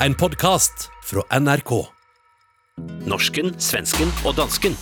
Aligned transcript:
En 0.00 0.14
podkast 0.14 0.90
fra 1.04 1.22
NRK. 1.40 1.70
Norsken, 3.08 3.54
svensken 3.56 4.10
og 4.28 4.34
dansken. 4.36 4.74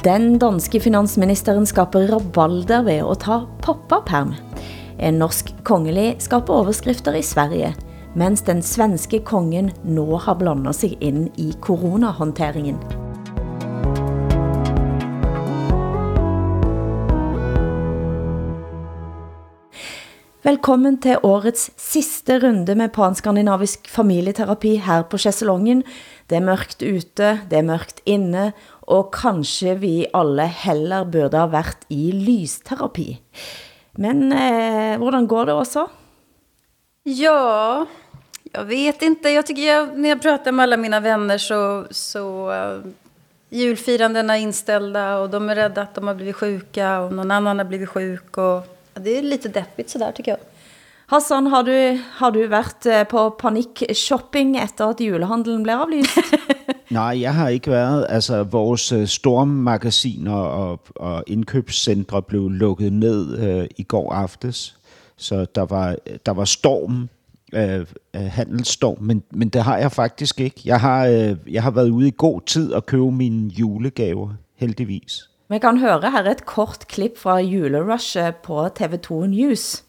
Den 0.00 0.38
danske 0.40 0.80
finansministeren 0.80 1.68
skaper 1.68 2.08
rabalder 2.08 2.88
ved 2.88 3.04
å 3.04 3.12
ta 3.20 3.42
pappaperm. 3.60 4.32
En 4.96 5.20
norsk 5.20 5.52
kongelig 5.68 6.14
skaper 6.24 6.64
overskrifter 6.64 7.20
i 7.20 7.22
Sverige, 7.26 7.74
mens 8.18 8.42
den 8.42 8.62
svenske 8.62 9.20
kongen 9.22 9.70
nå 9.86 10.16
har 10.18 10.34
blandat 10.34 10.76
sig 10.76 10.96
in 11.00 11.28
i 11.36 11.52
coronahanteringen. 11.60 12.78
Välkommen 20.42 21.00
till 21.00 21.16
årets 21.22 21.70
sista 21.76 22.38
runda 22.38 22.74
med 22.74 22.92
panskandinavisk 22.92 23.88
familjeterapi 23.88 24.76
här 24.76 25.02
på 25.02 25.18
Chesselongen. 25.18 25.82
Det 26.26 26.36
är 26.36 26.40
mörkt 26.40 26.82
ute, 26.82 27.38
det 27.50 27.56
är 27.56 27.62
mörkt 27.62 28.02
inne, 28.04 28.52
och 28.68 29.14
kanske 29.14 29.74
vi 29.74 30.06
alla 30.12 30.44
heller 30.44 31.04
borde 31.04 31.38
ha 31.38 31.46
varit 31.46 31.86
i 31.88 32.12
lysterapi. 32.12 33.18
Men 33.92 34.32
eh, 34.32 34.98
hur 34.98 35.26
går 35.26 35.46
det 35.46 35.52
också? 35.52 35.88
Ja, 37.02 37.86
jag 38.52 38.64
vet 38.64 39.02
inte. 39.02 39.28
Jag 39.28 39.46
tycker 39.46 39.62
jag, 39.62 39.98
när 39.98 40.08
jag 40.08 40.22
pratar 40.22 40.52
med 40.52 40.62
alla 40.62 40.76
mina 40.76 41.00
vänner 41.00 41.38
så, 41.38 41.86
så 41.90 42.52
uh, 42.52 42.80
julfirandena 43.50 44.38
är 44.38 44.40
inställda 44.40 45.18
och 45.18 45.30
de 45.30 45.48
är 45.48 45.54
rädda 45.54 45.82
att 45.82 45.94
de 45.94 46.06
har 46.06 46.14
blivit 46.14 46.36
sjuka 46.36 47.00
och 47.00 47.12
någon 47.12 47.30
annan 47.30 47.58
har 47.58 47.64
blivit 47.64 47.88
sjuk. 47.88 48.38
Och, 48.38 48.66
ja, 48.94 49.00
det 49.00 49.18
är 49.18 49.22
lite 49.22 49.48
deppigt 49.48 49.90
sådär 49.90 50.12
tycker 50.12 50.30
jag. 50.30 50.40
Hassan, 51.10 51.46
har 51.46 51.62
du, 51.62 52.02
har 52.12 52.30
du 52.30 52.46
været 52.46 52.86
eh, 52.86 53.04
på 53.04 53.30
panikshopping 53.30 54.56
efter 54.56 54.90
at 54.90 55.00
julehandlen 55.00 55.62
blev 55.62 55.74
aflyst? 55.74 56.18
Nej, 56.90 57.20
jeg 57.20 57.34
har 57.34 57.48
ikke 57.48 57.70
været. 57.70 58.06
Altså, 58.08 58.42
vores 58.42 58.92
øh, 58.92 59.06
stormmagasiner 59.06 60.34
og, 60.34 60.80
og 60.96 61.24
indkøbscentre 61.26 62.22
blev 62.22 62.48
lukket 62.50 62.92
ned 62.92 63.38
øh, 63.38 63.68
i 63.76 63.82
går 63.82 64.12
aftes. 64.12 64.76
Så 65.16 65.46
der 65.54 65.64
var, 65.64 65.96
der 66.26 66.32
var 66.32 66.44
storm, 66.44 67.08
øh, 67.52 67.86
øh, 68.14 68.20
handelsstorm, 68.20 68.96
men, 69.00 69.22
men 69.30 69.48
det 69.48 69.62
har 69.62 69.78
jeg 69.78 69.92
faktisk 69.92 70.40
ikke. 70.40 70.60
Jeg 70.64 70.80
har, 70.80 71.06
øh, 71.06 71.36
jeg 71.50 71.62
har 71.62 71.70
været 71.70 71.90
ude 71.90 72.08
i 72.08 72.14
god 72.16 72.40
tid 72.40 72.72
og 72.72 72.86
købe 72.86 73.12
mine 73.12 73.48
julegaver, 73.48 74.28
heldigvis. 74.56 75.30
Vi 75.50 75.58
kan 75.58 75.78
høre 75.78 76.10
her 76.10 76.30
et 76.30 76.46
kort 76.46 76.84
klip 76.88 77.18
fra 77.18 77.38
julerush 77.38 78.18
på 78.42 78.66
TV2 78.66 79.26
News. 79.26 79.84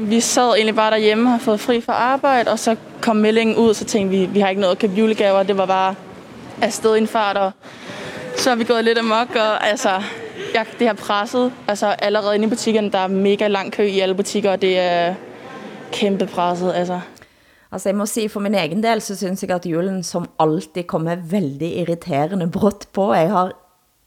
Vi 0.00 0.20
sad 0.20 0.54
egentlig 0.54 0.74
bare 0.74 0.90
derhjemme 0.90 1.28
og 1.28 1.30
har 1.30 1.38
fået 1.38 1.60
fri 1.60 1.80
fra 1.80 1.92
arbejde, 1.92 2.50
og 2.50 2.58
så 2.58 2.76
kom 3.00 3.16
meldingen 3.16 3.56
ud, 3.56 3.74
så 3.74 3.84
tænkte 3.84 4.18
vi, 4.18 4.26
vi 4.26 4.40
har 4.40 4.48
ikke 4.48 4.60
noget 4.60 4.74
at 4.74 4.78
købe 4.78 4.94
julegaver. 4.94 5.42
Det 5.42 5.56
var 5.56 5.66
bare 5.66 5.94
afsted 6.62 6.94
i 6.94 6.98
en 6.98 7.06
fart, 7.06 7.36
og 7.36 7.52
så 8.36 8.50
har 8.50 8.56
vi 8.56 8.64
gået 8.64 8.84
lidt 8.84 8.98
amok, 8.98 9.34
og 9.34 9.68
altså, 9.68 10.02
jeg, 10.54 10.66
det 10.78 10.86
har 10.86 10.94
presset. 10.94 11.52
Altså 11.68 11.86
allerede 11.86 12.34
inde 12.34 12.46
i 12.46 12.48
butikken, 12.48 12.92
der 12.92 12.98
er 12.98 13.06
mega 13.08 13.48
lang 13.48 13.72
kø 13.72 13.82
i 13.82 14.00
alle 14.00 14.14
butikker, 14.14 14.50
og 14.50 14.62
det 14.62 14.78
er 14.78 15.14
kæmpe 15.92 16.26
presset, 16.26 16.72
altså. 16.72 17.00
Altså, 17.72 17.88
jeg 17.88 17.96
må 17.96 18.06
sige, 18.06 18.28
for 18.28 18.40
min 18.40 18.54
egen 18.54 18.82
del, 18.82 19.00
så 19.02 19.16
synes 19.16 19.42
jeg, 19.42 19.50
at 19.50 19.66
julen 19.66 20.02
som 20.02 20.28
alltid 20.38 20.86
kommer 20.86 21.16
veldig 21.16 21.72
irriterende 21.82 22.46
brått 22.50 22.86
på. 22.92 23.10
Jeg 23.14 23.30
har 23.30 23.52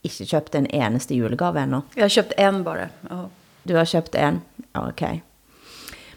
ikke 0.04 0.26
købt 0.32 0.56
en 0.56 0.68
eneste 0.74 1.16
julegave 1.16 1.60
endnu. 1.64 1.82
Jag 1.96 2.04
har 2.04 2.10
köpt 2.10 2.34
en 2.38 2.64
bara. 2.64 2.88
Ja. 3.10 3.26
Du 3.68 3.76
har 3.76 3.86
købt 3.86 4.16
en? 4.16 4.42
Ja, 4.76 4.88
Ok. 4.88 5.04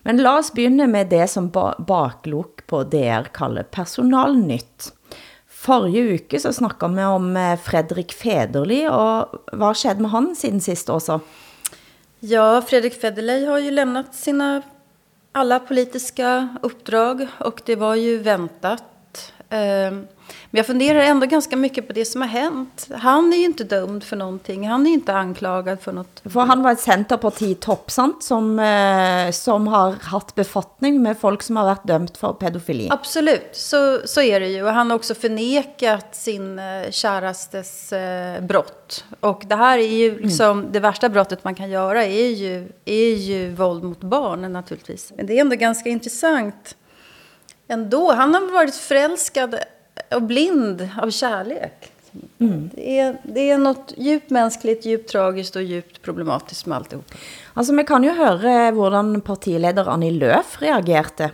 Men 0.05 0.17
lad 0.17 0.39
os 0.39 0.51
begynde 0.51 0.87
med 0.87 1.11
det 1.11 1.29
som 1.31 1.49
ba 1.51 1.73
baklok 1.79 2.65
på 2.67 2.83
DR 2.91 3.29
kalder 3.35 3.63
personalnytt. 3.63 4.91
Forrige 5.47 6.15
uke 6.17 6.41
så 6.43 6.51
snakket 6.53 6.97
vi 6.97 7.05
om 7.07 7.37
eh, 7.37 7.55
Fredrik 7.59 8.13
Federli, 8.13 8.81
og 8.91 9.29
hvad 9.53 9.79
skjedde 9.79 10.03
med 10.03 10.11
han 10.11 10.35
siden 10.35 10.61
sist 10.61 10.91
også? 10.91 11.21
Ja, 12.21 12.59
Fredrik 12.67 12.95
Federley 12.99 13.47
har 13.47 13.59
ju 13.59 13.71
lämnat 13.71 14.15
sina 14.15 14.63
alla 15.33 15.59
politiska 15.59 16.49
uppdrag 16.63 17.27
och 17.39 17.63
det 17.65 17.77
var 17.77 17.95
ju 17.95 18.19
väntat. 18.19 19.33
Ehm, 19.49 20.07
men 20.53 20.59
jag 20.59 20.67
funderar 20.67 21.01
ändå 21.01 21.27
ganska 21.27 21.57
mycket 21.57 21.87
på 21.87 21.93
det 21.93 22.05
som 22.05 22.21
har 22.21 22.29
hänt. 22.29 22.89
Han 22.95 23.33
är 23.33 23.37
ju 23.37 23.45
inte 23.45 23.65
dömd 23.65 24.05
för 24.05 24.17
någonting. 24.17 24.69
Han 24.69 24.87
är 24.87 24.91
inte 24.91 25.15
anklagad 25.15 25.81
för 25.81 25.93
något. 25.93 26.23
For 26.25 26.41
han 26.41 26.63
var 26.63 26.73
et 26.73 26.81
centerparti-topp, 26.81 27.91
sant? 27.91 28.23
Som, 28.23 28.59
eh, 28.59 29.31
som 29.31 29.69
har 29.69 29.93
haft 30.03 30.35
befattning 30.35 31.03
med 31.03 31.19
folk 31.19 31.43
som 31.43 31.57
har 31.57 31.65
været 31.65 31.85
dømt 31.85 32.17
for 32.17 32.33
pædofili. 32.33 32.89
Absolut, 32.91 33.49
så, 33.53 34.01
så 34.05 34.23
är 34.23 34.41
det 34.41 34.49
ju. 34.49 34.63
Och 34.63 34.73
han 34.73 34.91
har 34.91 34.97
också 34.97 35.15
förnekat 35.15 36.15
sin 36.15 36.59
eh, 36.59 36.91
kärastes 36.91 37.93
eh, 37.93 38.43
brott. 38.43 39.05
Och 39.21 39.43
det 39.47 39.57
här 39.57 39.79
är 39.79 39.97
ju 39.97 40.19
liksom, 40.19 40.69
det 40.73 40.81
värsta 40.81 41.09
brottet 41.09 41.45
man 41.45 41.55
kan 41.55 41.71
göra 41.71 42.05
är 42.05 42.29
ju, 42.29 42.73
är 42.85 43.15
ju 43.15 43.51
våld 43.51 43.85
mot 43.85 44.01
barn 44.01 44.53
naturligtvis. 44.53 45.13
Men 45.17 45.27
det 45.27 45.37
är 45.37 45.41
ändå 45.41 45.57
ganska 45.57 45.89
intressant 45.89 46.77
ändå. 47.69 48.13
Han 48.13 48.35
har 48.35 48.53
varit 48.53 48.75
förälskad 48.75 49.55
och 50.15 50.23
blind 50.23 50.89
av 51.03 51.11
kärlek. 51.11 51.93
Det, 52.75 52.99
är, 52.99 53.17
det 53.23 53.51
är 53.51 53.59
något 53.59 53.95
djupt 53.97 54.31
mänskligt, 54.31 54.87
djupt 54.87 55.11
tragiskt 55.11 55.57
och 55.57 55.63
djupt 55.63 56.03
problematiskt 56.03 56.67
med 56.67 56.77
alltihop. 56.77 57.15
Altså, 57.55 57.75
vi 57.77 57.85
kan 57.85 58.05
jo 58.05 58.13
høre 58.17 58.73
hvordan 58.73 59.21
partileder 59.21 59.89
Annie 59.89 60.11
Løf 60.11 60.59
reagerte. 60.63 61.31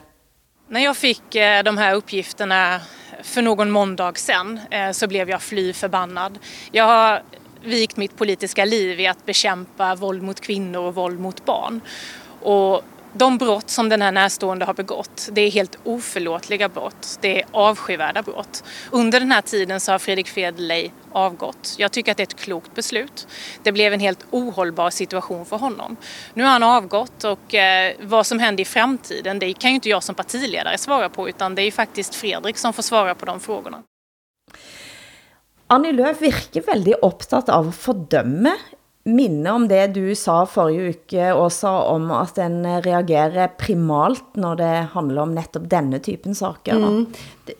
När 0.68 0.80
jag 0.80 0.96
fick 0.96 1.34
eh, 1.34 1.62
de 1.62 1.78
här 1.78 1.94
uppgifterna 1.94 2.80
för 3.22 3.42
någon 3.42 3.70
måndag 3.70 4.18
sedan 4.18 4.60
eh, 4.70 4.90
så 4.90 5.06
blev 5.06 5.30
jag 5.30 5.42
fly 5.42 5.72
förbannad. 5.72 6.38
Jag 6.72 6.84
har 6.84 7.22
vikt 7.62 7.96
mitt 7.96 8.16
politiska 8.16 8.64
liv 8.64 9.00
i 9.00 9.06
att 9.06 9.26
bekämpa 9.26 9.94
våld 9.94 10.22
mot 10.22 10.40
kvinnor 10.40 10.80
och 10.80 10.94
våld 10.94 11.20
mot 11.20 11.44
barn. 11.44 11.80
Och 12.40 12.82
de 13.12 13.38
brott 13.38 13.70
som 13.70 13.88
den 13.88 14.02
här 14.02 14.12
närstående 14.12 14.64
har 14.64 14.74
begått, 14.74 15.28
det 15.32 15.40
är 15.40 15.50
helt 15.50 15.78
oförlåtliga 15.84 16.68
brott. 16.68 17.18
Det 17.20 17.40
är 17.40 17.46
avskyvärda 17.50 18.22
brott. 18.22 18.64
Under 18.90 19.20
den 19.20 19.32
här 19.32 19.40
tiden 19.40 19.80
så 19.80 19.92
har 19.92 19.98
Fredrik 19.98 20.28
Federley 20.28 20.90
avgått. 21.12 21.74
Jag 21.78 21.92
tycker 21.92 22.10
att 22.10 22.16
det 22.16 22.22
är 22.22 22.26
ett 22.26 22.40
klokt 22.40 22.74
beslut. 22.74 23.28
Det 23.62 23.72
blev 23.72 23.92
en 23.92 24.00
helt 24.00 24.26
ohållbar 24.30 24.90
situation 24.90 25.46
för 25.46 25.56
honom. 25.56 25.96
Nu 26.34 26.42
har 26.42 26.50
han 26.50 26.62
avgått 26.62 27.24
och 27.24 27.54
eh, 27.54 27.94
vad 28.00 28.26
som 28.26 28.38
händer 28.38 28.62
i 28.62 28.64
framtiden, 28.64 29.38
det 29.38 29.52
kan 29.52 29.70
ju 29.70 29.74
inte 29.74 29.88
jag 29.88 30.02
som 30.02 30.14
partiledare 30.14 30.78
svara 30.78 31.08
på 31.08 31.28
utan 31.28 31.54
det 31.54 31.62
är 31.62 31.64
ju 31.64 31.70
faktiskt 31.70 32.14
Fredrik 32.14 32.58
som 32.58 32.72
får 32.72 32.82
svara 32.82 33.14
på 33.14 33.26
de 33.26 33.40
frågorna. 33.40 33.82
Annie 35.66 35.92
Lööf 35.92 36.20
virker 36.20 36.62
veldig 36.62 36.94
upptagen 37.02 37.54
av 37.54 37.68
att 37.68 37.76
fordømme 37.76 38.56
minne 39.08 39.50
om 39.50 39.68
det 39.68 39.86
du 39.96 40.14
sa 40.14 40.42
forrige 40.46 40.92
uke 40.94 41.30
også 41.34 41.70
om 41.94 42.10
at 42.14 42.36
den 42.38 42.60
reagerer 42.84 43.54
primalt 43.58 44.36
når 44.36 44.60
det 44.60 44.74
handler 44.92 45.22
om 45.22 45.32
nettopp 45.36 45.70
denne 45.70 46.00
typen 46.04 46.36
saker. 46.38 46.78
da. 46.82 46.92
Det, 47.48 47.54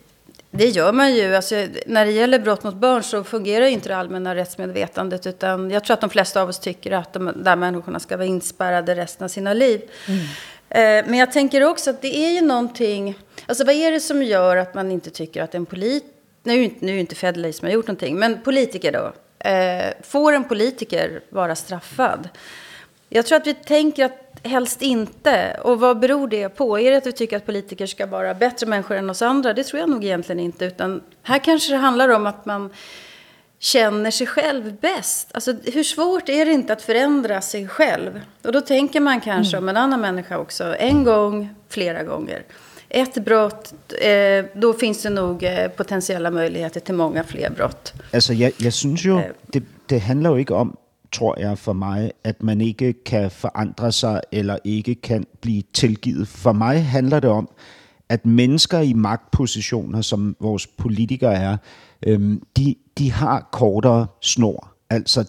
det 0.51 0.65
gör 0.65 0.91
man 0.93 1.15
ju. 1.15 1.35
Alltså, 1.35 1.55
när 1.85 2.05
det 2.05 2.11
gäller 2.11 2.39
brott 2.39 2.63
mot 2.63 2.75
barn 2.75 3.03
så 3.03 3.23
fungerar 3.23 3.65
inte 3.65 3.89
det 3.89 3.97
allmänna 3.97 4.35
rättsmedvetandet. 4.35 5.27
Utan 5.27 5.71
jag 5.71 5.83
tror 5.83 5.93
att 5.93 6.01
de 6.01 6.09
flesta 6.09 6.41
av 6.41 6.49
oss 6.49 6.59
tycker 6.59 6.91
att 6.91 7.13
de 7.13 7.31
där 7.35 7.55
människorna 7.55 7.99
ska 7.99 8.17
vara 8.17 8.27
inspärrade 8.27 8.95
resten 8.95 9.25
av 9.25 9.27
sina 9.27 9.53
liv. 9.53 9.81
Eh, 10.69 10.79
men 10.81 11.13
jag 11.13 11.31
tänker 11.31 11.63
också 11.63 11.89
att 11.89 12.01
det 12.01 12.15
är 12.15 12.31
ju 12.31 12.41
någonting... 12.41 13.19
Alltså 13.45 13.65
vad 13.65 13.75
är 13.75 13.91
det 13.91 13.99
som 13.99 14.23
gör 14.23 14.57
att 14.57 14.73
man 14.73 14.91
inte 14.91 15.09
tycker 15.09 15.43
att 15.43 15.55
en 15.55 15.65
polit... 15.65 16.03
Nu 16.43 16.71
nu 16.79 16.95
är 16.95 16.99
inte 16.99 17.15
Federley 17.15 17.53
som 17.53 17.65
har 17.65 17.73
gjort 17.73 17.87
någonting, 17.87 18.19
men 18.19 18.41
politiker 18.41 18.91
då. 18.91 19.13
Eh, 19.39 19.93
får 20.01 20.33
en 20.33 20.43
politiker 20.43 21.21
vara 21.29 21.55
straffad? 21.55 22.29
Jag 23.09 23.25
tror 23.25 23.37
att 23.37 23.47
vi 23.47 23.53
tänker 23.53 24.05
att 24.05 24.29
helst 24.43 24.81
inte. 24.81 25.59
Och 25.63 25.79
vad 25.79 25.99
beror 25.99 26.27
det 26.27 26.49
på? 26.49 26.79
Är 26.79 26.91
det 26.91 26.97
att 26.97 27.07
vi 27.07 27.11
tycker 27.11 27.37
att 27.37 27.45
politiker 27.45 27.85
ska 27.85 28.05
vara 28.05 28.33
bättre 28.33 28.67
människor 28.67 28.97
än 28.97 29.09
oss 29.09 29.21
andra? 29.21 29.53
Det 29.53 29.63
tror 29.63 29.79
jag 29.79 29.89
nog 29.89 30.03
egentligen 30.03 30.39
inte. 30.39 30.65
Utan 30.65 31.01
här 31.23 31.39
kanske 31.39 31.71
det 31.71 31.77
handlar 31.77 32.09
om 32.09 32.27
att 32.27 32.45
man 32.45 32.69
känner 33.59 34.11
sig 34.11 34.27
själv 34.27 34.73
bäst. 34.73 35.29
Alltså 35.31 35.53
hur 35.65 35.83
svårt 35.83 36.29
är 36.29 36.45
det 36.45 36.51
inte 36.51 36.73
att 36.73 36.81
förändra 36.81 37.41
sig 37.41 37.67
själv? 37.67 38.21
Och 38.41 38.51
då 38.51 38.61
tänker 38.61 38.99
man 38.99 39.21
kanske 39.21 39.57
om 39.57 39.69
en 39.69 39.77
annan 39.77 40.01
människa 40.01 40.37
också. 40.37 40.75
En 40.79 41.03
gång, 41.03 41.55
flera 41.69 42.03
gånger. 42.03 42.43
Ett 42.91 43.25
brott, 43.25 43.73
eh, 44.01 44.45
då 44.61 44.73
finns 44.73 45.01
det 45.03 45.09
nog 45.09 45.43
eh, 45.43 45.67
potentiella 45.67 46.31
möjligheter 46.31 46.79
till 46.79 46.95
många 46.95 47.23
fler 47.23 47.49
brott. 47.49 47.93
Altså, 48.13 48.33
jeg, 48.33 48.51
jeg 48.63 48.73
synes 48.73 49.05
jo, 49.05 49.17
Øh. 49.17 49.23
det, 49.53 49.63
det 49.89 50.01
handler 50.01 50.29
jo 50.29 50.35
ikke 50.35 50.55
om, 50.55 50.77
tror 51.11 51.39
jeg 51.39 51.57
for 51.57 51.73
mig, 51.73 52.11
at 52.23 52.43
man 52.43 52.61
ikke 52.61 52.93
kan 53.03 53.31
forandre 53.31 53.91
sig, 53.91 54.21
eller 54.31 54.57
ikke 54.63 54.95
kan 54.95 55.25
blive 55.41 55.63
tilgivet. 55.73 56.27
For 56.27 56.51
mig 56.53 56.85
handler 56.85 57.19
det 57.19 57.29
om, 57.29 57.49
at 58.09 58.25
mennesker 58.25 58.79
i 58.79 58.93
magtpositioner, 58.93 60.01
som 60.01 60.35
vores 60.39 60.67
politikere 60.67 61.33
er, 61.35 61.57
øhm, 62.07 62.41
de, 62.57 62.75
de 62.97 63.11
har 63.11 63.49
kortere 63.51 64.07
snor. 64.21 64.73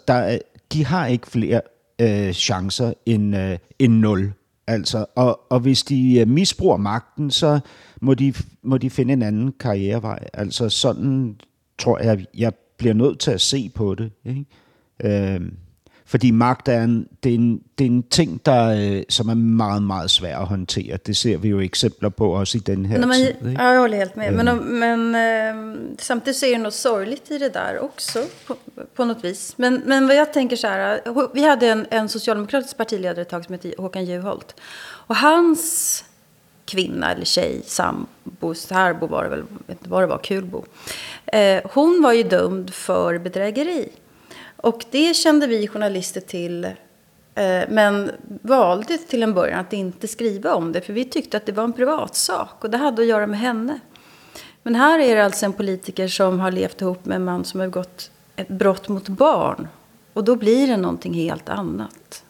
Der 0.08 0.14
er, 0.14 0.38
de 0.72 0.86
har 0.86 1.06
ikke 1.06 1.26
flere 1.26 1.60
øh, 2.00 2.32
chancer 2.32 2.92
end, 3.06 3.36
øh, 3.36 3.58
end 3.78 3.92
nul. 3.92 4.32
Altså, 4.70 5.06
og, 5.14 5.40
og 5.50 5.60
hvis 5.60 5.82
de 5.82 6.18
øh, 6.20 6.28
misbruger 6.28 6.76
magten, 6.76 7.30
så 7.30 7.60
må 8.00 8.14
de, 8.14 8.34
må 8.62 8.78
de 8.78 8.90
finde 8.90 9.12
en 9.12 9.22
anden 9.22 9.52
karrierevej. 9.52 10.28
Altså, 10.32 10.68
sådan 10.68 11.36
tror 11.78 11.98
jeg, 11.98 12.26
jeg 12.36 12.52
bliver 12.78 12.94
nødt 12.94 13.18
til 13.18 13.30
at 13.30 13.40
se 13.40 13.68
på 13.74 13.94
det. 13.94 14.12
Ikke? 14.24 14.44
Øhm, 15.04 15.56
fordi 16.10 16.30
magt 16.30 16.68
er 16.68 16.82
en, 16.82 17.06
det 17.22 17.30
er 17.30 17.34
en, 17.34 17.60
det 17.78 17.84
er 17.86 17.90
en 17.90 18.02
ting, 18.02 18.40
der, 18.46 18.96
øh, 18.98 19.02
som 19.08 19.28
er 19.28 19.34
meget, 19.34 19.82
meget 19.82 20.10
svær 20.10 20.38
at 20.38 20.46
håndtere. 20.46 20.96
Det 21.06 21.16
ser 21.16 21.36
vi 21.36 21.48
jo 21.48 21.60
eksempler 21.60 22.08
på 22.08 22.30
også 22.34 22.58
i 22.58 22.60
den 22.60 22.86
her 22.86 22.98
Men 22.98 23.08
man, 23.08 23.16
tid. 23.18 23.26
Ikke? 23.28 23.62
ja, 23.62 23.70
jag 23.72 23.80
håller 23.80 23.96
helt 23.96 24.16
med. 24.16 24.30
Men, 24.32 24.48
om- 24.48 24.58
men 24.58 25.14
eh, 25.14 25.54
samtidigt 25.98 26.36
så 26.38 26.46
är 26.46 26.50
det 26.50 26.58
något 26.58 26.74
sorgligt 26.74 27.30
i 27.30 27.38
det 27.38 27.48
där 27.54 27.78
också 27.78 28.18
på, 28.46 28.56
på 28.96 29.04
något 29.04 29.24
vis. 29.24 29.54
Men, 29.56 29.82
men 29.86 30.06
vad 30.06 30.16
jag 30.16 30.32
tänker 30.32 30.56
så 30.56 30.66
här, 30.66 31.00
eh, 31.06 31.22
vi 31.34 31.42
hade 31.48 31.66
en, 31.68 31.86
en 31.90 32.08
socialdemokratisk 32.08 32.76
partiledare 32.76 33.22
ett 33.22 33.28
tag 33.28 33.44
som 33.44 33.52
hette 33.52 33.72
Håkan 33.78 34.04
Juholt. 34.04 34.54
Och 35.08 35.16
hans 35.16 36.04
kvinna 36.64 37.12
eller 37.12 37.24
tjej, 37.24 37.62
sambo, 37.66 38.54
särbo 38.54 39.06
var 39.06 39.24
det 39.24 39.30
väl, 39.30 39.42
vet 39.66 39.78
inte 39.78 39.90
vad 39.90 40.02
det 40.02 40.06
var, 40.06 40.18
kulbo. 40.18 40.64
Eh, 41.26 41.60
hon 41.74 42.02
var 42.02 42.12
ju 42.12 42.22
dömd 42.22 42.74
för 42.74 43.18
bedrägeri. 43.18 43.88
Och 44.62 44.84
det 44.90 45.14
kände 45.14 45.46
vi 45.46 45.68
journalister 45.68 46.20
till 46.20 46.68
Eh, 47.40 47.64
Men 47.68 48.10
valde 48.42 48.98
till 48.98 49.22
en 49.22 49.34
början 49.34 49.60
att 49.60 49.72
inte 49.72 50.08
skriva 50.08 50.54
om 50.54 50.72
det 50.72 50.80
för 50.80 50.92
vi 50.92 51.04
tyckte 51.04 51.36
att 51.36 51.46
det 51.46 51.52
var 51.52 51.64
en 51.64 51.72
privatsak 51.72 52.64
och 52.64 52.70
det 52.70 52.78
hade 52.78 53.02
att 53.02 53.08
göra 53.08 53.26
med 53.26 53.38
henne. 53.38 53.80
Men 54.62 54.74
här 54.74 54.98
är 54.98 55.16
det 55.16 55.24
alltså 55.24 55.46
en 55.46 55.52
politiker 55.52 56.08
som 56.08 56.40
har 56.40 56.50
levt 56.50 56.80
ihop 56.80 57.04
med 57.04 57.16
en 57.16 57.24
man 57.24 57.44
som 57.44 57.60
har 57.60 57.66
begått 57.66 58.10
ett 58.36 58.48
brott 58.48 58.88
mot 58.88 59.08
barn. 59.08 59.68
Och 60.12 60.24
då 60.24 60.36
blir 60.36 60.66
det 60.66 60.76
någonting 60.76 61.14
helt 61.14 61.48
annat. 61.48 62.24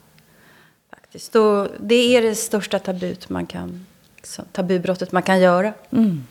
Faktiskt. 0.91 1.37
Och 1.37 1.69
det 1.81 2.17
är 2.17 2.23
det 2.23 2.35
största 2.35 2.79
tabut 2.79 3.29
man 3.29 3.47
kan, 3.47 3.87
liksom, 4.17 4.45
tabubrottet 4.53 5.13
man 5.13 5.23
kan 5.23 5.41
göra. 5.41 5.73
Mm. 5.91 6.27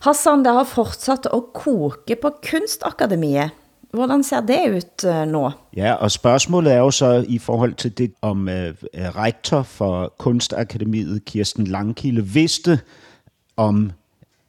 Hassan, 0.00 0.42
det 0.42 0.50
har 0.50 0.64
fortsatt 0.64 1.26
att 1.26 1.52
koka 1.52 2.16
på 2.16 2.30
Kunstakademiet. 2.30 3.52
Hvordan 3.92 4.22
ser 4.22 4.40
det 4.40 4.76
ut 4.76 5.04
eh, 5.04 5.26
nå? 5.26 5.50
Ja, 5.76 5.92
og 5.92 6.10
spørgsmålet 6.10 6.72
er 6.72 6.78
jo 6.78 6.90
så 6.90 7.24
i 7.28 7.38
forhold 7.38 7.74
til 7.74 7.98
det, 7.98 8.12
om 8.22 8.48
øh, 8.48 8.74
øh, 8.94 9.16
rektor 9.16 9.62
for 9.62 10.14
Kunstakademiet, 10.18 11.24
Kirsten 11.24 11.66
Langkilde, 11.66 12.26
vidste 12.26 12.80
om 13.56 13.92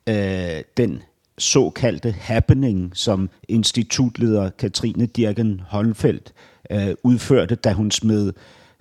øh, 0.10 0.62
den 0.78 1.02
såkaldte 1.38 2.12
happening, 2.12 2.92
som 2.94 3.30
institutleder 3.48 4.50
Katrine 4.50 5.06
Dirken 5.06 5.62
Holmfeldt 5.68 6.34
øh, 6.72 6.96
udførte, 7.04 7.56
da 7.56 7.74
hun 7.74 7.92
smed 7.92 8.34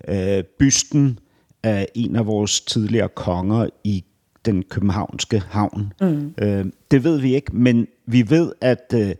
øh, 0.07 0.43
bysten 0.43 1.19
af 1.63 1.87
en 1.95 2.15
af 2.15 2.25
vores 2.25 2.61
tidligere 2.61 3.09
konger 3.09 3.67
i 3.83 4.03
den 4.45 4.63
københavnske 4.63 5.39
havn. 5.49 5.93
Mm. 6.01 6.33
Øh, 6.37 6.65
det 6.91 7.03
ved 7.03 7.19
vi 7.19 7.35
ikke, 7.35 7.55
men 7.55 7.87
vi 8.05 8.29
ved, 8.29 8.51
at, 8.61 8.93
øh, 8.95 9.15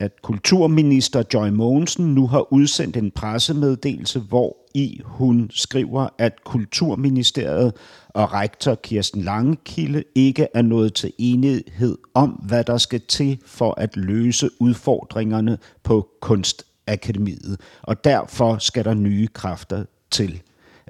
at 0.00 0.22
kulturminister 0.22 1.22
Joy 1.34 1.48
Mogensen 1.48 2.14
nu 2.14 2.26
har 2.26 2.52
udsendt 2.52 2.96
en 2.96 3.10
pressemeddelelse, 3.10 4.20
hvor 4.20 4.56
i 4.74 5.00
hun 5.04 5.50
skriver, 5.52 6.08
at 6.18 6.44
Kulturministeriet 6.44 7.72
og 8.08 8.32
rektor 8.32 8.74
Kirsten 8.74 9.22
Langekilde 9.22 10.04
ikke 10.14 10.48
er 10.54 10.62
nået 10.62 10.94
til 10.94 11.12
enighed 11.18 11.98
om, 12.14 12.30
hvad 12.30 12.64
der 12.64 12.78
skal 12.78 13.00
til 13.00 13.38
for 13.46 13.74
at 13.80 13.96
løse 13.96 14.50
udfordringerne 14.60 15.58
på 15.82 16.08
Kunstakademiet. 16.20 17.60
Og 17.82 18.04
derfor 18.04 18.58
skal 18.58 18.84
der 18.84 18.94
nye 18.94 19.26
kræfter 19.26 19.84
til. 20.10 20.42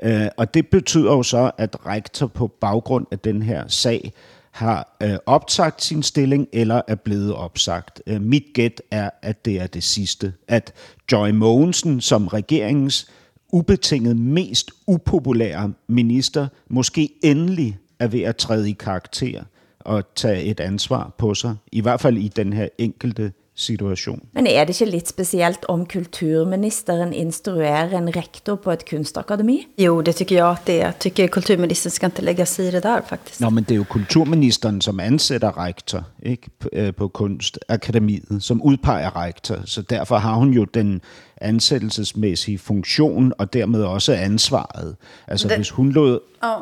Øh, 0.02 0.28
og 0.36 0.54
det 0.54 0.66
betyder 0.66 1.12
jo 1.12 1.22
så, 1.22 1.50
at 1.58 1.86
rektor 1.86 2.26
på 2.26 2.46
baggrund 2.46 3.06
af 3.10 3.18
den 3.18 3.42
her 3.42 3.68
sag 3.68 4.12
har 4.54 4.96
øh, 5.02 5.16
opsagt 5.26 5.82
sin 5.82 6.02
stilling 6.02 6.48
eller 6.52 6.82
er 6.88 6.94
blevet 6.94 7.34
opsagt. 7.34 8.02
Øh, 8.06 8.20
mit 8.20 8.44
gæt 8.54 8.82
er, 8.90 9.10
at 9.22 9.44
det 9.44 9.60
er 9.60 9.66
det 9.66 9.82
sidste. 9.82 10.32
At 10.48 10.72
Joy 11.12 11.30
Mogensen 11.30 12.00
som 12.00 12.26
regeringens 12.26 13.10
ubetinget 13.52 14.16
mest 14.16 14.70
upopulære 14.86 15.72
minister 15.88 16.46
måske 16.68 17.10
endelig 17.22 17.78
er 17.98 18.08
ved 18.08 18.20
at 18.20 18.36
træde 18.36 18.70
i 18.70 18.72
karakter 18.72 19.42
og 19.80 20.14
tage 20.14 20.42
et 20.42 20.60
ansvar 20.60 21.14
på 21.18 21.34
sig. 21.34 21.54
I 21.72 21.80
hvert 21.80 22.00
fald 22.00 22.16
i 22.18 22.28
den 22.28 22.52
her 22.52 22.68
enkelte 22.78 23.32
situation. 23.56 24.20
Men 24.32 24.46
er 24.46 24.64
det 24.64 24.80
ikke 24.80 24.90
litt 24.90 25.08
spesielt 25.08 25.64
om 25.68 25.86
kulturministeren 25.86 27.12
instruerer 27.12 27.94
en 27.98 28.08
rektor 28.16 28.56
på 28.56 28.70
et 28.70 28.84
kunstakademi? 28.84 29.66
Jo, 29.78 30.00
det 30.00 30.14
tycker 30.16 30.36
jag 30.36 30.50
att 30.50 30.66
det 30.66 30.80
är. 30.80 30.84
Jag 30.84 30.98
tycker 30.98 31.26
kulturministern 31.28 31.90
ska 31.90 32.06
inte 32.06 32.22
lägga 32.22 32.46
sig 32.46 32.66
i 32.66 32.70
det 32.70 32.80
där 32.82 33.00
faktiskt. 33.08 33.40
Nå, 33.40 33.50
men 33.50 33.64
det 33.64 33.74
er 33.74 33.76
jo 33.76 33.84
kulturministeren, 33.84 34.80
som 34.80 35.00
ansætter 35.00 35.64
rektor 35.66 36.04
ikke? 36.22 36.50
Øh, 36.72 36.94
på 36.94 37.08
Kunstakademiet, 37.08 38.42
som 38.42 38.62
udpeger 38.62 39.16
rektor. 39.16 39.56
Så 39.64 39.82
derfor 39.82 40.16
har 40.16 40.34
hun 40.34 40.50
jo 40.52 40.64
den 40.64 41.00
ansættelsesmæssige 41.40 42.58
funktion, 42.58 43.32
og 43.38 43.52
dermed 43.52 43.82
også 43.82 44.12
ansvaret. 44.12 44.96
Altså 45.28 45.48
Det- 45.48 45.56
hvis 45.56 45.70
hun 45.70 45.92
lod... 45.92 46.18
Ja. 46.42 46.56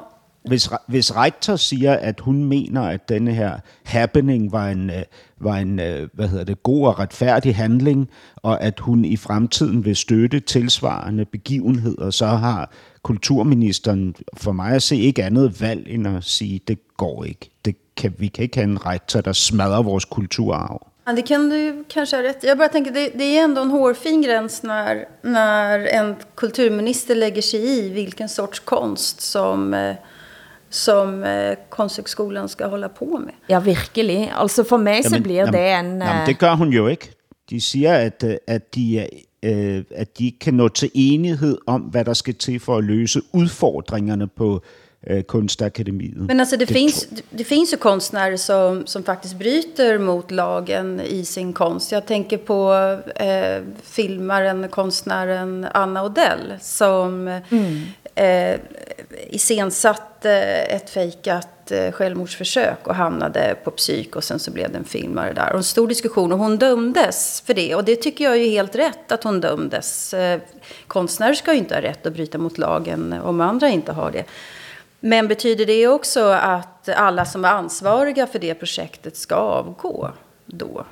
Hvis, 0.44 0.70
hvis 0.86 1.16
rektor 1.16 1.56
siger, 1.56 1.92
at 1.92 2.20
hun 2.20 2.44
mener, 2.44 2.82
at 2.82 3.08
denne 3.08 3.34
her 3.34 3.58
happening 3.84 4.52
var 4.52 4.68
en, 4.68 4.90
øh, 4.90 5.02
var 5.40 5.56
en 5.56 5.80
øh, 5.80 6.08
hvad 6.12 6.28
hedder 6.28 6.44
det, 6.44 6.62
god 6.62 6.86
og 6.86 6.98
retfærdig 6.98 7.56
handling, 7.56 8.08
og 8.36 8.62
at 8.62 8.80
hun 8.80 9.04
i 9.04 9.16
fremtiden 9.16 9.84
vil 9.84 9.96
støtte 9.96 10.40
tilsvarende 10.40 11.24
begivenheder, 11.24 12.10
så 12.10 12.26
har 12.26 12.70
kulturministeren 13.02 14.14
for 14.36 14.52
mig 14.52 14.72
at 14.74 14.82
se 14.82 14.96
ikke 14.96 15.24
andet 15.24 15.60
valg 15.60 15.86
end 15.88 16.08
at 16.08 16.24
sige, 16.24 16.60
det 16.68 16.78
går 16.96 17.24
ikke. 17.24 17.50
Det 17.64 17.76
kan, 17.96 18.14
vi 18.18 18.28
kan 18.28 18.42
ikke 18.42 18.56
have 18.56 18.70
en 18.70 18.86
rektor, 18.86 19.20
der 19.20 19.32
smadrer 19.32 19.82
vores 19.82 20.04
kulturarv. 20.04 20.86
Ja, 21.06 21.12
det 21.12 21.24
kan 21.24 21.50
du 21.50 21.84
kanske 21.88 22.16
ha 22.16 22.22
rätt 22.22 22.44
i. 22.44 22.46
Jag 22.46 22.58
bara 22.58 22.68
tänker, 22.68 22.92
det, 22.92 23.18
det 23.18 23.38
är 23.38 23.44
ändå 23.44 23.62
en 23.62 23.70
hårfin 23.70 24.22
gräns 24.22 24.62
när, 24.62 25.08
när 25.22 25.78
en 25.78 26.16
kulturminister 26.34 27.14
lägger 27.14 27.42
sig 27.42 27.60
i 27.78 27.88
vilken 27.88 28.28
sorts 28.28 28.60
konst 28.60 29.20
som, 29.20 29.74
eh, 29.74 29.96
som 30.72 31.24
eh, 31.24 31.56
Konsthögskolan 31.68 32.48
ska 32.48 32.66
hålla 32.66 32.88
på 32.88 33.04
med. 33.04 33.34
Ja, 33.48 33.60
virkelig. 33.60 34.32
Altså 34.34 34.64
for 34.64 34.76
meg 34.76 35.04
så 35.04 35.20
blir 35.22 35.46
det 35.46 35.60
en... 35.60 35.86
Jamen, 35.86 36.02
eh, 36.02 36.26
det 36.26 36.38
gør 36.38 36.54
hun 36.54 36.72
jo 36.72 36.86
ikke. 36.86 37.10
De 37.50 37.60
siger, 37.60 37.94
at, 37.94 38.24
øh, 38.24 38.36
at, 38.46 38.74
de, 38.74 38.98
er, 38.98 39.06
øh, 39.42 39.84
at 39.94 40.18
de 40.18 40.24
ikke 40.24 40.38
kan 40.38 40.54
nå 40.54 40.68
til 40.68 40.90
enighed 40.94 41.58
om, 41.66 41.80
hvad 41.80 42.04
der 42.04 42.12
skal 42.14 42.34
til 42.34 42.60
for 42.60 42.76
at 42.76 42.84
løse 42.84 43.20
udfordringerne 43.32 44.28
på 44.28 44.62
Kunstakademiet. 45.28 46.16
Men 46.16 46.40
alltså 46.40 46.56
det, 46.56 46.68
Det 46.68 46.76
finns, 46.76 47.06
det, 47.06 47.24
det 47.38 47.46
finns 47.46 47.72
ju 47.72 47.76
konstnärer 47.76 48.36
som, 48.36 48.86
som 48.86 49.04
faktiskt 49.04 49.38
bryter 49.38 49.98
mot 49.98 50.30
lagen 50.30 51.00
i 51.00 51.24
sin 51.24 51.52
konst. 51.52 51.92
Jag 51.92 52.06
tänker 52.06 52.36
på 52.36 52.72
eh, 53.16 53.62
filmaren, 53.82 54.68
konstnären 54.68 55.66
Anna 55.74 56.04
Odell 56.04 56.54
som 56.60 57.28
eh, 58.14 58.58
iscensatte 59.34 60.30
eh, 60.30 60.76
ett 60.76 60.90
fejkat 60.90 61.70
eh, 61.70 61.92
självmordsförsök 61.92 62.86
och 62.86 62.94
hamnade 62.94 63.56
på 63.64 63.70
psyk 63.70 64.16
och 64.16 64.24
sen 64.24 64.38
så 64.38 64.50
blev 64.50 64.72
det 64.72 64.78
en 64.78 64.84
filmare 64.84 65.32
där. 65.32 65.50
Och 65.50 65.56
en 65.56 65.64
stor 65.64 65.88
diskussion 65.88 66.32
och 66.32 66.38
hon 66.38 66.56
dömdes 66.56 67.42
för 67.46 67.54
det. 67.54 67.74
Och 67.74 67.84
det 67.84 67.96
tycker 67.96 68.24
jag 68.24 68.36
är 68.36 68.50
helt 68.50 68.74
rätt 68.74 69.12
att 69.12 69.24
hon 69.24 69.40
dömdes. 69.40 70.14
Eh, 70.14 70.40
konstnärer 70.86 71.34
ska 71.34 71.52
ju 71.52 71.58
inte 71.58 71.74
ha 71.74 71.82
rätt 71.82 72.06
att 72.06 72.12
bryta 72.12 72.38
mot 72.38 72.58
lagen 72.58 73.12
om 73.12 73.40
andra 73.40 73.68
inte 73.68 73.92
har 73.92 74.10
det. 74.10 74.24
Men 75.00 75.28
betyder 75.28 75.66
det 75.66 75.88
också 75.88 76.24
att 76.24 76.88
alla 76.88 77.24
som 77.24 77.44
är 77.44 77.48
ansvariga 77.48 78.26
för 78.26 78.38
det 78.38 78.54
projektet 78.54 79.16
ska 79.16 79.34
avgå 79.34 80.10
då? 80.46 80.84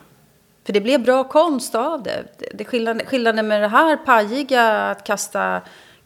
För 0.65 0.73
det 0.73 0.81
blev 0.81 1.03
bra 1.03 1.25
konst 1.25 1.75
av 1.75 2.03
det. 2.03 2.25
det, 2.39 2.49
det 2.55 2.65
skillnaden, 2.65 3.07
skillnaden 3.07 3.49
med 3.49 3.63
det 3.63 3.69
här 3.69 3.97
pajiga, 3.97 4.91
att 4.91 5.05
kasta, 5.05 5.61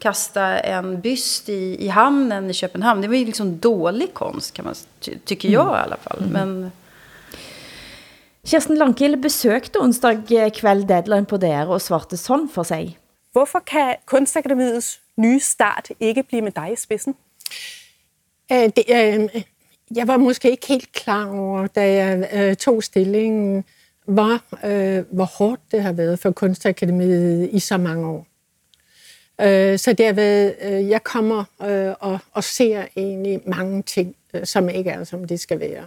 kasta 0.04 0.60
en 0.68 1.00
byst 1.02 1.48
i, 1.48 1.74
i 1.80 1.88
hamnen 1.92 2.50
i 2.50 2.54
Köpenhamn, 2.54 3.02
det 3.02 3.08
var 3.10 3.16
ju 3.16 3.24
liksom 3.24 3.56
dålig 3.58 4.12
konst, 4.14 4.54
kan 4.54 4.64
man, 4.64 4.74
ty, 5.00 5.16
tycker 5.24 5.48
jag 5.48 5.72
i 5.72 5.82
alla 5.84 5.96
fall. 5.96 6.26
Men 6.30 6.72
Kirsten 8.44 8.76
Langkild 8.76 9.16
besøgte 9.22 9.80
onsdag 9.80 10.52
kveld 10.54 10.88
deadline 10.88 11.26
på 11.26 11.36
DR 11.36 11.70
og 11.72 11.80
svarte 11.80 12.16
sådan 12.16 12.48
for 12.48 12.62
sig. 12.62 12.98
Hvorfor 13.32 13.62
kan 13.66 13.96
Kunstakademiets 14.06 15.00
nye 15.16 15.40
start 15.40 15.90
ikke 16.00 16.22
blive 16.22 16.42
med 16.42 16.52
dig 16.52 16.72
i 16.72 16.76
spidsen? 16.76 17.14
Øh, 18.52 18.70
det, 18.76 18.84
øh, 18.90 19.42
jeg 19.96 20.08
var 20.08 20.16
måske 20.16 20.50
ikke 20.50 20.66
helt 20.66 20.92
klar 20.92 21.26
over, 21.26 21.66
da 21.66 21.92
jeg 21.92 22.28
øh, 22.32 22.56
tog 22.56 22.82
stillingen, 22.82 23.64
hvor, 24.06 24.40
øh, 24.66 25.04
hvor 25.10 25.24
hårdt 25.24 25.60
det 25.72 25.82
har 25.82 25.92
været 25.92 26.18
for 26.18 26.30
Kunstakademiet 26.30 27.48
i 27.52 27.60
så 27.60 27.76
mange 27.76 28.06
år. 28.06 28.26
Øh, 29.40 29.78
så 29.78 29.92
derved, 29.92 30.54
øh, 30.62 30.88
jeg 30.88 31.04
kommer 31.04 31.44
øh, 31.62 31.94
og, 32.00 32.18
og 32.32 32.44
ser 32.44 32.84
egentlig 32.96 33.40
mange 33.46 33.82
ting, 33.82 34.16
øh, 34.34 34.46
som 34.46 34.68
ikke 34.68 34.90
er, 34.90 35.04
som 35.04 35.24
de 35.24 35.38
skal 35.38 35.60
være. 35.60 35.86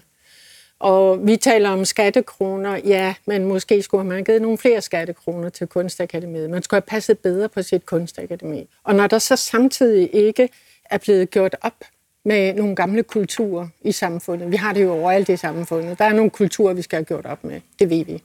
Og 0.80 1.28
vi 1.28 1.36
taler 1.36 1.70
om 1.70 1.86
skattekroner, 1.86 2.78
ja, 2.86 3.14
men 3.26 3.46
måske 3.46 3.82
skulle 3.82 4.08
man 4.08 4.16
have 4.16 4.26
givet 4.26 4.42
nogle 4.42 4.58
flere 4.58 4.82
skattekroner 4.82 5.50
til 5.50 5.68
Kunstakademiet. 5.68 6.50
Man 6.50 6.64
skulle 6.64 6.78
have 6.78 6.88
passet 6.88 7.20
bedre 7.20 7.50
på 7.50 7.62
sit 7.62 7.86
kunstakademi. 7.86 8.68
Og 8.84 8.96
når 8.96 9.08
der 9.08 9.20
så 9.20 9.36
samtidig 9.36 10.10
ikke 10.14 10.50
er 10.90 10.98
blevet 10.98 11.30
gjort 11.30 11.56
op 11.62 11.84
med 12.26 12.54
nogle 12.54 12.76
gamle 12.76 13.04
kulturer 13.04 13.68
i 13.82 13.92
samfundet. 13.92 14.52
Vi 14.52 14.56
har 14.56 14.74
det 14.74 14.84
jo 14.84 14.94
overalt 14.94 15.30
i 15.30 15.38
samfundet. 15.38 16.00
Der 16.00 16.06
er 16.06 16.14
nogle 16.14 16.32
kulturer, 16.32 16.74
vi 16.74 16.82
skal 16.82 16.98
have 16.98 17.06
gjort 17.06 17.26
op 17.26 17.44
med. 17.44 17.62
Det 17.80 17.90
ved 17.90 18.06
vi. 18.06 18.24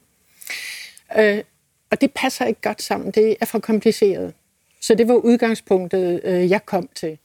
Øh, 1.19 1.45
og 1.91 2.01
det 2.01 2.11
passer 2.15 2.45
ikke 2.45 2.61
godt 2.61 2.83
sammen. 2.83 3.11
Det 3.11 3.37
er 3.41 3.47
for 3.47 3.59
kompliceret. 3.59 4.35
Så 4.83 4.95
det 4.95 5.09
var 5.09 5.15
udgangspunktet, 5.15 6.21
øh, 6.25 6.51
jeg 6.51 6.67
kom 6.67 6.89
til. 6.95 7.19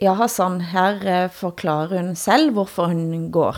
Ja, 0.00 0.14
Hassan, 0.14 0.60
her 0.60 1.24
øh, 1.24 1.30
forklarer 1.30 2.02
hun 2.02 2.14
selv, 2.14 2.52
hvorfor 2.52 2.86
hun 2.86 3.32
går. 3.32 3.56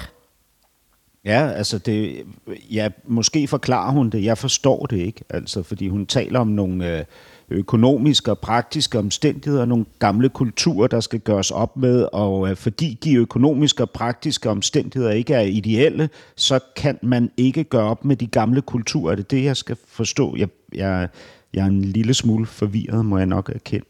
Ja, 1.25 1.49
altså 1.49 1.79
det, 1.79 2.27
ja, 2.71 2.89
måske 3.05 3.49
forklarer 3.49 3.93
hun 3.93 4.11
det. 4.11 4.25
Jeg 4.25 4.39
forstår 4.39 4.87
det 4.87 4.97
ikke, 4.97 5.25
altså, 5.31 5.63
fordi 5.63 5.89
hun 5.89 6.07
taler 6.07 6.41
om 6.41 6.47
nogle 6.47 6.99
øh, 6.99 7.05
økonomiske 7.49 8.31
og 8.31 8.39
praktiske 8.39 8.99
omstændigheder, 8.99 9.65
nogle 9.65 9.85
gamle 9.99 10.29
kulturer, 10.29 10.87
der 10.87 11.01
skal 11.01 11.21
gøres 11.21 11.51
op 11.51 11.77
med, 11.77 12.09
og 12.13 12.59
fordi 12.59 12.99
de 13.05 13.15
økonomiske 13.15 13.83
og 13.83 13.91
praktiske 13.91 14.51
omstændigheder 14.51 15.13
ikke 15.13 15.35
er 15.35 15.41
ideelle, 15.41 16.09
så 16.37 16.59
kan 16.77 16.99
man 17.03 17.31
ikke 17.37 17.65
gøre 17.65 17.91
op 17.91 18.05
med 18.05 18.17
de 18.17 18.27
gamle 18.27 18.63
kulturer. 18.63 19.15
Det 19.15 19.25
er 19.25 19.29
det, 19.29 19.45
jeg 19.45 19.57
skal 19.57 19.77
forstå. 19.87 20.37
Jeg, 20.37 20.49
jeg, 20.75 21.09
jeg 21.55 21.63
er 21.63 21.67
en 21.67 21.85
lille 21.85 22.15
smule 22.15 22.47
forvirret, 22.47 23.07
må 23.07 23.19
jeg 23.19 23.27
nok 23.27 23.51
erkende. 23.55 23.87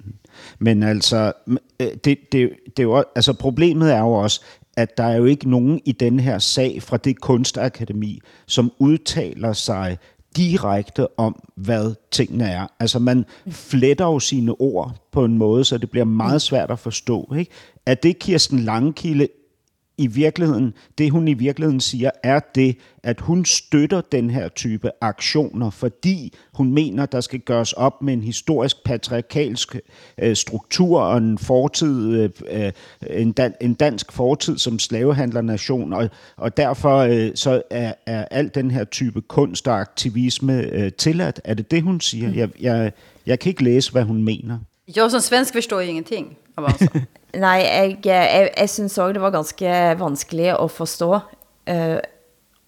Men 0.59 0.83
altså, 0.83 1.33
øh, 1.81 1.87
det, 2.05 2.19
det, 2.33 2.51
det 2.77 2.79
er 2.79 2.83
jo, 2.83 3.05
altså 3.15 3.33
problemet 3.33 3.93
er 3.93 4.01
jo 4.01 4.13
også, 4.13 4.41
at 4.77 4.97
der 4.97 5.05
er 5.05 5.17
jo 5.17 5.25
ikke 5.25 5.51
nogen 5.51 5.81
i 5.85 5.93
den 5.93 6.21
her 6.21 6.39
sag 6.39 6.83
fra 6.83 6.97
det 6.97 7.21
kunstakademi, 7.21 8.21
som 8.47 8.73
udtaler 8.79 9.53
sig 9.53 9.99
direkte 10.37 11.19
om, 11.19 11.43
hvad 11.57 11.95
tingene 12.11 12.45
er. 12.45 12.67
Altså 12.81 12.99
man 12.99 13.25
fletter 13.49 14.05
jo 14.05 14.19
sine 14.19 14.61
ord 14.61 15.09
på 15.13 15.25
en 15.25 15.39
måde, 15.39 15.65
så 15.65 15.79
det 15.79 15.91
bliver 15.91 16.05
meget 16.05 16.43
svært 16.43 16.71
at 16.71 16.79
forstå. 16.79 17.35
Ikke? 17.39 17.51
Er 17.87 17.95
det 17.95 18.19
Kirsten 18.19 18.59
Langkilde 18.59 19.29
i 19.99 20.07
virkeligheden, 20.07 20.75
det 20.99 21.11
hun 21.11 21.29
i 21.29 21.35
virkeligheden 21.35 21.81
siger, 21.81 22.11
er 22.23 22.41
det, 22.55 22.77
at 23.03 23.21
hun 23.21 23.45
støtter 23.45 24.01
den 24.01 24.31
her 24.31 24.49
type 24.49 24.91
aktioner, 25.01 25.71
fordi 25.71 26.33
hun 26.55 26.73
mener, 26.73 27.07
der 27.07 27.21
skal 27.21 27.41
gøres 27.41 27.73
op 27.73 28.03
med 28.03 28.13
en 28.13 28.23
historisk 28.23 28.85
patriarkalsk 28.85 29.77
øh, 30.19 30.37
struktur 30.37 31.01
og 31.01 31.19
en 31.19 31.39
fortid, 31.39 32.21
øh, 32.21 32.31
øh, 32.51 32.73
en, 33.11 33.33
dan, 33.33 33.55
en 33.61 33.75
dansk 33.75 34.13
fortid 34.13 34.59
som 34.59 34.79
slavehandlernation, 34.79 35.93
og, 35.93 36.11
og 36.37 36.57
derfor 36.57 36.99
øh, 36.99 37.31
så 37.35 37.63
er, 37.71 37.95
er 38.07 38.25
al 38.25 38.51
den 38.55 38.71
her 38.71 38.85
type 38.85 39.21
kunst 39.21 39.69
og 39.69 39.81
aktivisme 39.81 40.63
øh, 40.63 40.93
tilladt. 40.93 41.41
Er 41.45 41.55
det 41.55 41.71
det, 41.71 41.83
hun 41.83 42.01
siger? 42.01 42.31
Jeg, 42.31 42.49
jeg, 42.61 42.93
jeg 43.27 43.39
kan 43.39 43.51
ikke 43.51 43.65
læse, 43.65 43.93
hvad 43.93 44.03
hun 44.03 44.25
mener. 44.25 44.59
Jag 44.97 45.11
som 45.11 45.21
svensk 45.21 45.53
förstår 45.53 45.81
ju 45.81 45.89
ingenting 45.89 46.37
av 46.57 46.63
vad 46.63 46.89
Nej, 47.41 47.65
jeg, 47.67 47.99
jeg, 48.07 48.51
jeg 48.57 48.71
syns 48.71 48.99
også, 48.99 49.13
det 49.13 49.23
var 49.23 49.31
ganske 49.31 49.95
vanskelig 49.99 50.51
att 50.51 50.73
forstå. 50.73 51.21
Uh, 51.71 51.99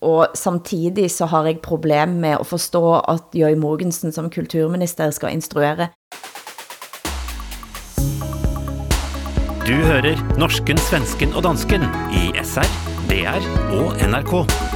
og 0.00 0.26
samtidig 0.34 1.10
så 1.10 1.26
har 1.26 1.44
jeg 1.44 1.60
problem 1.60 2.20
med 2.20 2.36
att 2.36 2.46
forstå, 2.46 3.00
at 3.08 3.22
Jøy 3.34 3.54
Mogensen 3.54 4.12
som 4.12 4.30
kulturminister 4.30 5.10
skal 5.10 5.32
instruere. 5.32 5.88
Du 9.66 9.74
hører 9.74 10.38
norsken, 10.38 10.78
svensken 10.78 11.34
og 11.34 11.42
dansken 11.42 11.82
i 12.14 12.30
SR, 12.44 12.70
DR 13.10 13.42
og 13.74 13.96
NRK. 13.98 14.75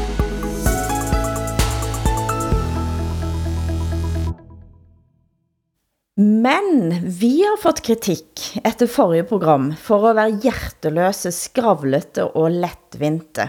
Men 6.22 6.94
vi 7.04 7.42
har 7.42 7.56
fått 7.56 7.80
kritik 7.80 8.60
efter 8.64 8.86
forrige 8.86 9.24
program 9.24 9.74
for 9.80 10.10
att 10.10 10.16
være 10.16 10.40
hjerteløse, 10.42 11.30
skravlete 11.32 12.26
og 12.36 12.58
lettvinte. 12.60 13.46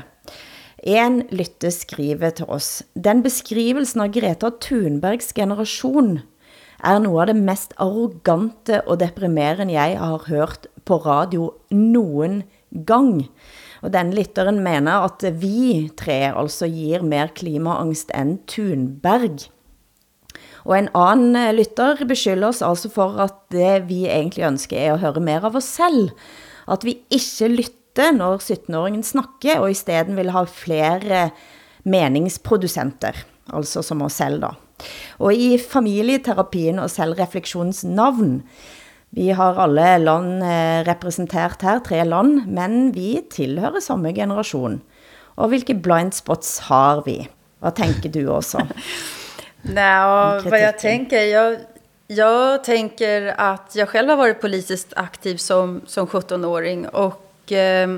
En 0.79 1.17
lytte 1.35 1.67
skriver 1.75 2.31
til 2.37 2.47
oss, 2.47 2.69
den 2.95 3.25
beskrivelsen 3.25 4.05
av 4.05 4.13
Greta 4.15 4.53
Thunbergs 4.63 5.33
generation 5.35 6.21
er 6.79 7.03
noe 7.03 7.25
av 7.25 7.33
det 7.33 7.37
mest 7.43 7.75
arrogante 7.75 8.79
og 8.85 9.01
deprimerende 9.03 9.75
jeg 9.75 9.99
har 9.99 10.29
hørt 10.31 10.69
på 10.87 11.01
radio 11.03 11.51
någon 11.75 12.43
gang. 12.87 13.25
Og 13.83 13.91
den 13.91 14.15
lytteren 14.15 14.63
mener 14.63 15.09
at 15.09 15.27
vi 15.43 15.89
tre 15.99 16.21
altså 16.31 16.71
gir 16.71 17.03
mer 17.03 17.35
klimaangst 17.35 18.15
än 18.15 18.37
Thunberg. 18.47 19.51
Og 20.65 20.75
en 20.77 20.89
annan 20.93 21.55
lyssnare 21.57 21.97
eh, 21.97 22.05
lytter 22.05 22.05
beskylder 22.09 22.47
alltså 22.51 22.65
altså 22.69 22.89
for, 22.93 23.19
at 23.19 23.37
det 23.51 23.87
vi 23.89 24.05
egentlig 24.07 24.45
ønsker 24.45 24.77
er 24.77 24.93
att 24.93 25.01
høre 25.01 25.19
mer 25.19 25.45
av 25.45 25.55
oss 25.55 25.65
selv. 25.65 26.11
At 26.67 26.85
vi 26.85 27.01
ikke 27.09 27.49
lytter 27.49 28.11
når 28.15 28.39
17-åringen 28.39 29.03
snakker, 29.03 29.59
og 29.59 29.71
istället 29.71 30.15
vill 30.15 30.15
vil 30.15 30.29
ha 30.31 30.45
flere 30.45 31.31
meningsproducenter, 31.83 33.15
altså 33.51 33.81
som 33.81 34.01
oss 34.01 34.13
selv 34.13 34.41
da. 34.41 34.53
Og 35.19 35.33
i 35.33 35.57
familieterapien 35.57 36.79
og 36.79 36.89
selvreflektionens 36.89 37.83
navn, 37.83 38.41
vi 39.11 39.29
har 39.35 39.59
alle 39.59 39.97
land 39.99 40.43
eh, 40.43 40.85
representert 40.87 41.61
her, 41.61 41.81
tre 41.83 42.05
land, 42.05 42.45
men 42.47 42.93
vi 42.95 43.19
tilhører 43.29 43.83
samme 43.83 44.13
generation. 44.15 44.79
Og 45.35 45.51
hvilke 45.51 45.75
blind 45.75 46.13
spots 46.15 46.59
har 46.69 47.03
vi? 47.05 47.27
Vad 47.59 47.75
tänker 47.75 48.09
du 48.09 48.29
også? 48.29 48.63
Nej, 49.61 50.41
vad 50.43 50.61
jag 50.61 50.79
tänker, 50.79 51.21
jag, 51.21 51.57
jag 52.07 52.63
tänker 52.63 53.33
att 53.37 53.75
jag 53.75 53.89
själv 53.89 54.09
har 54.09 54.17
varit 54.17 54.41
politiskt 54.41 54.93
aktiv 54.95 55.37
som, 55.37 55.81
som 55.87 56.07
17-åring 56.07 56.87
och 56.87 57.51
eh, 57.51 57.89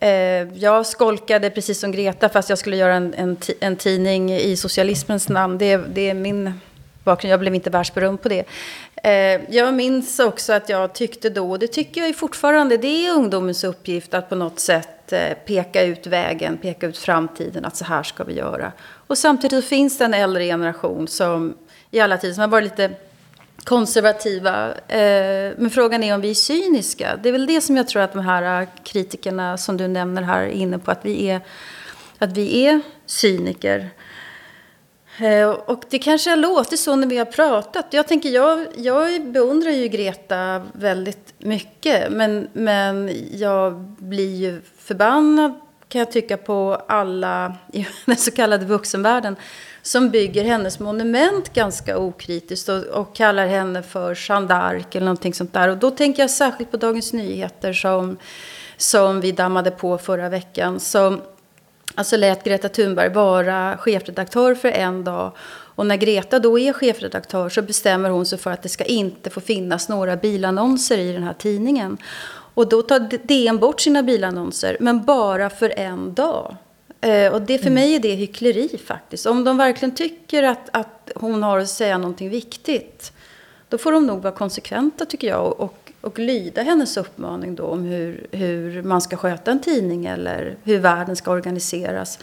eh, 0.00 0.48
jag 0.54 0.86
skolkade 0.86 1.50
precis 1.50 1.80
som 1.80 1.92
Greta 1.92 2.28
fast 2.28 2.48
jag 2.48 2.58
skulle 2.58 2.76
göra 2.76 2.94
en, 2.94 3.14
en, 3.14 3.36
en 3.60 3.76
tidning 3.76 4.32
i 4.32 4.56
socialismens 4.56 5.28
namn. 5.28 5.58
Det, 5.58 5.76
det 5.76 6.10
är 6.10 6.14
min 6.14 6.60
bakgrund, 7.04 7.32
jag 7.32 7.40
blev 7.40 7.54
inte 7.54 7.70
världsberömd 7.70 8.22
på 8.22 8.28
det. 8.28 8.44
Eh, 9.02 9.40
jag 9.50 9.74
minns 9.74 10.18
också 10.18 10.52
att 10.52 10.68
jag 10.68 10.92
tyckte 10.92 11.30
då, 11.30 11.50
och 11.50 11.58
det 11.58 11.66
tycker 11.66 12.00
jag 12.00 12.16
fortfarande, 12.16 12.76
det 12.76 13.06
är 13.06 13.12
ungdomens 13.12 13.64
uppgift 13.64 14.14
att 14.14 14.28
på 14.28 14.34
något 14.34 14.60
sätt 14.60 15.12
eh, 15.12 15.34
peka 15.46 15.82
ut 15.82 16.06
vägen, 16.06 16.58
peka 16.62 16.86
ut 16.86 16.98
framtiden, 16.98 17.64
att 17.64 17.76
så 17.76 17.84
här 17.84 18.02
ska 18.02 18.24
vi 18.24 18.34
göra. 18.34 18.72
Och 19.06 19.18
samtidigt 19.18 19.64
finns 19.64 19.98
det 19.98 20.04
en 20.04 20.14
äldre 20.14 20.44
generation 20.44 21.08
som 21.08 21.54
i 21.90 22.00
alla 22.00 22.18
tider 22.18 22.34
som 22.34 22.40
har 22.40 22.48
varit 22.48 22.64
lite 22.64 22.90
konservativa. 23.64 24.68
Eh, 24.74 25.52
men 25.56 25.70
frågan 25.70 26.02
är 26.02 26.14
om 26.14 26.20
vi 26.20 26.30
är 26.30 26.34
cyniska. 26.34 27.18
Det 27.22 27.28
är 27.28 27.32
väl 27.32 27.46
det 27.46 27.60
som 27.60 27.76
jag 27.76 27.88
tror 27.88 28.02
att 28.02 28.12
de 28.12 28.24
här 28.24 28.62
eh, 28.62 28.68
kritikerna 28.84 29.58
som 29.58 29.76
du 29.76 29.88
nämner 29.88 30.22
här 30.22 30.42
är 30.42 30.48
inne 30.48 30.78
på, 30.78 30.90
att 30.90 31.04
vi 31.04 31.30
är, 31.30 31.40
att 32.18 32.32
vi 32.32 32.66
är 32.66 32.80
cyniker. 33.06 33.90
Eh, 35.18 35.48
och 35.48 35.84
det 35.90 35.98
kanske 35.98 36.30
har 36.30 36.36
låtit 36.36 36.80
så 36.80 36.96
när 36.96 37.06
vi 37.06 37.18
har 37.18 37.24
pratat. 37.24 37.86
Jag 37.90 38.08
tänker, 38.08 38.28
jag, 38.28 38.66
jag 38.76 39.26
beundrar 39.26 39.70
ju 39.70 39.88
Greta 39.88 40.62
väldigt 40.72 41.34
mycket. 41.38 42.12
Men, 42.12 42.48
men 42.52 43.10
jag 43.32 43.74
blir 43.98 44.34
ju 44.36 44.60
förbannad 44.78 45.60
kan 45.88 45.98
jag 45.98 46.12
tycka 46.12 46.36
på 46.36 46.82
alla 46.88 47.54
i 47.72 47.86
den 48.04 48.16
så 48.16 48.30
kallade 48.30 48.64
vuxenvärlden 48.64 49.36
som 49.82 50.10
bygger 50.10 50.44
hennes 50.44 50.78
monument 50.78 51.52
ganska 51.52 51.98
okritiskt 51.98 52.68
och, 52.68 52.84
och 52.84 53.16
kallar 53.16 53.46
henne 53.46 53.82
för 53.82 54.18
Jeanne 54.28 54.46
d'Arc 54.46 54.84
eller 54.90 55.04
någonting 55.06 55.34
sånt 55.34 55.52
där. 55.52 55.68
Och 55.68 55.76
då 55.76 55.90
tänker 55.90 56.22
jag 56.22 56.30
särskilt 56.30 56.70
på 56.70 56.76
Dagens 56.76 57.12
Nyheter 57.12 57.72
som, 57.72 58.16
som 58.76 59.20
vi 59.20 59.32
dammade 59.32 59.70
på 59.70 59.98
förra 59.98 60.28
veckan. 60.28 60.80
Som 60.80 61.22
alltså 61.94 62.16
lät 62.16 62.44
Greta 62.44 62.68
Thunberg 62.68 63.08
vara 63.08 63.76
chefredaktör 63.78 64.54
för 64.54 64.68
en 64.68 65.04
dag. 65.04 65.32
Och 65.76 65.86
när 65.86 65.96
Greta 65.96 66.38
då 66.38 66.58
är 66.58 66.72
chefredaktör 66.72 67.48
så 67.48 67.62
bestämmer 67.62 68.10
hon 68.10 68.26
sig 68.26 68.38
för 68.38 68.50
att 68.50 68.62
det 68.62 68.68
ska 68.68 68.84
inte 68.84 69.30
få 69.30 69.40
finnas 69.40 69.88
några 69.88 70.16
bilannonser 70.16 70.98
i 70.98 71.12
den 71.12 71.22
här 71.22 71.34
tidningen. 71.34 71.98
Och 72.56 72.68
då 72.68 72.82
tar 72.82 73.26
DN 73.26 73.58
bort 73.58 73.80
sina 73.80 74.02
bilannonser, 74.02 74.76
men 74.80 75.04
bara 75.04 75.50
för 75.50 75.78
en 75.78 76.14
dag. 76.14 76.56
Eh, 77.00 77.32
och 77.32 77.42
det 77.42 77.58
för 77.58 77.66
mm. 77.66 77.74
mig 77.74 77.94
är 77.94 78.00
det 78.00 78.14
hyckleri 78.14 78.78
faktiskt. 78.86 79.26
Om 79.26 79.44
de 79.44 79.56
verkligen 79.56 79.94
tycker 79.94 80.42
att, 80.42 80.68
att 80.72 81.10
hon 81.14 81.42
har 81.42 81.58
att 81.58 81.68
säga 81.68 81.98
någonting 81.98 82.30
viktigt, 82.30 83.12
då 83.68 83.78
får 83.78 83.92
de 83.92 84.06
nog 84.06 84.22
vara 84.22 84.34
konsekventa 84.34 85.06
tycker 85.06 85.28
jag 85.28 85.60
och, 85.60 85.92
och 86.00 86.18
lyda 86.18 86.62
hennes 86.62 86.96
uppmaning 86.96 87.54
då 87.54 87.64
om 87.64 87.84
hur, 87.84 88.26
hur 88.30 88.82
man 88.82 89.00
ska 89.00 89.16
sköta 89.16 89.50
en 89.50 89.60
tidning 89.60 90.06
eller 90.06 90.56
hur 90.64 90.78
världen 90.78 91.16
ska 91.16 91.30
organiseras. 91.30 92.18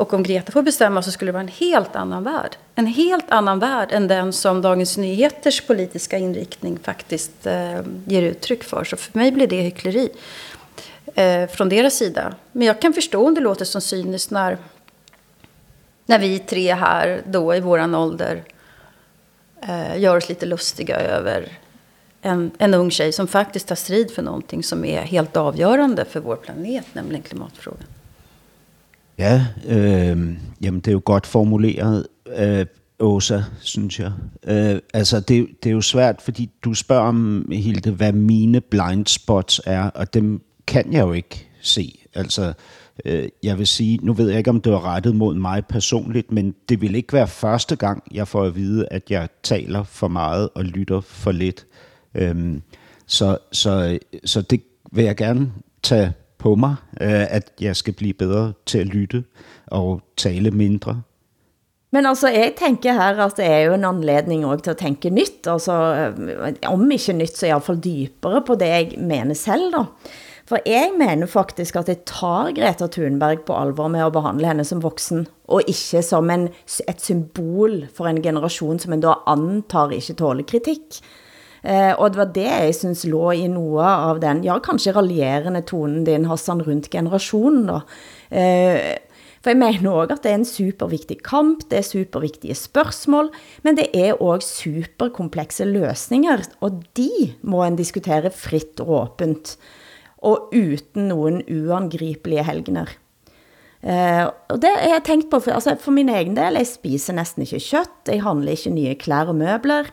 Och 0.00 0.14
om 0.14 0.22
Greta 0.22 0.52
får 0.52 0.62
bestämma 0.62 1.02
så 1.02 1.10
skulle 1.10 1.28
det 1.28 1.32
vara 1.32 1.42
en 1.42 1.48
helt 1.48 1.96
annan 1.96 2.24
värld. 2.24 2.56
En 2.74 2.86
helt 2.86 3.30
annan 3.30 3.58
värld 3.58 3.88
än 3.92 4.08
den 4.08 4.32
som 4.32 4.62
Dagens 4.62 4.96
Nyheters 4.96 5.60
politiska 5.60 6.18
inriktning 6.18 6.78
faktiskt 6.82 7.46
eh, 7.46 7.80
ger 8.06 8.22
uttryck 8.22 8.64
för. 8.64 8.84
Så 8.84 8.96
för 8.96 9.18
mig 9.18 9.32
blir 9.32 9.46
det 9.46 9.60
hyckleri. 9.60 10.08
eh, 11.14 11.46
från 11.48 11.68
deras 11.68 11.94
sida. 11.94 12.34
Men 12.52 12.66
jag 12.66 12.80
kan 12.80 12.92
förstå 12.92 13.26
om 13.26 13.34
det 13.34 13.40
låter 13.40 13.64
som 13.64 13.80
cyniskt 13.80 14.30
när, 14.30 14.58
när 16.06 16.18
vi 16.18 16.38
tre 16.38 16.74
här 16.74 17.22
då 17.26 17.54
i 17.54 17.60
våran 17.60 17.94
ålder 17.94 18.42
eh, 19.62 19.98
gör 19.98 20.16
oss 20.16 20.28
lite 20.28 20.46
lustiga 20.46 20.96
över 21.00 21.48
en, 22.22 22.50
en 22.58 22.74
ung 22.74 22.90
tjej 22.90 23.12
som 23.12 23.26
faktiskt 23.28 23.68
tar 23.68 23.74
strid 23.76 24.10
för 24.10 24.22
någonting 24.22 24.62
som 24.62 24.84
är 24.84 25.02
helt 25.02 25.36
avgörande 25.36 26.04
för 26.04 26.20
vår 26.20 26.36
planet, 26.36 26.86
nämligen 26.92 27.22
klimatfrågan. 27.22 27.86
Ja, 29.20 29.46
øh, 29.68 30.36
jamen 30.62 30.80
det 30.80 30.88
er 30.88 30.92
jo 30.92 31.02
godt 31.04 31.26
formuleret, 31.26 32.06
øh, 32.36 32.66
Åsa, 33.00 33.40
synes 33.60 34.00
jeg. 34.00 34.12
Øh, 34.44 34.80
altså 34.94 35.20
det, 35.20 35.48
det 35.62 35.70
er 35.70 35.74
jo 35.74 35.80
svært, 35.80 36.22
fordi 36.22 36.50
du 36.64 36.74
spørger 36.74 37.02
om, 37.02 37.48
Hilde, 37.52 37.90
hvad 37.90 38.12
mine 38.12 38.60
blind 38.60 39.06
spots 39.06 39.60
er, 39.66 39.82
og 39.82 40.14
dem 40.14 40.42
kan 40.66 40.92
jeg 40.92 41.00
jo 41.00 41.12
ikke 41.12 41.48
se. 41.60 41.98
Altså, 42.14 42.52
øh, 43.04 43.28
jeg 43.42 43.58
vil 43.58 43.66
sige, 43.66 43.98
nu 44.02 44.12
ved 44.12 44.28
jeg 44.28 44.38
ikke, 44.38 44.50
om 44.50 44.60
det 44.60 44.72
var 44.72 44.94
rettet 44.94 45.16
mod 45.16 45.34
mig 45.34 45.66
personligt, 45.66 46.32
men 46.32 46.54
det 46.68 46.80
vil 46.80 46.94
ikke 46.94 47.12
være 47.12 47.28
første 47.28 47.76
gang, 47.76 48.02
jeg 48.14 48.28
får 48.28 48.44
at 48.44 48.56
vide, 48.56 48.86
at 48.90 49.10
jeg 49.10 49.28
taler 49.42 49.82
for 49.82 50.08
meget 50.08 50.48
og 50.54 50.64
lytter 50.64 51.00
for 51.00 51.32
lidt. 51.32 51.66
Øhm, 52.14 52.62
så, 53.06 53.38
så, 53.52 53.88
øh, 53.92 54.20
så 54.24 54.42
det 54.42 54.62
vil 54.92 55.04
jeg 55.04 55.16
gerne 55.16 55.52
tage 55.82 56.12
på 56.40 56.54
mig, 56.56 56.74
øh, 57.00 57.26
att 57.30 57.52
jag 57.60 57.76
ska 57.76 57.92
bli 57.92 58.12
bättre 58.12 58.52
till 58.66 58.80
att 58.80 58.94
lyssna 58.94 59.20
lytte 59.70 60.02
tala 60.16 60.50
mindre. 60.50 61.02
Men 61.92 62.06
alltså, 62.06 62.28
jag 62.28 62.56
tänker 62.56 62.92
här 62.92 63.18
att 63.18 63.36
det 63.36 63.44
är 63.44 63.60
ju 63.60 63.74
en 63.74 63.84
anledning 63.84 64.44
också 64.44 64.60
till 64.62 64.70
att 64.70 64.78
tänka 64.78 65.10
nytt. 65.10 65.46
Alltså, 65.46 65.72
øh, 65.72 66.54
om 66.66 66.92
inte 66.92 67.12
nytt, 67.12 67.36
så 67.36 67.46
i 67.46 67.50
alla 67.50 67.60
fall 67.60 67.80
djupare 67.84 68.40
på 68.40 68.54
det 68.54 68.68
jag 68.68 68.98
menar 68.98 69.34
själv 69.34 69.72
då. 69.72 69.86
För 70.50 70.60
jag 70.64 70.98
menar 70.98 71.26
faktiskt 71.26 71.76
att 71.76 71.88
jeg 71.88 72.04
tar 72.04 72.50
Greta 72.50 72.88
Thunberg 72.88 73.36
på 73.36 73.54
allvar 73.54 73.88
med 73.88 74.06
att 74.06 74.12
behandla 74.12 74.48
henne 74.48 74.64
som 74.64 74.80
vuxen 74.80 75.26
och 75.46 75.62
inte 75.62 76.02
som 76.02 76.30
en, 76.30 76.48
ett 76.86 77.00
symbol 77.00 77.86
för 77.94 78.06
en 78.06 78.22
generation, 78.22 78.78
som 78.78 78.92
en 78.92 79.04
antar 79.26 79.92
inte 79.92 80.14
tål 80.14 80.42
kritik. 80.44 81.02
Eh, 81.62 81.92
och 81.92 82.10
det 82.10 82.18
var 82.18 82.30
det 82.34 82.64
jag 82.64 82.74
syns 82.74 83.04
låg 83.04 83.34
i 83.34 83.48
några 83.48 83.98
av 83.98 84.20
den, 84.20 84.44
ja, 84.44 84.60
kanske 84.60 84.92
raljerande 84.92 85.62
tonen 85.62 86.04
din, 86.04 86.24
Hassan, 86.24 86.62
runt 86.62 86.92
generationen 86.92 87.66
då. 87.66 87.82
Eh, 88.36 88.80
för 89.42 89.50
jag 89.50 89.56
menar 89.56 90.02
också 90.02 90.14
att 90.14 90.22
det 90.22 90.30
är 90.30 90.34
en 90.34 90.44
superviktig 90.44 91.22
kamp, 91.22 91.70
det 91.70 91.78
är 91.78 91.82
superviktiga 91.82 92.54
spörsmål, 92.54 93.28
men 93.58 93.76
det 93.76 94.08
är 94.08 94.22
också 94.22 94.48
superkomplexa 94.48 95.64
lösningar, 95.64 96.42
och 96.58 96.72
de 96.92 97.34
må 97.40 97.62
en 97.62 97.76
diskutera 97.76 98.30
fritt 98.30 98.80
och 98.80 99.02
öppet 99.02 99.58
och 100.16 100.48
utan 100.52 101.08
någon 101.08 101.42
oangripliga 101.48 102.42
helgner. 102.42 102.88
Uh, 103.84 104.20
eh, 104.20 104.30
och 104.48 104.60
det 104.60 104.66
har 104.66 104.90
jag 104.90 105.04
tänkt 105.04 105.30
på, 105.30 105.40
för 105.40 105.50
altså 105.50 105.76
for 105.80 105.92
min 105.92 106.08
egen 106.08 106.34
del, 106.34 106.54
jeg 106.54 106.66
spiser 106.66 107.16
næsten 107.16 107.46
ikke 107.46 107.60
kjøtt, 107.64 108.10
jeg 108.12 108.22
handler 108.22 108.52
ikke 108.52 108.74
nye 108.74 108.94
klær 109.00 109.32
og 109.32 109.38
møbler, 109.40 109.88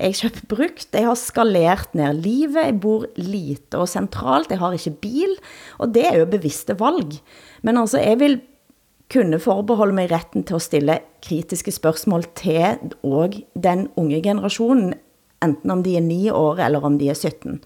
jeg 0.00 0.16
kjøper 0.16 0.46
brukt, 0.48 0.86
jeg 0.96 1.04
har 1.04 1.18
skalert 1.18 1.96
ned 1.98 2.22
livet, 2.24 2.62
jeg 2.64 2.78
bor 2.80 3.04
lite 3.20 3.80
og 3.80 3.90
centralt, 3.90 4.50
jeg 4.52 4.60
har 4.62 4.76
ikke 4.76 4.96
bil, 5.02 5.34
og 5.78 5.92
det 5.94 6.06
er 6.08 6.20
jo 6.22 6.30
bevisste 6.30 6.76
valg. 6.80 7.18
Men 7.66 7.80
altså, 7.82 8.00
jeg 8.00 8.20
vil 8.22 8.38
kunne 9.10 9.40
forbeholde 9.42 9.96
mig 9.96 10.10
retten 10.12 10.46
til 10.46 10.56
å 10.56 10.62
stille 10.62 11.00
kritiske 11.24 11.74
spørgsmål 11.74 12.24
til 12.38 12.94
og 13.04 13.40
den 13.58 13.88
unge 14.00 14.22
generationen, 14.24 14.94
enten 15.44 15.72
om 15.72 15.82
de 15.84 15.96
er 15.98 16.06
9 16.06 16.20
år 16.36 16.62
eller 16.66 16.84
om 16.86 16.96
de 17.00 17.10
er 17.10 17.18
17. 17.18 17.60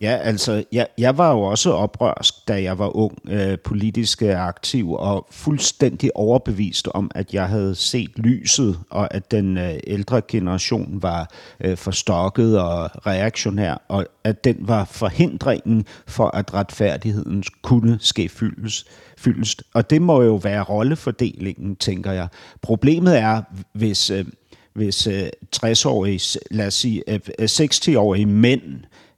Ja, 0.00 0.16
altså, 0.16 0.64
jeg, 0.72 0.86
jeg 0.98 1.18
var 1.18 1.32
jo 1.32 1.40
også 1.40 1.72
oprørsk, 1.72 2.34
da 2.48 2.62
jeg 2.62 2.78
var 2.78 2.96
ung, 2.96 3.18
øh, 3.28 3.58
politisk 3.58 4.22
øh, 4.22 4.46
aktiv, 4.46 4.92
og 4.92 5.26
fuldstændig 5.30 6.16
overbevist 6.16 6.88
om, 6.88 7.10
at 7.14 7.34
jeg 7.34 7.48
havde 7.48 7.74
set 7.74 8.10
lyset, 8.16 8.78
og 8.90 9.14
at 9.14 9.30
den 9.30 9.58
øh, 9.58 9.74
ældre 9.86 10.22
generation 10.28 11.02
var 11.02 11.30
øh, 11.60 11.76
forstokket 11.76 12.60
og 12.60 12.90
reaktionær, 13.06 13.82
og 13.88 14.06
at 14.24 14.44
den 14.44 14.56
var 14.60 14.84
forhindringen 14.84 15.86
for, 16.06 16.28
at 16.28 16.54
retfærdigheden 16.54 17.44
kunne 17.62 17.98
ske 18.00 18.28
fyldes, 18.28 18.84
fyldest. 19.18 19.62
Og 19.74 19.90
det 19.90 20.02
må 20.02 20.22
jo 20.22 20.34
være 20.34 20.62
rollefordelingen, 20.62 21.76
tænker 21.76 22.12
jeg. 22.12 22.28
Problemet 22.62 23.18
er, 23.18 23.42
hvis... 23.72 24.10
Øh, 24.10 24.24
hvis 24.74 25.06
øh, 25.06 25.28
60-årige, 25.56 26.38
lad 26.50 26.66
os 26.66 26.74
sige 26.74 27.02
øh, 27.08 27.20
øh 27.38 27.44
60-årige 27.44 28.26
mænd 28.26 28.62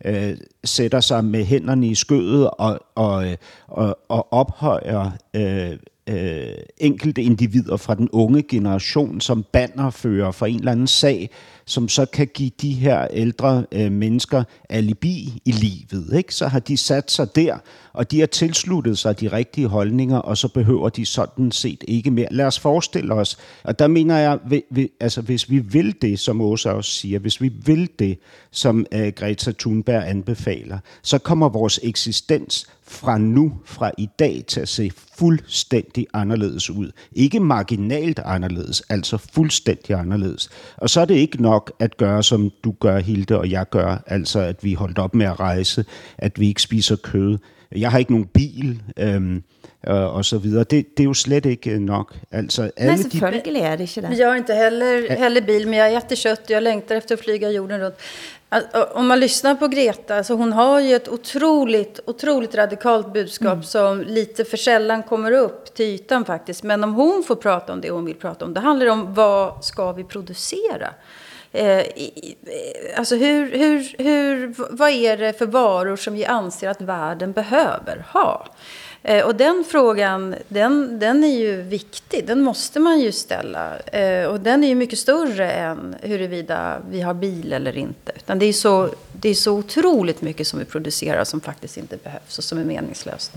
øh, 0.05 0.37
sætter 0.65 1.01
sig 1.01 1.25
med 1.25 1.45
hænderne 1.45 1.87
i 1.87 1.95
skødet 1.95 2.51
og, 2.51 2.81
og, 2.95 3.31
øh, 3.31 3.37
og, 3.67 3.99
og 4.09 4.33
ophøjer 4.33 5.11
øh, 5.35 5.79
øh, 6.09 6.55
enkelte 6.79 7.23
individer 7.23 7.77
fra 7.77 7.95
den 7.95 8.09
unge 8.13 8.43
generation 8.43 9.21
som 9.21 9.45
bannerfører 9.53 10.31
for 10.31 10.47
en 10.47 10.59
eller 10.59 10.73
anden 10.73 10.87
sag, 10.87 11.31
som 11.65 11.89
så 11.89 12.07
kan 12.07 12.29
give 12.35 12.51
de 12.63 12.73
her 12.73 13.07
ældre 13.11 13.65
øh, 13.73 13.93
mennesker 13.93 14.45
alibi 14.69 15.43
i 15.45 15.53
livet. 15.53 16.17
Ikke? 16.17 16.35
Så 16.35 16.47
har 16.47 16.59
de 16.59 16.77
sat 16.77 17.11
sig 17.11 17.37
der, 17.37 17.57
og 17.93 18.11
de 18.11 18.21
har 18.21 18.27
tilsluttet 18.27 18.99
sig 18.99 19.21
de 19.21 19.33
rigtige 19.33 19.67
holdninger, 19.67 20.19
og 20.19 20.37
så 20.37 20.49
behøver 20.49 20.89
de 20.89 21.07
sådan 21.07 21.53
set 21.53 21.85
ikke 21.89 22.11
mere. 22.11 22.29
Lad 22.31 22.47
os 22.47 22.59
forestille 22.59 23.15
os, 23.15 23.39
og 23.65 23.79
der 23.79 23.87
mener 23.87 24.17
jeg, 24.17 24.39
vi, 24.49 24.63
vi, 24.71 24.91
altså 25.01 25.21
hvis 25.21 25.51
vi 25.51 25.59
vil 25.59 25.95
det, 26.03 26.19
som 26.19 26.41
Åsa 26.41 26.71
også 26.71 26.91
siger, 26.91 27.19
hvis 27.19 27.41
vi 27.41 27.49
vil 27.49 27.91
det, 27.99 28.19
som 28.51 28.87
øh, 28.93 29.09
Greta 29.09 29.53
Thunberg 29.59 30.09
anbefaler, 30.09 30.79
så 31.03 31.19
kommer 31.19 31.49
vores 31.49 31.81
eksistens 31.83 32.67
fra 32.89 33.19
nu, 33.19 33.53
fra 33.65 33.91
i 33.99 34.09
dag, 34.19 34.45
til 34.49 34.61
at 34.61 34.69
se 34.69 34.91
fuldstændig 35.19 36.07
anderledes 36.15 36.71
ud. 36.71 36.91
Ikke 37.13 37.41
marginalt 37.41 38.19
anderledes, 38.25 38.83
altså 38.89 39.17
fuldstændig 39.33 39.97
anderledes. 39.97 40.51
Og 40.77 40.91
så 40.91 41.01
er 41.01 41.05
det 41.05 41.15
ikke 41.15 41.43
nok 41.43 41.73
at 41.79 41.97
gøre, 41.97 42.23
som 42.23 42.53
du 42.65 42.75
gør, 42.81 42.99
Hilde, 42.99 43.39
og 43.39 43.51
jeg 43.51 43.69
gør, 43.71 44.03
altså 44.07 44.41
at 44.41 44.65
vi 44.65 44.75
holdt 44.75 44.99
op 44.99 45.15
med 45.15 45.27
at 45.27 45.41
rejse, 45.41 45.85
at 46.19 46.41
vi 46.41 46.49
ikke 46.49 46.63
spiser 46.63 46.97
kød. 46.97 47.39
Jeg 47.77 47.91
har 47.91 47.99
ikke 47.99 48.13
nogen 48.13 48.27
bil, 48.27 48.83
øhm, 48.97 49.43
og 49.83 50.25
så 50.25 50.39
videre. 50.39 50.65
Det, 50.65 50.97
det 50.97 51.03
er 51.03 51.05
jo 51.05 51.15
slet 51.15 51.47
ikke 51.47 51.79
nok. 51.79 52.15
Altså, 52.33 52.71
alle 52.77 52.93
Nej, 52.93 53.03
selvfølgelig 53.03 53.63
er 53.63 53.77
det 53.77 53.97
ikke 53.97 54.09
det. 54.09 54.19
Jag 54.19 54.29
har 54.29 54.37
inte 54.37 54.55
heller, 54.55 55.15
heller 55.19 55.41
bil, 55.41 55.69
men 55.69 55.79
jag 55.79 55.97
äter 55.97 56.17
kött. 56.17 56.51
Jag 56.51 56.63
längtar 56.63 56.95
efter 56.95 57.15
att 57.15 57.21
flyga 57.21 57.51
jorden 57.51 57.81
runt. 57.81 57.95
Om 58.93 59.07
man 59.07 59.21
lyssnar 59.21 59.55
på 59.55 59.69
Greta, 59.69 60.25
så 60.25 60.35
hon 60.35 60.53
har 60.53 60.81
ju 60.81 60.95
ett 60.95 61.09
otroligt, 61.09 62.01
otroligt 62.05 62.55
radikalt 62.55 63.13
budskap 63.13 63.53
mm. 63.53 63.63
som 63.63 64.01
lite 64.01 64.45
för 64.45 64.57
sällan 64.57 65.03
kommer 65.03 65.33
upp 65.33 65.75
till 65.75 65.87
ytan 65.87 66.25
faktiskt. 66.25 66.63
Men 66.63 66.85
om 66.85 66.95
hon 66.95 67.25
får 67.27 67.37
prata 67.37 67.73
om 67.73 67.81
det 67.81 67.91
hon 67.91 68.05
vill 68.05 68.15
prata 68.15 68.45
om, 68.45 68.55
det 68.55 68.61
handlar 68.61 68.87
om 68.87 69.15
vad 69.15 69.65
ska 69.65 69.93
vi 69.93 70.05
producera? 70.05 70.89
Eh, 71.53 71.85
alltså 72.97 73.17
hur, 73.17 73.51
hur, 73.51 74.05
hur, 74.05 74.55
vad 74.71 74.91
är 74.91 75.17
det 75.17 75.39
för 75.39 75.47
varor 75.47 75.97
som 75.97 76.15
vi 76.15 76.25
anser 76.25 76.69
att 76.69 76.81
världen 76.81 77.33
behöver 77.33 78.05
ha? 78.13 78.47
Eh, 79.03 79.27
och 79.27 79.35
den 79.35 79.65
frågan, 79.69 80.35
den, 80.49 80.99
den 80.99 81.25
är 81.25 81.39
ju 81.39 81.63
viktig. 81.63 82.27
Den 82.27 82.41
måste 82.41 82.81
man 82.81 83.01
ju 83.01 83.13
ställa. 83.13 83.79
Eh, 83.79 84.27
och 84.27 84.41
den 84.41 84.65
är 84.65 84.69
ju 84.69 84.75
mycket 84.75 84.99
större 84.99 85.51
än 85.51 85.97
huruvida 86.03 86.79
vi 86.91 87.01
har 87.01 87.15
bil 87.15 87.53
eller 87.53 87.77
inte. 87.77 88.13
Utan 88.17 88.39
det 88.39 88.47
är, 88.47 88.53
så, 88.53 88.91
det 89.13 89.29
är 89.29 89.35
så 89.35 89.53
otroligt 89.53 90.23
mycket 90.23 90.47
som 90.47 90.59
vi 90.59 90.65
producerar 90.65 91.25
som 91.25 91.41
faktiskt 91.41 91.77
inte 91.77 91.97
behövs 91.97 92.39
och 92.39 92.45
som 92.45 92.59
är 92.59 92.65
meningslöst. 92.65 93.33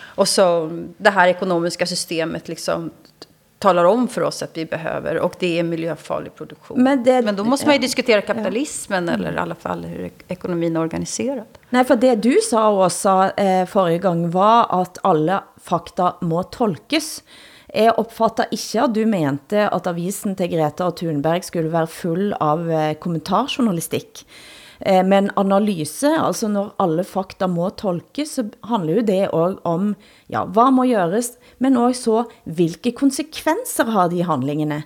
Och 0.00 0.28
så 0.28 0.70
det 0.96 1.10
här 1.10 1.28
ekonomiska 1.28 1.86
systemet 1.86 2.48
liksom 2.48 2.90
talar 3.58 3.84
om 3.84 4.08
för 4.08 4.20
oss 4.20 4.42
att 4.42 4.56
vi 4.56 4.66
behöver 4.66 5.18
och 5.18 5.34
det 5.38 5.58
är 5.58 5.62
miljöfarlig 5.62 6.34
produktion. 6.34 6.82
Men, 6.82 7.04
det, 7.04 7.22
Men 7.22 7.36
då 7.36 7.44
måste 7.44 7.66
man 7.66 7.74
ju 7.74 7.80
diskutera 7.80 8.20
kapitalismen 8.20 9.06
ja. 9.08 9.14
eller 9.14 9.32
i 9.32 9.38
alla 9.38 9.54
fall 9.54 9.84
hur 9.84 10.10
ekonomin 10.28 10.76
är 10.76 10.80
organiserad. 10.80 11.46
Nej, 11.70 11.84
för 11.84 11.96
det 11.96 12.14
du 12.14 12.38
sa 12.50 12.86
också 12.86 13.30
eh, 13.36 13.66
förra 13.66 13.98
gången 13.98 14.30
var 14.30 14.82
att 14.82 14.98
alla 15.02 15.44
fakta 15.62 16.14
må 16.20 16.42
tolkes. 16.42 17.22
Jag 17.74 17.98
uppfattar 17.98 18.46
inte 18.50 18.82
att 18.82 18.94
du 18.94 19.06
mente 19.06 19.68
att 19.68 19.86
avisen 19.86 20.36
till 20.36 20.46
Greta 20.46 20.86
och 20.86 20.96
Thunberg 20.96 21.42
skulle 21.42 21.68
vara 21.68 21.86
full 21.86 22.32
av 22.32 22.70
eh, 22.70 22.94
kommentarjournalistik. 22.94 24.26
Eh, 24.80 25.04
men 25.04 25.30
analyse, 25.36 26.18
alltså 26.20 26.48
när 26.48 26.70
alla 26.76 27.04
fakta 27.04 27.46
må 27.46 27.70
tolkas, 27.70 28.34
så 28.34 28.44
handlar 28.60 28.94
ju 28.94 29.02
det 29.02 29.28
också 29.28 29.60
om, 29.62 29.94
ja, 30.26 30.44
vad 30.48 30.72
må 30.72 30.84
göras, 30.84 31.38
men 31.58 31.76
också 31.76 32.02
så, 32.02 32.24
konsekvenser 32.92 33.84
har 33.84 34.08
de 34.08 34.20
handlingarna? 34.20 34.82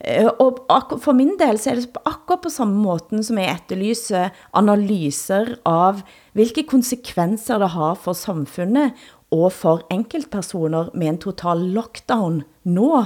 Eh, 0.00 0.26
och 0.26 0.66
för 1.02 1.12
min 1.12 1.36
del 1.36 1.58
så 1.58 1.70
är 1.70 1.76
det 1.76 1.86
akkurat 2.04 2.42
på 2.42 2.50
samma 2.50 2.74
måten 2.74 3.24
som 3.24 3.38
jag 3.38 3.50
efterlyser 3.50 4.30
analyser 4.50 5.56
av 5.62 6.00
vilka 6.32 6.62
konsekvenser 6.62 7.58
det 7.58 7.66
har 7.66 7.94
för 7.94 8.12
samhället 8.12 8.92
och 9.28 9.52
för 9.52 9.80
enkeltpersoner 9.90 10.90
med 10.94 11.08
en 11.08 11.18
total 11.18 11.72
lockdown 11.72 12.42
nu. 12.62 13.04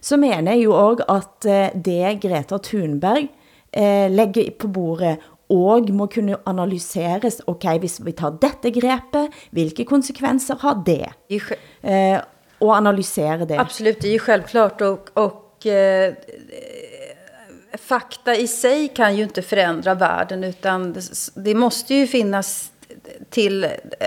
så 0.00 0.16
menar 0.16 0.52
jag 0.52 0.60
ju 0.60 0.72
också 0.72 1.04
att 1.08 1.44
eh, 1.44 1.66
det 1.74 2.18
Greta 2.22 2.58
Thunberg 2.58 3.28
lägger 4.10 4.50
på 4.50 4.68
bordet 4.68 5.18
og 5.50 5.90
må 5.90 6.06
kunne 6.12 6.38
analyseres, 6.46 7.40
ok, 7.50 7.66
hvis 7.82 7.98
vi 8.06 8.14
tar 8.16 8.38
dette 8.42 8.70
grepet, 8.74 9.34
hvilke 9.50 9.84
konsekvenser 9.84 10.60
har 10.62 10.82
det? 10.86 11.10
Eh, 11.82 12.20
och 12.58 12.74
analysera 12.74 13.44
det. 13.44 13.60
Absolut, 13.60 14.00
det 14.00 14.08
är 14.08 14.12
ju 14.12 14.18
självklart. 14.18 14.80
Och, 14.80 15.10
och 15.14 15.66
eh, 15.66 16.14
fakta 17.78 18.36
i 18.36 18.48
sig 18.48 18.88
kan 18.88 19.16
ju 19.16 19.22
inte 19.22 19.42
förändra 19.42 19.94
världen 19.94 20.44
utan 20.44 20.96
det, 21.34 21.54
måste 21.54 21.94
ju 21.94 22.06
finnas 22.06 22.72
till 23.30 23.66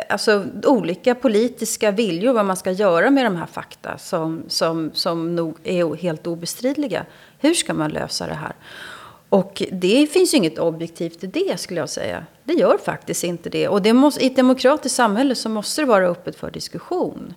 alltså, 0.09 0.45
olika 0.63 1.15
politiska 1.15 1.91
viljor 1.91 2.33
vad 2.33 2.45
man 2.45 2.57
ska 2.57 2.71
göra 2.71 3.09
med 3.09 3.25
de 3.25 3.35
här 3.35 3.45
fakta 3.45 3.97
som, 3.97 4.43
som, 4.47 4.91
som 4.93 5.35
nog 5.35 5.57
är 5.63 5.95
helt 5.95 6.27
obestridliga. 6.27 7.05
Hur 7.39 7.53
ska 7.53 7.73
man 7.73 7.91
lösa 7.91 8.27
det 8.27 8.33
här? 8.33 8.53
Och 9.33 9.63
det 9.71 10.07
finns 10.07 10.33
ju 10.33 10.37
inget 10.37 10.59
objektivt 10.59 11.23
i 11.23 11.27
det 11.27 11.59
skulle 11.59 11.79
jag 11.79 11.89
säga. 11.89 12.25
Det 12.43 12.53
gör 12.53 12.77
faktiskt 12.77 13.23
inte 13.23 13.49
det. 13.49 13.67
Och 13.67 13.81
det 13.81 13.93
måste, 13.93 14.23
i 14.23 14.27
ett 14.27 14.35
demokratiskt 14.35 14.95
samhälle 14.95 15.35
så 15.35 15.49
måste 15.49 15.81
det 15.81 15.85
vara 15.85 16.07
öppet 16.07 16.35
för 16.35 16.51
diskussion. 16.51 17.33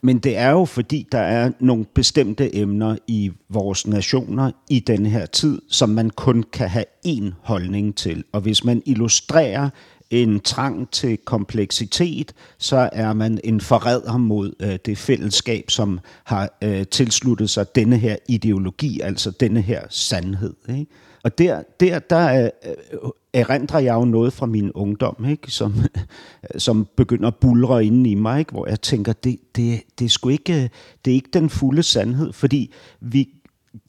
Men 0.00 0.18
det 0.18 0.36
är 0.36 0.58
ju 0.58 0.66
för 0.66 0.80
att 0.80 0.88
det 0.88 1.14
är 1.14 1.52
några 1.58 1.84
bestämda 1.94 2.44
ämnen 2.44 2.98
i 3.06 3.32
våra 3.46 3.74
nationer 3.86 4.52
i 4.68 4.80
den 4.80 5.04
här 5.04 5.26
tid, 5.26 5.60
som 5.68 5.94
man 5.94 6.10
kun 6.10 6.42
kan 6.42 6.68
ha 6.68 6.84
en 7.04 7.34
hållning 7.42 7.92
till. 7.92 8.24
Och 8.30 8.46
om 8.46 8.54
man 8.64 8.82
illustrerar 8.84 9.70
en 10.08 10.40
trang 10.40 10.86
till 10.86 11.16
komplexitet, 11.24 12.34
så 12.58 12.76
är 12.92 13.14
man 13.14 13.40
en 13.44 13.60
förrädare 13.60 14.18
mot 14.18 14.54
øh, 14.60 14.78
det 14.86 14.98
fällskap 14.98 15.70
som 15.70 16.00
har 16.24 16.48
øh, 16.62 16.86
tillslutit 16.86 17.50
sig 17.50 17.64
denna 17.74 17.96
här 17.96 18.16
ideologi, 18.28 19.00
alltså 19.02 19.30
denna 19.30 19.60
här 19.60 19.86
sandhed. 19.90 20.54
Ikke? 20.68 20.86
Og 21.24 21.38
der, 21.38 21.62
der, 21.80 21.98
der 21.98 22.44
øh, 22.44 22.50
øh, 22.92 23.10
erindrer 23.32 23.80
jeg 23.80 23.94
jo 23.94 24.04
noget 24.04 24.32
fra 24.32 24.46
min 24.46 24.72
ungdom, 24.72 25.24
ikke? 25.28 25.50
Som, 25.50 25.74
øh, 25.84 26.60
som 26.60 26.88
begynder 26.96 27.28
at 27.28 27.36
bulre 27.36 27.84
inden 27.84 28.06
i 28.06 28.14
mig, 28.14 28.38
ikke? 28.38 28.52
hvor 28.52 28.68
jeg 28.68 28.80
tænker, 28.80 29.12
det, 29.12 29.38
det, 29.56 29.82
det, 29.98 30.04
er 30.04 30.08
sgu 30.08 30.28
ikke, 30.28 30.54
øh, 30.54 30.68
det 31.04 31.10
er 31.10 31.14
ikke 31.14 31.30
den 31.32 31.50
fulde 31.50 31.82
sandhed, 31.82 32.32
fordi 32.32 32.72
vi, 33.00 33.28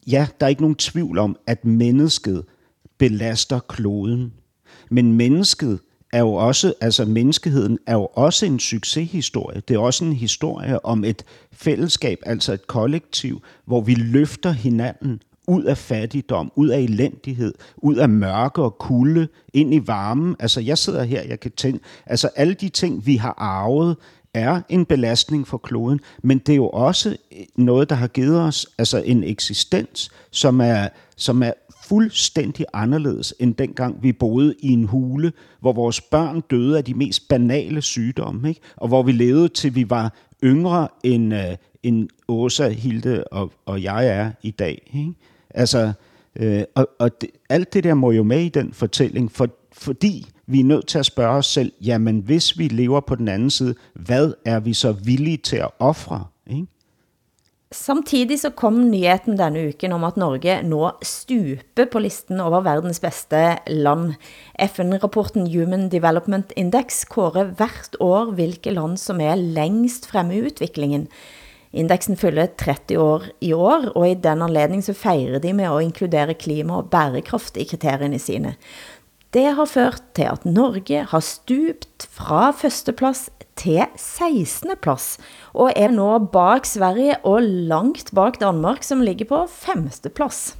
ja, 0.07 0.27
der 0.39 0.45
er 0.45 0.49
ikke 0.49 0.61
nogen 0.61 0.75
tvivl 0.75 1.17
om, 1.17 1.37
at 1.47 1.65
mennesket 1.65 2.45
belaster 2.97 3.59
kloden. 3.59 4.33
Men 4.89 5.13
mennesket 5.13 5.79
er 6.13 6.19
jo 6.19 6.33
også, 6.33 6.73
altså 6.81 7.05
menneskeheden 7.05 7.79
er 7.87 7.93
jo 7.93 8.05
også 8.13 8.45
en 8.45 8.59
succeshistorie. 8.59 9.61
Det 9.67 9.73
er 9.73 9.79
også 9.79 10.05
en 10.05 10.13
historie 10.13 10.85
om 10.85 11.03
et 11.03 11.25
fællesskab, 11.51 12.19
altså 12.25 12.53
et 12.53 12.67
kollektiv, 12.67 13.41
hvor 13.65 13.81
vi 13.81 13.95
løfter 13.95 14.51
hinanden 14.51 15.21
ud 15.47 15.63
af 15.63 15.77
fattigdom, 15.77 16.51
ud 16.55 16.67
af 16.67 16.79
elendighed, 16.79 17.53
ud 17.77 17.95
af 17.95 18.09
mørke 18.09 18.61
og 18.61 18.77
kulde, 18.77 19.27
ind 19.53 19.73
i 19.73 19.87
varmen. 19.87 20.35
Altså 20.39 20.61
jeg 20.61 20.77
sidder 20.77 21.03
her, 21.03 21.21
jeg 21.23 21.39
kan 21.39 21.51
tænke, 21.51 21.79
altså 22.05 22.29
alle 22.35 22.53
de 22.53 22.69
ting, 22.69 23.05
vi 23.05 23.15
har 23.15 23.33
arvet, 23.37 23.97
er 24.33 24.61
en 24.69 24.85
belastning 24.85 25.47
for 25.47 25.57
kloden, 25.57 25.99
men 26.23 26.37
det 26.37 26.53
er 26.53 26.55
jo 26.55 26.69
også 26.69 27.17
noget, 27.55 27.89
der 27.89 27.95
har 27.95 28.07
givet 28.07 28.41
os 28.41 28.67
altså 28.77 28.97
en 28.97 29.23
eksistens, 29.23 30.11
som 30.31 30.61
er, 30.61 30.87
som 31.15 31.43
er 31.43 31.51
fuldstændig 31.83 32.65
anderledes 32.73 33.33
end 33.39 33.55
dengang 33.55 34.03
vi 34.03 34.11
boede 34.11 34.55
i 34.59 34.71
en 34.71 34.83
hule, 34.83 35.31
hvor 35.59 35.73
vores 35.73 36.01
børn 36.01 36.41
døde 36.41 36.77
af 36.77 36.83
de 36.83 36.93
mest 36.93 37.27
banale 37.27 37.81
sygdomme, 37.81 38.49
ikke? 38.49 38.61
og 38.77 38.87
hvor 38.87 39.03
vi 39.03 39.11
levede 39.11 39.47
til 39.47 39.75
vi 39.75 39.89
var 39.89 40.13
yngre 40.43 40.87
end, 41.03 41.33
uh, 41.33 41.39
end 41.83 42.09
Åsa, 42.27 42.69
Hilde 42.69 43.23
og, 43.23 43.51
og 43.65 43.83
jeg 43.83 44.07
er 44.07 44.31
i 44.41 44.51
dag. 44.51 44.91
Ikke? 44.93 45.13
Altså, 45.53 45.93
øh, 46.35 46.63
og, 46.75 46.87
og 46.99 47.21
det, 47.21 47.29
alt 47.49 47.73
det 47.73 47.83
der 47.83 47.93
må 47.93 48.11
jo 48.11 48.23
med 48.23 48.39
i 48.39 48.49
den 48.49 48.73
fortælling, 48.73 49.31
for, 49.31 49.47
fordi 49.71 50.27
vi 50.47 50.59
er 50.59 50.63
nødt 50.63 50.87
til 50.87 50.99
at 50.99 51.05
spørge 51.05 51.37
os 51.37 51.45
selv, 51.45 51.71
jamen 51.81 52.19
hvis 52.19 52.57
vi 52.57 52.67
lever 52.67 52.99
på 52.99 53.15
den 53.15 53.27
anden 53.27 53.49
side, 53.49 53.75
hvad 53.93 54.33
er 54.45 54.59
vi 54.59 54.73
så 54.73 54.91
villige 54.91 55.37
til 55.37 55.57
at 55.57 55.69
ofre? 55.79 56.25
Ikke? 56.47 56.67
Samtidig 57.73 58.37
så 58.37 58.51
kom 58.53 58.75
nyheten 58.91 59.37
denne 59.37 59.67
uken 59.67 59.95
om 59.95 60.03
at 60.05 60.17
Norge 60.17 60.61
nå 60.61 60.91
stuper 61.01 61.87
på 61.91 61.99
listen 61.99 62.39
over 62.39 62.61
verdens 62.61 62.99
bedste 63.01 63.57
land. 63.67 64.13
FN-rapporten 64.61 65.47
Human 65.49 65.89
Development 65.89 66.53
Index 66.55 67.01
kårer 67.09 67.43
hvert 67.57 67.97
år 67.99 68.31
hvilke 68.37 68.69
land 68.69 68.97
som 68.97 69.21
er 69.21 69.35
længst 69.35 70.05
fremme 70.07 70.37
i 70.37 70.41
udviklingen. 70.45 71.07
Indeksen 71.73 72.17
fyller 72.17 72.51
30 72.59 72.97
år 73.01 73.23
i 73.41 73.49
år, 73.53 73.89
og 73.97 74.05
i 74.05 74.17
den 74.21 74.43
anledning 74.45 74.83
så 74.85 74.93
fejrer 74.93 75.39
de 75.39 75.53
med 75.53 75.69
att 75.69 75.81
inkludere 75.81 76.33
klima 76.33 76.77
og 76.77 76.89
bærekraft 76.89 77.57
i 77.57 77.65
kriterierne 77.65 78.19
sine. 78.19 78.55
Det 79.33 79.55
har 79.57 79.65
ført 79.65 80.03
til 80.13 80.29
at 80.29 80.45
Norge 80.45 81.05
har 81.09 81.19
stupt 81.19 82.05
fra 82.13 82.51
førsteplads 82.53 83.29
til 83.57 83.81
16. 83.97 84.75
plats 84.81 85.17
og 85.53 85.71
er 85.75 85.89
nå 85.89 86.19
bak 86.33 86.65
Sverige 86.69 87.17
og 87.25 87.41
langt 87.41 88.13
bak 88.13 88.37
Danmark, 88.39 88.83
som 88.83 89.01
ligger 89.01 89.25
på 89.25 89.47
femte 89.49 90.09
plats. 90.09 90.55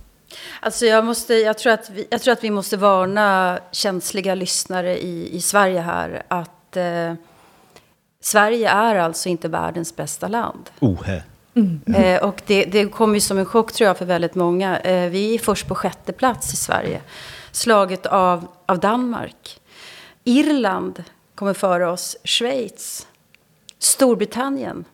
Alltså 0.62 0.86
jag, 0.86 1.06
måste, 1.06 1.34
jag, 1.34 1.58
tror 1.58 1.73
att 1.73 1.89
vi, 1.89 2.08
jag 2.10 2.21
tror 2.21 2.32
att 2.32 2.43
vi 2.43 2.52
måste 2.52 2.78
varna 2.78 3.60
känsliga 3.71 4.36
lyssnare 4.36 4.97
i, 4.97 5.36
i 5.36 5.41
Sverige 5.41 5.80
här 5.80 6.23
att 6.28 6.78
eh, 6.78 7.13
Sverige 8.24 8.70
är 8.70 8.96
alltså 8.96 9.30
inte 9.30 9.48
världens 9.48 9.96
bästa 9.96 10.28
land. 10.28 10.70
Ohe. 10.80 11.24
Mm. 11.56 11.82
Eh, 11.96 12.24
och 12.24 12.42
det, 12.46 12.66
det 12.66 12.86
kom 12.86 13.14
ju 13.14 13.22
som 13.22 13.38
en 13.38 13.46
chock 13.46 13.72
tror 13.72 13.88
jag 13.88 13.98
för 13.98 14.06
väldigt 14.06 14.36
många. 14.36 14.80
Eh, 14.80 15.10
vi 15.10 15.36
är 15.36 15.40
först 15.40 15.68
på 15.68 15.76
sjätte 15.76 16.14
plats 16.14 16.54
i 16.54 16.56
Sverige. 16.58 17.02
Slaget 17.52 18.06
av, 18.06 18.48
av 18.66 18.80
Danmark. 18.80 19.60
Irland 20.24 21.04
kommer 21.36 21.54
före 21.54 21.88
oss. 21.88 22.18
Schweiz. 22.24 23.08
Storbritannien. 23.80 24.86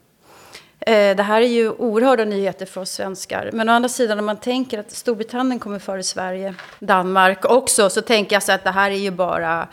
Eh, 0.80 1.15
det 1.15 1.24
här 1.24 1.42
är 1.42 1.48
ju 1.48 1.70
oerhörda 1.70 2.26
nyheter 2.26 2.65
för 2.65 2.82
oss 2.82 2.92
svenskar. 2.92 3.50
Men 3.54 3.70
å 3.70 3.72
andra 3.72 3.89
sidan, 3.89 4.20
om 4.20 4.26
man 4.26 4.38
tänker 4.38 4.80
att 4.80 4.92
Storbritannien 4.92 5.60
kommer 5.60 5.80
före 5.80 6.04
Sverige, 6.04 6.56
Danmark 6.80 7.46
också, 7.46 7.89
så 7.89 8.02
tänker 8.02 8.36
jag 8.36 8.44
så 8.44 8.52
att 8.52 8.63
det 8.63 8.72
här 8.72 8.92
är 8.92 8.96
ju 8.96 9.12
bara 9.12 9.68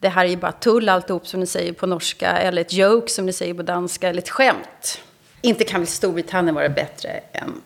det 0.00 0.08
här 0.08 0.24
är 0.24 0.28
ju 0.28 0.36
bara 0.36 0.52
tull 0.52 0.88
alltihop 0.88 1.26
som 1.26 1.40
ni 1.40 1.46
säger 1.46 1.72
på 1.72 1.86
norska, 1.86 2.38
eller 2.38 2.62
ett 2.62 2.72
joke 2.72 3.10
som 3.10 3.26
ni 3.26 3.32
säger 3.32 3.54
på 3.54 3.62
danska, 3.62 4.08
eller 4.08 4.22
ett 4.22 4.28
skämt. 4.28 5.00
Inte 5.40 5.64
kan 5.64 5.80
väl 5.80 5.86
Storbritannien 5.86 6.54
vara 6.54 6.68
bättre 6.68 7.20
än, 7.32 7.62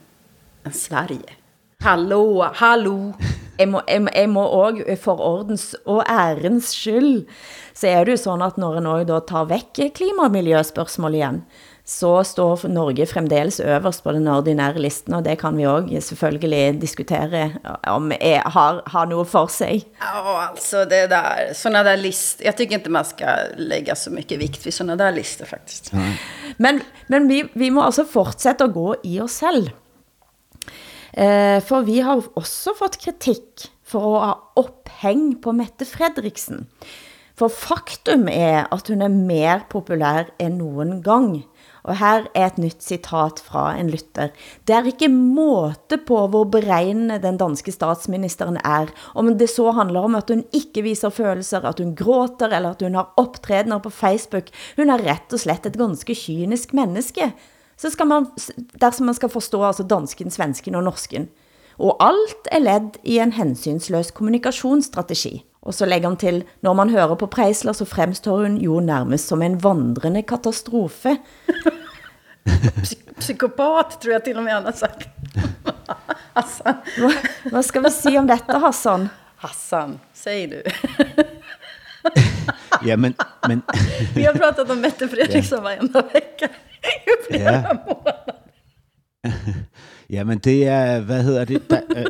än 0.64 0.72
Sverige? 0.72 1.32
Hallå, 1.80 2.50
hallå! 2.54 3.12
Jeg 3.58 3.68
må, 3.68 3.80
jeg, 3.88 4.08
jeg 4.14 4.28
må 4.30 4.42
også 4.46 4.96
for 5.02 5.20
ordens 5.20 5.76
og 5.84 6.04
ærens 6.10 6.72
skyld, 6.72 7.26
så 7.74 7.86
är 7.86 8.04
det 8.04 8.10
ju 8.10 8.16
sådan 8.16 8.42
at 8.42 8.56
når 8.56 8.76
en 8.76 8.86
også 8.86 9.20
tar 9.28 9.44
bort 9.44 9.78
klima- 9.94 10.24
og 10.24 10.30
miljöfrågorna 10.30 11.16
igen, 11.16 11.42
så 11.92 12.10
står 12.24 12.62
Norge 12.72 13.06
fremdeles 13.06 13.60
øverst 13.60 14.02
på 14.04 14.12
den 14.16 14.28
ordinære 14.28 14.80
listen, 14.80 15.14
og 15.14 15.24
det 15.26 15.36
kan 15.40 15.56
vi 15.56 15.66
også 15.68 16.00
selvfølgelig 16.08 16.80
diskutere 16.80 17.50
om 17.86 18.12
er, 18.12 18.48
har, 18.48 18.82
har 18.86 19.04
noget 19.10 19.28
for 19.28 19.46
sig. 19.46 19.84
Ja, 20.00 20.48
alltså 20.48 20.84
det 20.84 21.06
där, 21.10 21.52
sådana 21.54 21.82
där 21.82 21.96
listor, 21.96 22.46
jag 22.46 22.56
tycker 22.56 22.74
inte 22.74 22.90
man 22.90 23.04
ska 23.04 23.26
lägga 23.56 23.94
så 23.94 24.10
mycket 24.10 24.38
vikt 24.38 24.66
vid 24.66 24.74
sådana 24.74 24.96
där 24.96 25.12
listor 25.12 25.44
faktiskt. 25.44 25.92
Mm. 25.92 26.12
Men, 26.56 26.80
men 27.06 27.28
vi, 27.28 27.44
vi 27.54 27.70
må 27.70 27.82
altså 27.82 28.04
fortsætte 28.04 28.64
at 28.64 28.72
gå 28.72 28.94
i 29.04 29.20
os 29.20 29.32
selv. 29.32 29.70
Eh, 31.12 31.60
for 31.60 31.84
vi 31.84 32.00
har 32.00 32.22
også 32.36 32.72
fått 32.78 33.00
kritik 33.04 33.68
for 33.84 34.16
at 34.16 34.26
ha 34.26 34.34
opphæng 34.56 35.42
på 35.42 35.52
Mette 35.52 35.84
Fredriksen. 35.84 36.66
For 37.36 37.48
faktum 37.48 38.28
er, 38.28 38.68
at 38.72 38.88
hun 38.88 39.02
er 39.02 39.12
mer 39.12 39.64
populær 39.70 40.30
end 40.40 40.60
nogen 40.60 41.02
gang. 41.02 41.42
Og 41.82 41.96
her 41.98 42.28
er 42.38 42.46
et 42.46 42.58
nytt 42.62 42.84
citat 42.84 43.40
fra 43.42 43.72
en 43.74 43.90
lytter. 43.90 44.30
Det 44.68 44.74
er 44.76 44.86
ikke 44.86 45.08
måte 45.10 45.98
på 45.98 46.20
hvor 46.30 46.46
beregnende 46.52 47.18
den 47.22 47.40
danske 47.40 47.74
statsministeren 47.74 48.60
er. 48.62 48.92
Om 49.18 49.32
det 49.38 49.50
så 49.50 49.72
handler 49.74 50.06
om 50.06 50.14
at 50.18 50.30
hun 50.30 50.44
ikke 50.54 50.84
viser 50.86 51.10
følelser, 51.10 51.66
at 51.66 51.82
hun 51.82 51.96
gråter, 51.98 52.54
eller 52.54 52.76
at 52.76 52.82
hun 52.86 52.94
har 52.94 53.10
optrædener 53.18 53.82
på 53.82 53.90
Facebook. 53.90 54.52
Hun 54.78 54.94
er 54.94 55.02
rett 55.02 55.34
og 55.34 55.42
slett 55.42 55.66
et 55.66 55.78
ganske 55.80 56.14
kynisk 56.14 56.74
menneske. 56.78 57.32
Så 57.76 57.90
skal 57.90 58.06
man, 58.06 58.30
dersom 58.78 59.10
man 59.10 59.18
skal 59.18 59.32
forstå 59.32 59.64
altså 59.66 59.82
dansken, 59.82 60.30
svensken 60.30 60.78
og 60.78 60.86
norsken. 60.86 61.26
Og 61.82 61.96
alt 62.04 62.50
er 62.52 62.62
ledd 62.62 63.00
i 63.02 63.18
en 63.18 63.32
hensynsløs 63.34 64.12
kommunikationsstrategi. 64.14 65.40
Og 65.62 65.74
så 65.74 65.86
lægger 65.86 66.08
han 66.08 66.16
til, 66.16 66.44
når 66.62 66.72
man 66.72 66.90
hører 66.90 67.14
på 67.14 67.26
Preisler, 67.26 67.72
så 67.72 67.84
fremstår 67.84 68.42
hun 68.42 68.56
jo 68.56 68.80
nærmest 68.80 69.28
som 69.28 69.42
en 69.42 69.64
vandrende 69.64 70.22
katastrofe. 70.22 71.16
Psykopat 73.18 74.00
tror 74.02 74.12
jag 74.12 74.24
till 74.24 74.36
och 74.36 74.42
med 74.42 74.52
han 74.52 74.64
har 74.64 74.72
sagt. 74.72 75.08
Hassan. 76.34 76.74
Vad, 76.98 77.14
vad 77.52 77.64
ska 77.64 77.80
vi 77.80 77.90
säga 77.90 78.20
om 78.20 78.26
detta 78.26 78.58
Hassan? 78.58 79.08
Hassan, 79.36 80.00
säg 80.12 80.46
du. 80.46 80.62
ja, 82.84 82.96
men, 82.96 83.14
men... 83.48 83.62
vi 84.14 84.24
har 84.24 84.34
pratat 84.34 84.70
om 84.70 84.80
Mette 84.80 85.08
Fredriksson 85.08 85.58
ja. 85.58 85.62
varenda 85.62 86.02
vecka 86.02 86.48
i 86.82 87.32
flera 87.32 87.52
ja. 87.52 87.74
månader. 87.86 88.34
Ja, 90.06 90.24
men 90.24 90.38
det 90.38 90.68
er, 90.68 91.00
hvad 91.00 91.22
hedder 91.22 91.44
det? 91.44 91.70
Der, 91.70 91.80
øh, 91.96 92.06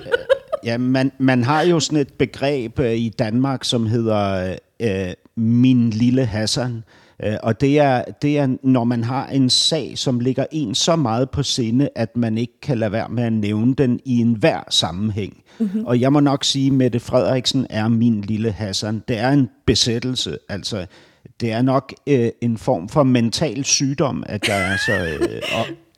ja, 0.65 0.79
man, 0.79 1.13
man 1.19 1.45
har 1.45 1.63
jo 1.63 1.81
sådan 1.81 1.99
et 1.99 2.13
begreb 2.13 2.79
øh, 2.79 2.95
i 2.95 3.09
Danmark, 3.09 3.65
som 3.65 3.87
hedder 3.87 4.57
øh, 4.81 5.13
min 5.37 5.91
lille 5.91 6.27
Hassan. 6.27 6.83
Øh, 7.25 7.37
og 7.43 7.61
det 7.61 7.79
er, 7.79 8.05
det 8.23 8.39
er, 8.39 8.57
når 8.63 8.85
man 8.85 9.05
har 9.05 9.27
en 9.27 9.51
sag, 9.51 9.99
som 9.99 10.21
ligger 10.21 10.47
en 10.53 10.75
så 10.75 10.97
meget 10.97 11.31
på 11.31 11.43
sinde, 11.43 11.89
at 11.97 12.17
man 12.17 12.39
ikke 12.39 12.61
kan 12.63 12.79
lade 12.79 12.93
være 12.93 13.09
med 13.09 13.25
at 13.25 13.33
nævne 13.33 13.75
den 13.75 14.01
i 14.05 14.19
enhver 14.19 14.61
sammenhæng. 14.71 15.43
Mm-hmm. 15.59 15.85
Og 15.85 16.01
jeg 16.01 16.13
må 16.13 16.21
nok 16.21 16.45
sige, 16.45 16.67
at 16.67 16.73
Mette 16.73 17.01
Frederiksen 17.01 17.67
er 17.71 17.89
min 17.89 18.21
lille 18.21 18.53
Hassan. 18.53 19.03
Det 19.09 19.19
er 19.19 19.31
en 19.31 19.49
besættelse, 19.67 20.39
altså 20.49 20.87
det 21.41 21.53
er 21.53 21.63
nok 21.63 21.93
øh, 22.07 22.29
en 22.41 22.59
form 22.59 22.89
for 22.89 23.03
mental 23.03 23.65
sygdom, 23.65 24.25
at 24.27 24.49
jeg 24.49 24.73
er 24.73 24.77
så 24.77 24.93
øh, 24.93 25.43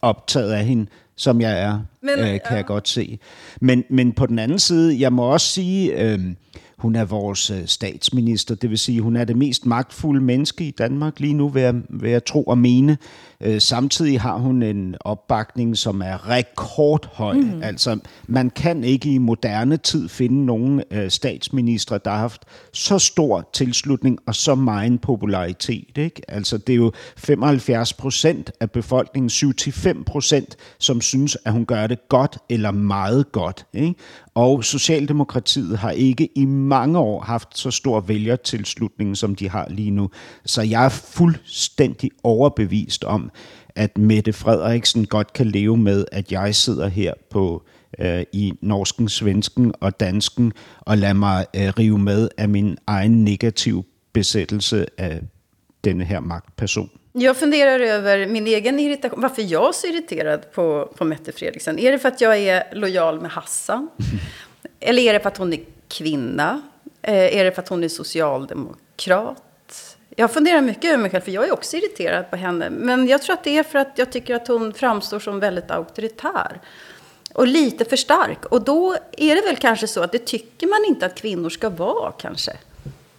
optaget 0.03 0.53
af 0.53 0.64
hende, 0.64 0.87
som 1.16 1.40
jeg 1.40 1.61
er, 1.61 1.81
men, 2.03 2.11
øh, 2.18 2.27
kan 2.27 2.40
ja. 2.50 2.55
jeg 2.55 2.64
godt 2.64 2.88
se. 2.88 3.18
Men, 3.61 3.85
men 3.90 4.12
på 4.12 4.27
den 4.27 4.38
anden 4.38 4.59
side, 4.59 5.00
jeg 5.00 5.12
må 5.12 5.22
også 5.22 5.46
sige, 5.46 6.03
øh, 6.03 6.20
hun 6.79 6.97
er 6.97 7.05
vores 7.05 7.51
øh, 7.51 7.67
statsminister, 7.67 8.55
det 8.55 8.71
vil 8.71 8.79
sige, 8.79 9.01
hun 9.01 9.17
er 9.17 9.25
det 9.25 9.37
mest 9.37 9.67
magtfulde 9.67 10.21
menneske 10.21 10.65
i 10.65 10.71
Danmark 10.71 11.21
lige 11.21 11.35
nu, 11.35 11.49
vil 11.49 11.63
jeg, 11.63 11.75
vil 11.89 12.11
jeg 12.11 12.25
tro 12.25 12.43
og 12.43 12.59
mene. 12.59 12.99
Øh, 13.41 13.61
samtidig 13.61 14.21
har 14.21 14.37
hun 14.37 14.63
en 14.63 14.95
opbakning, 15.01 15.79
som 15.79 16.01
er 16.01 16.29
rekordhøj. 16.29 17.35
Mm. 17.35 17.63
Altså, 17.63 17.99
man 18.27 18.51
kan 18.51 18.85
ikke 18.85 19.11
i 19.11 19.19
moderne 19.19 19.77
tid 19.77 20.09
finde 20.09 20.45
nogen 20.45 20.83
øh, 20.91 21.11
statsminister, 21.11 21.99
der 21.99 22.11
har 22.11 22.19
haft 22.19 22.43
så 22.73 22.99
stor 22.99 23.49
tilslutning 23.53 24.19
og 24.27 24.35
så 24.35 24.55
meget 24.55 25.01
popularitet. 25.01 25.99
Ikke? 25.99 26.23
Altså, 26.29 26.59
det 26.59 26.73
er 26.73 26.77
jo 26.77 26.93
75 27.17 27.93
procent 27.93 28.53
af 28.61 28.71
befolkningen, 28.71 29.31
75 29.31 29.99
procent, 30.07 30.57
som 30.79 31.01
synes, 31.01 31.37
at 31.45 31.53
hun 31.53 31.67
gør 31.67 31.87
det 31.87 32.09
godt 32.09 32.39
eller 32.49 32.71
meget 32.71 33.33
godt. 33.33 33.67
Ikke? 33.73 33.95
Og 34.35 34.64
Socialdemokratiet 34.64 35.79
har 35.79 35.90
ikke 35.90 36.29
i 36.35 36.44
mange 36.44 36.99
år 36.99 37.20
haft 37.20 37.59
så 37.59 37.70
stor 37.70 38.01
vælgertilslutning, 38.01 39.16
som 39.16 39.35
de 39.35 39.49
har 39.49 39.68
lige 39.70 39.90
nu. 39.90 40.11
Så 40.44 40.62
jeg 40.62 40.85
er 40.85 40.88
fuldstændig 40.88 42.11
overbevist 42.23 43.05
om, 43.05 43.31
at 43.77 43.99
Mette 43.99 44.33
Frederiksen 44.33 45.07
godt 45.07 45.33
kan 45.33 45.47
leve 45.47 45.77
med, 45.77 46.05
at 46.12 46.33
jeg 46.33 46.55
sidder 46.55 46.88
her 46.88 47.14
på 47.31 47.62
øh, 47.99 48.25
i 48.33 48.53
norsken, 48.61 49.09
svensken 49.09 49.73
og 49.81 50.01
dansken 50.01 50.53
og 50.81 50.99
lader 50.99 51.14
mig 51.14 51.47
øh, 51.57 51.73
rive 51.79 51.99
med 51.99 52.29
af 52.38 52.49
min 52.49 52.79
egen 52.87 53.25
negativ 53.25 53.85
besættelse 54.12 54.87
af 54.99 55.23
denne 55.85 56.05
her 56.05 56.20
magtperson. 56.20 56.90
Jag 57.18 57.37
funderar 57.37 57.81
över 57.81 58.27
min 58.27 58.46
egen 58.46 58.81
irritation, 58.81 59.20
varför 59.20 59.42
jag 59.42 59.68
är 59.68 59.72
så 59.72 59.87
irriterad 59.87 60.53
på, 60.53 60.92
på 60.96 61.05
Mette 61.05 61.33
Fredriksen. 61.33 61.79
Är 61.79 61.92
det 61.92 61.98
för 61.98 62.09
att 62.09 62.20
jag 62.20 62.38
är 62.38 62.64
lojal 62.72 63.20
med 63.20 63.31
Hassan? 63.31 63.90
Eller 64.81 65.03
är 65.03 65.12
det 65.12 65.20
för 65.20 65.29
att 65.29 65.37
hon 65.37 65.53
är 65.53 65.61
kvinna? 65.88 66.62
Eh, 67.03 67.38
är 67.38 67.44
det 67.44 67.53
för 67.53 67.62
att 67.62 67.68
hon 67.68 67.85
är 67.85 67.88
socialdemokrat? 67.88 69.96
Jag 70.16 70.33
funderar 70.33 70.61
mycket 70.61 70.85
över 70.85 70.98
mig 70.98 71.11
själv, 71.11 71.22
för 71.22 71.31
jag 71.31 71.48
är 71.48 71.53
också 71.53 71.77
irriterad 71.77 72.31
på 72.31 72.37
henne. 72.37 72.70
Men 72.70 73.07
jag 73.07 73.22
tror 73.22 73.35
att 73.35 73.44
det 73.44 73.59
är 73.59 73.62
för 73.62 73.79
att 73.79 73.92
jag 73.94 74.12
tycker 74.12 74.35
att 74.35 74.48
hon 74.48 74.74
framstår 74.74 75.18
som 75.18 75.40
väldigt 75.40 75.70
auktoritär. 75.70 76.61
Och 77.35 77.46
lite 77.46 77.85
för 77.85 77.96
stark. 77.96 78.44
Och 78.44 78.62
då 78.62 78.96
är 79.12 79.35
det 79.35 79.40
väl 79.40 79.57
kanske 79.57 79.87
så 79.87 80.03
att 80.03 80.12
det 80.12 80.27
tycker 80.27 80.66
man 80.66 80.85
inte 80.88 81.07
att 81.07 81.14
kvinnor 81.14 81.50
ska 81.50 81.68
vara 81.68 82.12
kanske. 82.12 82.53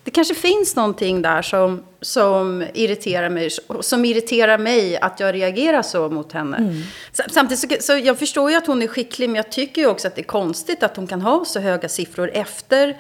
Det 0.06 0.12
kanske 0.12 0.36
finns 0.36 0.76
någonting 0.76 1.22
där 1.22 1.42
som, 1.42 1.84
som 2.02 2.64
irriterar 2.74 3.30
mig, 3.30 3.50
som 3.82 4.06
irriterar 4.06 4.58
mig 4.58 4.98
att 4.98 5.20
jag 5.20 5.36
reagerar 5.36 5.82
så 5.82 6.10
mot 6.10 6.32
henne. 6.32 6.58
Mm. 6.58 6.82
Samtidigt 7.30 7.60
så, 7.60 7.68
så 7.80 7.98
jag 7.98 8.20
förstår 8.20 8.52
ju 8.52 8.58
att 8.58 8.68
hon 8.68 8.82
är 8.82 8.88
skicklig, 8.88 9.30
men 9.30 9.36
jag 9.36 9.52
tycker 9.52 9.82
ju 9.82 9.88
också 9.88 10.08
att 10.08 10.16
det 10.16 10.22
är 10.22 10.24
konstigt 10.24 10.84
att 10.84 10.98
hon 10.98 11.08
kan 11.08 11.22
ha 11.22 11.46
så 11.46 11.60
höga 11.60 11.90
siffror 11.90 12.32
efter 12.34 12.98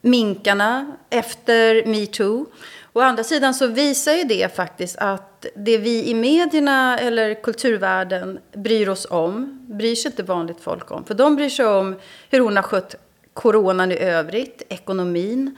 minkarna, 0.00 0.96
efter 1.10 1.86
metoo. 1.86 2.46
Å 2.92 3.00
andra 3.00 3.24
sidan 3.24 3.54
så 3.54 3.66
visar 3.66 4.12
ju 4.12 4.24
det 4.24 4.56
faktiskt 4.56 4.96
att 4.96 5.46
det 5.56 5.78
vi 5.78 6.08
i 6.08 6.14
medierna 6.14 6.98
eller 6.98 7.42
kulturvärlden 7.42 8.38
bryr 8.52 8.88
oss 8.88 9.06
om, 9.10 9.66
bryr 9.68 9.94
sig 9.94 10.10
inte 10.10 10.22
vanligt 10.22 10.60
folk 10.60 10.90
om. 10.90 11.04
För 11.04 11.14
de 11.14 11.36
bryr 11.36 11.48
sig 11.48 11.66
om 11.66 11.96
hur 12.30 12.40
hon 12.40 12.56
har 12.56 12.62
skött 12.62 12.94
coronan 13.32 13.92
i 13.92 13.98
övrigt, 13.98 14.62
ekonomin 14.68 15.56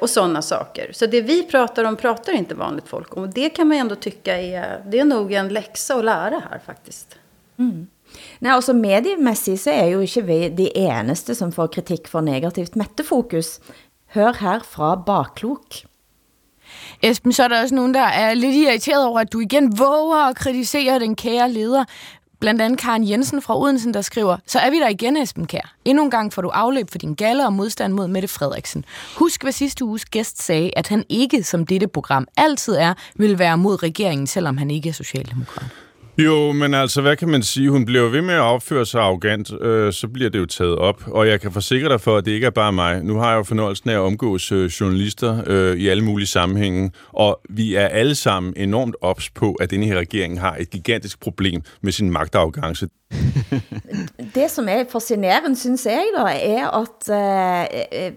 och 0.00 0.10
sådana 0.10 0.42
saker. 0.42 0.90
Så 0.92 1.06
det 1.06 1.20
vi 1.20 1.42
pratar 1.42 1.84
om 1.84 1.96
pratar 1.96 2.32
inte 2.32 2.54
vanligt 2.54 2.88
folk 2.88 3.16
om. 3.16 3.22
Och 3.22 3.28
det 3.28 3.48
kan 3.50 3.68
man 3.68 3.78
ändå 3.78 3.94
tycka 3.94 4.40
är, 4.40 4.82
det 4.86 4.98
är 4.98 5.04
nog 5.04 5.32
en 5.32 5.48
läxa 5.48 5.94
att 5.94 6.04
lära 6.04 6.42
här 6.50 6.60
faktiskt. 6.66 7.18
Mm. 7.58 7.86
Nej, 8.38 8.52
altså 8.52 8.72
Mediemessig 8.72 9.60
så 9.60 9.70
er 9.70 9.86
jo 9.94 10.02
ikke 10.04 10.22
vi 10.26 10.48
de 10.48 10.68
eneste 10.76 11.34
som 11.34 11.52
får 11.52 11.72
kritik 11.72 12.08
for 12.08 12.20
negativt 12.20 12.76
mettefokus. 12.76 13.58
Hør 14.12 14.36
her 14.40 14.60
fra 14.68 14.94
Bakklok. 14.96 15.84
Esben, 17.02 17.32
så 17.32 17.44
er 17.44 17.48
der 17.48 17.62
også 17.62 17.74
nogen, 17.74 17.94
der 17.94 18.00
er 18.00 18.34
lidt 18.34 18.56
irriteret 18.56 19.06
over, 19.06 19.20
at 19.20 19.32
du 19.32 19.40
igen 19.40 19.78
våger 19.78 20.28
at 20.28 20.36
kritisere 20.36 20.98
den 21.00 21.16
kære 21.16 21.50
leder. 21.52 21.84
Blandt 22.42 22.62
andet 22.62 22.78
Karen 22.78 23.08
Jensen 23.08 23.42
fra 23.42 23.58
Odensen, 23.58 23.94
der 23.94 24.00
skriver, 24.00 24.36
så 24.46 24.58
er 24.58 24.70
vi 24.70 24.78
der 24.80 24.88
igen, 24.88 25.16
Esben 25.16 25.46
Kær. 25.46 25.74
Endnu 25.84 26.04
en 26.04 26.10
gang 26.10 26.32
får 26.32 26.42
du 26.42 26.48
afløb 26.48 26.90
for 26.90 26.98
din 26.98 27.14
galle 27.14 27.46
og 27.46 27.52
modstand 27.52 27.92
mod 27.92 28.08
Mette 28.08 28.28
Frederiksen. 28.28 28.84
Husk, 29.16 29.42
hvad 29.42 29.52
sidste 29.52 29.84
uges 29.84 30.04
gæst 30.04 30.42
sagde, 30.42 30.70
at 30.76 30.88
han 30.88 31.04
ikke, 31.08 31.42
som 31.42 31.66
dette 31.66 31.88
program 31.88 32.28
altid 32.36 32.74
er, 32.74 32.94
vil 33.14 33.38
være 33.38 33.58
mod 33.58 33.82
regeringen, 33.82 34.26
selvom 34.26 34.56
han 34.56 34.70
ikke 34.70 34.88
er 34.88 34.92
socialdemokrat. 34.92 35.66
Jo, 36.18 36.52
men 36.52 36.74
altså, 36.74 37.00
hvad 37.00 37.16
kan 37.16 37.28
man 37.28 37.42
sige? 37.42 37.70
Hun 37.70 37.84
bliver 37.84 38.08
ved 38.08 38.22
med 38.22 38.34
at 38.34 38.40
opføre 38.40 38.86
sig 38.86 39.00
arrogant, 39.00 39.52
øh, 39.60 39.92
så 39.92 40.08
bliver 40.08 40.30
det 40.30 40.38
jo 40.38 40.46
taget 40.46 40.76
op. 40.76 41.02
Og 41.06 41.28
jeg 41.28 41.40
kan 41.40 41.52
forsikre 41.52 41.88
dig 41.88 42.00
for, 42.00 42.16
at 42.16 42.24
det 42.24 42.32
ikke 42.32 42.46
er 42.46 42.50
bare 42.50 42.72
mig. 42.72 43.04
Nu 43.04 43.18
har 43.18 43.30
jeg 43.30 43.36
jo 43.36 43.42
fornøjelsen 43.42 43.90
af 43.90 43.94
at 43.94 44.00
omgås 44.00 44.52
øh, 44.52 44.64
journalister 44.64 45.42
øh, 45.46 45.76
i 45.76 45.88
alle 45.88 46.04
mulige 46.04 46.26
sammenhænge, 46.26 46.90
og 47.12 47.40
vi 47.50 47.74
er 47.74 47.86
alle 47.86 48.14
sammen 48.14 48.52
enormt 48.56 48.96
ops 49.00 49.30
på, 49.30 49.52
at 49.52 49.70
denne 49.70 49.86
her 49.86 49.98
regering 49.98 50.40
har 50.40 50.56
et 50.56 50.70
gigantisk 50.70 51.20
problem 51.20 51.62
med 51.82 51.92
sin 51.92 52.10
magtarrogance. 52.10 52.88
det, 54.34 54.50
som 54.50 54.68
er 54.68 54.84
fascinerende, 54.92 55.56
synes 55.56 55.86
jeg, 55.86 56.04
da, 56.16 56.22
er 56.22 56.70
at 56.80 57.68
øh, 57.94 58.06
øh 58.06 58.12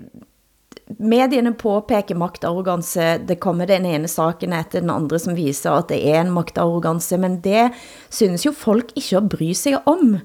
Medierna 0.86 1.52
påpeker 1.52 2.16
maktarroganse, 2.16 3.18
det 3.18 3.36
kommer 3.36 3.68
den 3.68 3.86
ene 3.86 4.08
saken 4.08 4.54
efter 4.54 4.82
den 4.82 4.90
andre 4.90 5.20
som 5.20 5.36
viser 5.36 5.74
at 5.74 5.90
det 5.90 5.98
er 6.06 6.20
en 6.20 6.34
maktarroganse, 6.34 7.18
men 7.18 7.40
det 7.42 7.72
synes 8.10 8.46
jo 8.46 8.54
folk 8.54 8.94
ikke 8.94 9.18
at 9.18 9.30
bry 9.34 9.54
sig 9.58 9.80
om. 9.86 10.20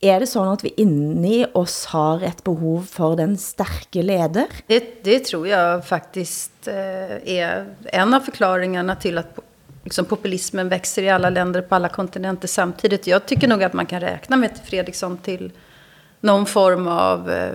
Er 0.00 0.20
det 0.20 0.28
så 0.28 0.44
at 0.52 0.62
vi 0.62 0.74
inni 0.76 1.46
oss 1.54 1.84
har 1.90 2.22
ett 2.22 2.44
behov 2.44 2.86
för 2.90 3.16
den 3.16 3.36
starka 3.38 4.02
leder? 4.02 4.46
Det, 4.66 5.04
det 5.04 5.24
tror 5.24 5.48
jag 5.48 5.86
faktiskt 5.86 6.68
är 6.68 7.60
eh, 7.60 8.00
en 8.00 8.14
av 8.14 8.20
förklaringarna 8.20 8.96
till 8.96 9.18
att 9.18 9.38
liksom 9.84 10.04
populismen 10.04 10.68
växer 10.68 11.02
i 11.02 11.10
alla 11.10 11.30
länder 11.30 11.62
på 11.62 11.74
alla 11.74 11.88
kontinenter 11.88 12.48
samtidigt. 12.48 13.06
Jag 13.06 13.26
tycker 13.26 13.48
nog 13.48 13.62
att 13.62 13.72
man 13.72 13.86
kan 13.86 14.00
räkna 14.00 14.36
med 14.36 14.50
Fredriksson 14.64 15.18
till 15.18 15.52
någon 16.20 16.46
form 16.46 16.88
av 16.88 17.30
eh, 17.30 17.52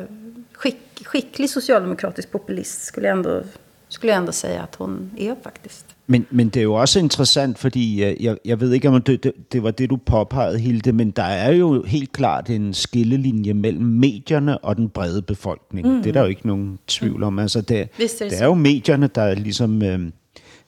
skicklig 1.11 1.49
socialdemokratisk 1.49 2.31
populist, 2.31 2.85
skulle 2.85 3.07
jeg 3.07 3.17
ändå, 3.17 3.43
skulle 3.89 4.13
jeg 4.13 4.19
ändå 4.19 4.31
säga 4.31 4.61
att 4.61 4.75
hon 4.75 5.11
är 5.17 5.35
faktiskt. 5.43 5.85
Men, 6.05 6.25
men 6.29 6.49
det 6.49 6.59
er 6.59 6.63
jo 6.63 6.73
også 6.73 6.99
interessant, 6.99 7.59
fordi 7.59 8.03
øh, 8.03 8.23
jeg, 8.23 8.37
jeg 8.45 8.59
ved 8.59 8.73
ikke, 8.73 8.89
om 8.89 9.01
det, 9.01 9.23
det, 9.23 9.33
det 9.51 9.63
var 9.63 9.71
det, 9.71 9.89
du 9.89 9.97
påpegede, 9.97 10.59
Hilde, 10.59 10.91
men 10.91 11.11
der 11.11 11.23
er 11.23 11.51
jo 11.51 11.83
helt 11.83 12.11
klart 12.11 12.49
en 12.49 12.73
skillelinje 12.73 13.53
mellem 13.53 13.85
medierne 13.85 14.57
og 14.57 14.77
den 14.77 14.89
brede 14.89 15.21
befolkning. 15.21 15.87
Mm. 15.87 16.03
Det 16.03 16.09
er 16.09 16.13
der 16.13 16.21
jo 16.21 16.27
ikke 16.27 16.47
nogen 16.47 16.79
tvivl 16.87 17.23
om. 17.23 17.39
Altså, 17.39 17.61
det, 17.61 17.89
det, 17.97 18.11
det 18.19 18.41
er 18.41 18.45
jo 18.45 18.53
medierne, 18.53 19.07
der 19.07 19.33
ligesom 19.35 19.83
øh, 19.83 19.99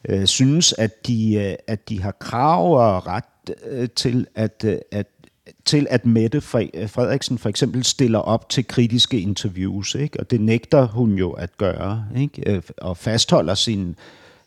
øh, 0.09 0.25
synes, 0.25 0.73
at 0.77 1.07
de, 1.07 1.35
øh, 1.35 1.55
at 1.67 1.89
de 1.89 2.01
har 2.01 2.11
krav 2.11 2.95
og 2.95 3.07
ret 3.07 3.23
øh, 3.69 3.89
til 3.95 4.27
at, 4.35 4.63
øh, 4.67 4.77
at 4.91 5.07
til 5.65 5.87
at 5.89 6.05
Mette 6.05 6.41
Frederiksen 6.41 7.37
for 7.37 7.49
eksempel 7.49 7.83
stiller 7.83 8.19
op 8.19 8.49
til 8.49 8.67
kritiske 8.67 9.21
interviews, 9.21 9.95
ikke? 9.95 10.19
og 10.19 10.31
det 10.31 10.41
nægter 10.41 10.87
hun 10.87 11.11
jo 11.11 11.31
at 11.31 11.57
gøre, 11.57 12.05
ikke? 12.17 12.51
Øh, 12.51 12.61
og 12.77 12.97
fastholder 12.97 13.55
sin 13.55 13.95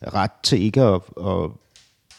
ret 0.01 0.31
til 0.43 0.61
ikke 0.61 0.81
at, 0.81 1.01
at, 1.25 1.49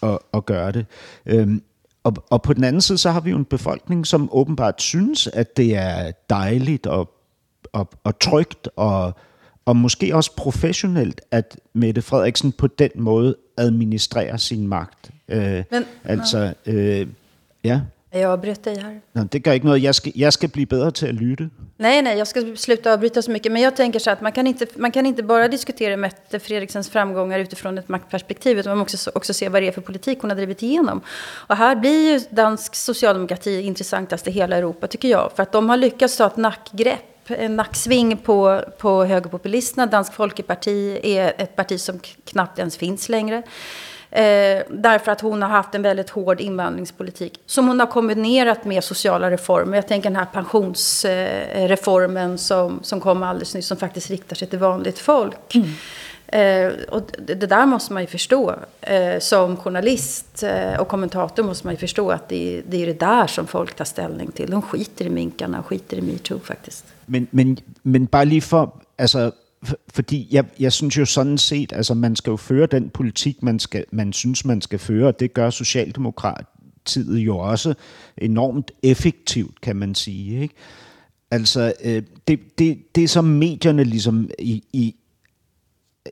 at, 0.03 0.19
at 0.35 0.47
gøre 0.47 0.73
det. 0.73 0.87
Øhm, 1.27 1.63
og, 2.05 2.15
og 2.31 2.43
på 2.43 2.53
den 2.53 2.65
anden 2.65 2.83
side, 2.83 2.99
så 2.99 3.11
har 3.11 3.21
vi 3.21 3.31
jo 3.31 3.37
en 3.37 3.45
befolkning, 3.45 4.07
som 4.07 4.29
åbenbart 4.33 4.83
synes, 4.83 5.27
at 5.27 5.57
det 5.57 5.77
er 5.77 6.13
dejligt 6.31 6.87
og, 6.87 7.11
og, 7.73 7.91
og 8.05 8.19
trygt 8.19 8.69
og, 8.77 9.15
og 9.65 9.77
måske 9.77 10.17
også 10.17 10.37
professionelt, 10.37 11.21
at 11.31 11.61
Mette 11.73 12.03
Frederiksen 12.03 12.53
på 12.53 12.67
den 12.67 12.91
måde 12.95 13.37
administrerer 13.57 14.37
sin 14.37 14.69
magt. 14.69 15.11
Øh, 15.29 15.65
Men, 15.71 15.85
altså, 16.05 16.55
øh, 16.67 17.07
ja. 17.65 17.81
Jag 18.11 18.31
avbröt 18.31 18.65
dig 18.65 18.79
här. 18.79 19.01
Nej, 19.13 19.27
det 19.31 19.47
gör 19.47 19.55
inte 19.55 19.67
något. 19.67 19.81
Jag 19.81 19.95
ska, 19.95 20.11
jag 20.15 20.33
ska 20.33 20.49
bli 20.49 20.67
bättre 20.67 20.93
till 20.93 21.09
att 21.09 21.15
lyda. 21.15 21.49
Nej, 21.77 22.03
nej, 22.03 22.19
jag 22.19 22.29
ska 22.29 22.57
sluta 22.57 22.93
avbryta 22.93 23.23
så 23.23 23.31
mycket. 23.31 23.53
Men 23.53 23.63
jag 23.63 23.77
tänker 23.77 23.99
så 23.99 24.11
att 24.11 24.21
man 24.21 24.33
kan 24.33 24.47
inte, 24.47 24.67
man 24.77 24.91
kan 24.91 25.07
inte 25.07 25.23
bara 25.23 25.49
diskutera 25.49 25.97
Mette 25.97 26.41
Fredriksens 26.41 26.91
framgångar 26.91 27.39
utifrån 27.39 27.79
ett 27.79 27.89
maktperspektiv. 27.89 28.59
Utan 28.59 28.71
man 28.71 28.79
måste 28.79 28.97
också, 28.97 29.11
också 29.15 29.35
se 29.35 29.49
vad 29.49 29.63
det 29.63 29.69
är 29.69 29.73
för 29.73 29.81
politik 29.81 30.19
hon 30.21 30.31
har 30.31 30.37
drivit 30.37 30.63
igenom. 30.63 31.01
Och 31.31 31.57
här 31.57 31.77
blir 31.77 32.13
ju 32.13 32.21
dansk 32.31 32.75
socialdemokrati 32.75 33.61
intressantast 33.61 34.29
i 34.29 34.31
hela 34.31 34.57
Europa, 34.57 34.87
tycker 34.87 35.09
jag. 35.09 35.33
För 35.37 35.43
att 35.43 35.53
de 35.53 35.69
har 35.69 35.77
lyckats 35.77 36.17
ta 36.17 36.27
ett 36.27 36.37
nackgrepp 36.37 37.01
en 37.31 37.57
nacksving 37.57 38.17
på, 38.17 38.65
på 38.79 39.05
högerpopulisterna. 39.05 39.87
Dansk 39.87 40.13
Folkeparti 40.13 41.01
är 41.03 41.33
ett 41.39 41.57
parti 41.57 41.81
som 41.81 42.01
knappt 42.25 42.59
ens 42.59 42.77
finns 42.77 43.09
längre. 43.09 43.43
Eh, 44.11 44.63
därför 44.71 45.13
att 45.13 45.21
hon 45.21 45.43
har 45.43 45.49
haft 45.49 45.75
en 45.75 45.83
väldigt 45.83 46.11
hård 46.11 46.41
invandringspolitik 46.41 47.41
som 47.47 47.69
hon 47.69 47.81
har 47.81 47.87
kombinerat 47.87 48.65
med 48.65 48.85
sociala 48.85 49.31
reformer. 49.31 49.77
Jag 49.77 49.89
tänker 49.89 50.11
den 50.11 50.17
här 50.17 50.27
pensionsreformen 50.33 52.31
eh, 52.31 52.37
som, 52.37 52.81
som 52.83 53.01
kom 53.01 53.23
alldeles 53.23 53.55
nyss 53.55 53.67
som 53.67 53.77
faktiskt 53.77 54.11
riktar 54.11 54.37
sig 54.37 54.49
till 54.49 54.59
vanligt 54.59 54.99
folk. 54.99 55.55
Mm. 55.55 55.69
Eh, 56.27 56.73
och 56.89 57.03
det, 57.19 57.35
det, 57.35 57.47
där 57.47 57.67
måste 57.67 57.93
man 57.93 58.03
ju 58.03 58.07
förstå. 58.07 58.55
Eh, 58.81 59.19
som 59.19 59.57
journalist 59.57 60.43
eh, 60.43 60.81
och 60.81 60.89
kommentator 60.89 61.43
måste 61.43 61.67
man 61.67 61.75
ju 61.75 61.79
förstå 61.79 62.11
att 62.11 62.29
det, 62.29 62.63
det 62.69 62.83
är 62.83 62.87
det 62.87 63.01
där 63.01 63.27
som 63.27 63.47
folk 63.47 63.75
tar 63.75 63.85
ställning 63.85 64.31
till. 64.31 64.51
De 64.51 64.63
skiter 64.63 65.05
i 65.05 65.11
minkarna 65.11 65.59
och 65.59 65.67
skiter 65.67 65.97
i 65.97 66.01
metoo 66.01 66.39
faktiskt. 66.39 66.85
Men, 67.07 67.27
men, 67.31 67.57
men 67.83 68.05
bara 68.05 68.25
lige 68.25 68.41
for, 68.41 68.71
altså, 68.99 69.19
for, 69.19 69.33
fordi 69.89 70.29
jeg, 70.31 70.45
jeg 70.61 70.73
synes 70.73 70.99
jo 70.99 71.05
sådan 71.05 71.39
set, 71.39 71.73
altså 71.73 71.95
man 71.95 72.17
skal 72.17 72.31
jo 72.31 72.37
føre 72.37 72.67
den 72.67 72.91
politik, 72.91 73.43
man, 73.43 73.59
skal, 73.59 73.85
man 73.93 74.13
synes, 74.13 74.45
man 74.45 74.61
skal 74.61 74.79
føre, 74.79 75.07
og 75.07 75.21
det 75.21 75.35
gør 75.35 75.51
Socialdemokratiet 75.51 77.19
jo 77.19 77.39
også 77.39 77.75
enormt 78.19 78.71
effektivt, 78.83 79.61
kan 79.61 79.77
man 79.77 79.95
sige. 79.95 80.41
Ikke? 80.41 80.55
Altså, 81.31 81.73
øh, 81.85 82.03
det, 82.29 82.59
det, 82.59 82.79
det 82.95 83.11
som 83.11 83.25
medierne 83.25 83.85
ligesom 83.85 84.31
i, 84.39 84.65
i, 84.73 84.95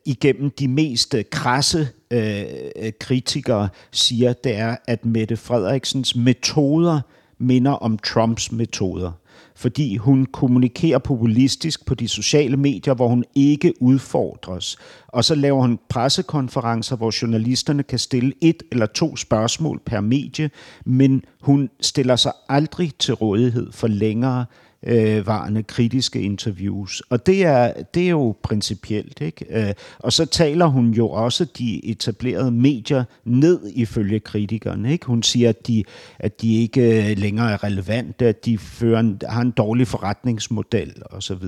igennem 0.05 0.51
de 0.51 0.69
mest 0.69 1.15
krasse 1.31 1.89
øh, 2.11 2.93
kritikere 3.01 3.69
siger, 3.91 4.33
det 4.33 4.57
er, 4.57 4.77
at 4.87 5.05
Mette 5.05 5.37
Frederiksens 5.37 6.17
metoder 6.17 7.01
minder 7.39 7.73
om 7.73 7.99
Trumps 7.99 8.53
metoder. 8.53 9.13
Fordi 9.57 9.97
hun 9.97 10.27
kommunikerer 10.27 10.99
populistisk 10.99 11.87
på 11.87 11.95
de 11.95 12.09
sociale 12.09 12.57
medier, 12.57 12.95
hvor 12.95 13.09
hun 13.09 13.25
ikke 13.35 13.73
udfordres. 13.81 14.77
Og 15.09 15.25
så 15.25 15.35
laver 15.35 15.61
hun 15.61 15.79
pressekonferencer, 15.89 16.97
hvor 16.97 17.23
journalisterne 17.23 17.83
kan 17.83 17.99
stille 17.99 18.33
et 18.41 18.63
eller 18.73 18.87
to 18.87 19.17
spørgsmål 19.17 19.81
per 19.87 20.01
medie, 20.01 20.51
men 20.85 21.23
hun 21.41 21.71
stiller 21.81 22.17
sig 22.17 22.33
aldrig 22.49 22.93
til 22.99 23.15
rådighed 23.15 23.73
for 23.73 23.87
længere 23.87 24.47
øh, 24.87 25.27
varende 25.27 25.63
kritiske 25.63 26.21
interviews. 26.21 27.03
Og 27.11 27.27
det 27.27 27.45
er, 27.45 27.73
det 27.95 28.07
er 28.07 28.11
jo 28.11 28.37
principielt. 28.43 29.21
Ikke? 29.21 29.47
Øh, 29.51 29.75
og 29.99 30.13
så 30.13 30.27
taler 30.27 30.67
hun 30.67 30.91
jo 30.91 31.09
også 31.09 31.45
de 31.45 31.87
etablerede 31.87 32.51
medier 32.51 33.05
ned 33.25 33.61
ifølge 33.75 34.21
kritikerne. 34.21 34.93
Ikke? 34.93 35.07
Hun 35.07 35.23
siger, 35.23 35.49
at 35.49 35.67
de, 35.67 35.85
at 36.19 36.41
de 36.43 36.63
ikke 36.63 37.15
længere 37.15 37.53
er 37.53 37.65
relevante, 37.65 38.27
at 38.27 38.45
de 38.45 38.59
fører 38.59 39.01
en, 39.01 39.21
har 39.29 39.43
en 39.43 39.51
dårlig 39.51 39.87
forretningsmodel 39.87 40.93
osv. 41.11 41.43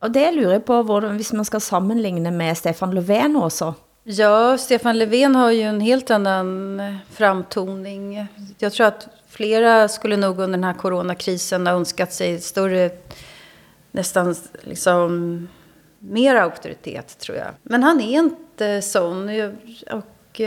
Og 0.00 0.14
det 0.14 0.28
lurer 0.36 0.50
jeg 0.50 0.62
på, 0.62 0.82
hvordan, 0.82 1.16
hvis 1.16 1.32
man 1.32 1.44
skal 1.44 1.60
sammenligne 1.60 2.30
med 2.30 2.54
Stefan 2.54 2.98
Löfven 2.98 3.38
også. 3.38 3.72
Ja, 4.06 4.56
Stefan 4.56 4.96
Löfven 4.96 5.34
har 5.34 5.50
ju 5.50 5.62
en 5.62 5.80
helt 5.80 6.10
annan 6.10 6.80
framtoning. 7.10 8.28
Jag 8.58 8.72
tror 8.72 8.86
att 8.86 9.08
flera 9.40 9.88
skulle 9.88 10.16
nog 10.16 10.38
under 10.38 10.58
den 10.58 10.64
här 10.64 10.74
coronakrisen 10.74 11.66
ha 11.66 11.74
önskat 11.74 12.12
sig 12.12 12.40
större, 12.40 12.90
nästan 13.90 14.34
liksom 14.62 15.48
mer 15.98 16.36
auktoritet 16.36 17.18
tror 17.18 17.38
jag. 17.38 17.48
Men 17.62 17.82
han 17.82 18.00
är 18.00 18.18
inte 18.18 18.82
sån. 18.82 19.28
Och 19.90 20.04
och 20.30 20.40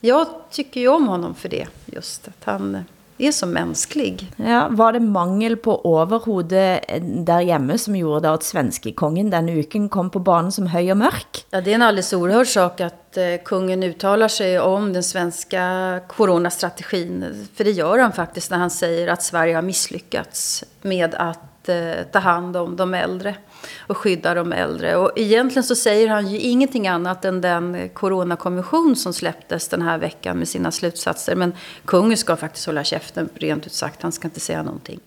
jag 0.00 0.26
tycker 0.50 0.80
ju 0.80 0.88
om 0.88 1.08
honom 1.08 1.34
för 1.34 1.48
det. 1.48 1.66
Just 1.86 2.28
att 2.28 2.44
han 2.44 2.84
är 3.18 3.32
så 3.32 3.46
mänsklig. 3.46 4.32
Ja, 4.36 4.68
var 4.70 4.92
det 4.92 5.00
mangel 5.00 5.56
på 5.56 5.86
overhode 5.86 6.80
där 7.02 7.44
hemma 7.44 7.78
som 7.78 7.96
gjorde 7.96 8.30
att 8.30 8.42
svenske 8.42 8.92
kongen 8.92 9.30
den 9.30 9.48
uken 9.48 9.88
kom 9.88 10.10
på 10.10 10.18
banan 10.18 10.52
som 10.52 10.66
höj 10.66 10.90
och 10.90 10.96
mörk? 10.96 11.46
Ja, 11.50 11.60
det 11.60 11.70
är 11.70 11.74
en 11.74 11.82
alldeles 11.82 12.12
oerhörd 12.12 12.46
sak 12.46 12.80
att 12.80 13.16
eh, 13.16 13.24
kungen 13.44 13.82
uttalar 13.82 14.28
sig 14.28 14.60
om 14.60 14.92
den 14.92 15.02
svenska 15.02 16.00
coronastrategin. 16.08 17.46
För 17.54 17.64
det 17.64 17.70
gör 17.70 17.98
han 17.98 18.12
faktiskt 18.12 18.50
när 18.50 18.58
han 18.58 18.70
säger 18.70 19.08
att 19.08 19.22
Sverige 19.22 19.54
har 19.54 19.62
misslyckats 19.62 20.64
med 20.82 21.14
att 21.14 21.55
eh, 21.68 22.02
ta 22.12 22.18
hand 22.18 22.56
om 22.56 22.76
de 22.76 22.94
äldre 22.94 23.34
och 23.78 23.96
skydda 23.96 24.34
de 24.34 24.52
äldre. 24.52 24.96
Och 24.96 25.12
egentligen 25.16 25.64
så 25.64 25.74
säger 25.74 26.08
han 26.08 26.28
ju 26.28 26.38
ingenting 26.38 26.88
annat 26.88 27.24
än 27.24 27.40
den 27.40 27.88
coronakommission 27.88 28.96
som 28.96 29.12
släpptes 29.12 29.68
den 29.68 29.82
här 29.82 29.98
veckan 29.98 30.38
med 30.38 30.48
sina 30.48 30.70
slutsatser. 30.70 31.34
Men 31.34 31.52
kungen 31.84 32.16
ska 32.16 32.36
faktiskt 32.36 32.66
hålla 32.66 32.84
käften, 32.84 33.28
rent 33.34 33.66
ut 33.66 33.72
sagt. 33.72 34.02
Han 34.02 34.12
ska 34.12 34.28
inte 34.28 34.40
säga 34.40 34.62
någonting 34.62 35.00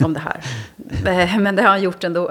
om 0.00 0.12
det 0.12 0.20
här. 0.20 0.40
Eh, 1.06 1.38
men 1.38 1.56
det 1.56 1.62
har 1.62 1.68
han 1.68 1.82
gjort 1.82 2.04
ändå. 2.04 2.30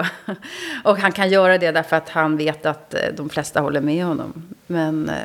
Och 0.84 0.98
han 0.98 1.12
kan 1.12 1.30
göra 1.30 1.58
det 1.58 1.70
därför 1.70 1.96
att 1.96 2.08
han 2.08 2.36
vet 2.36 2.66
att 2.66 2.94
eh, 2.94 3.00
de 3.16 3.28
flesta 3.28 3.60
håller 3.60 3.80
med 3.80 4.04
honom. 4.04 4.54
Men 4.66 5.08
eh, 5.08 5.16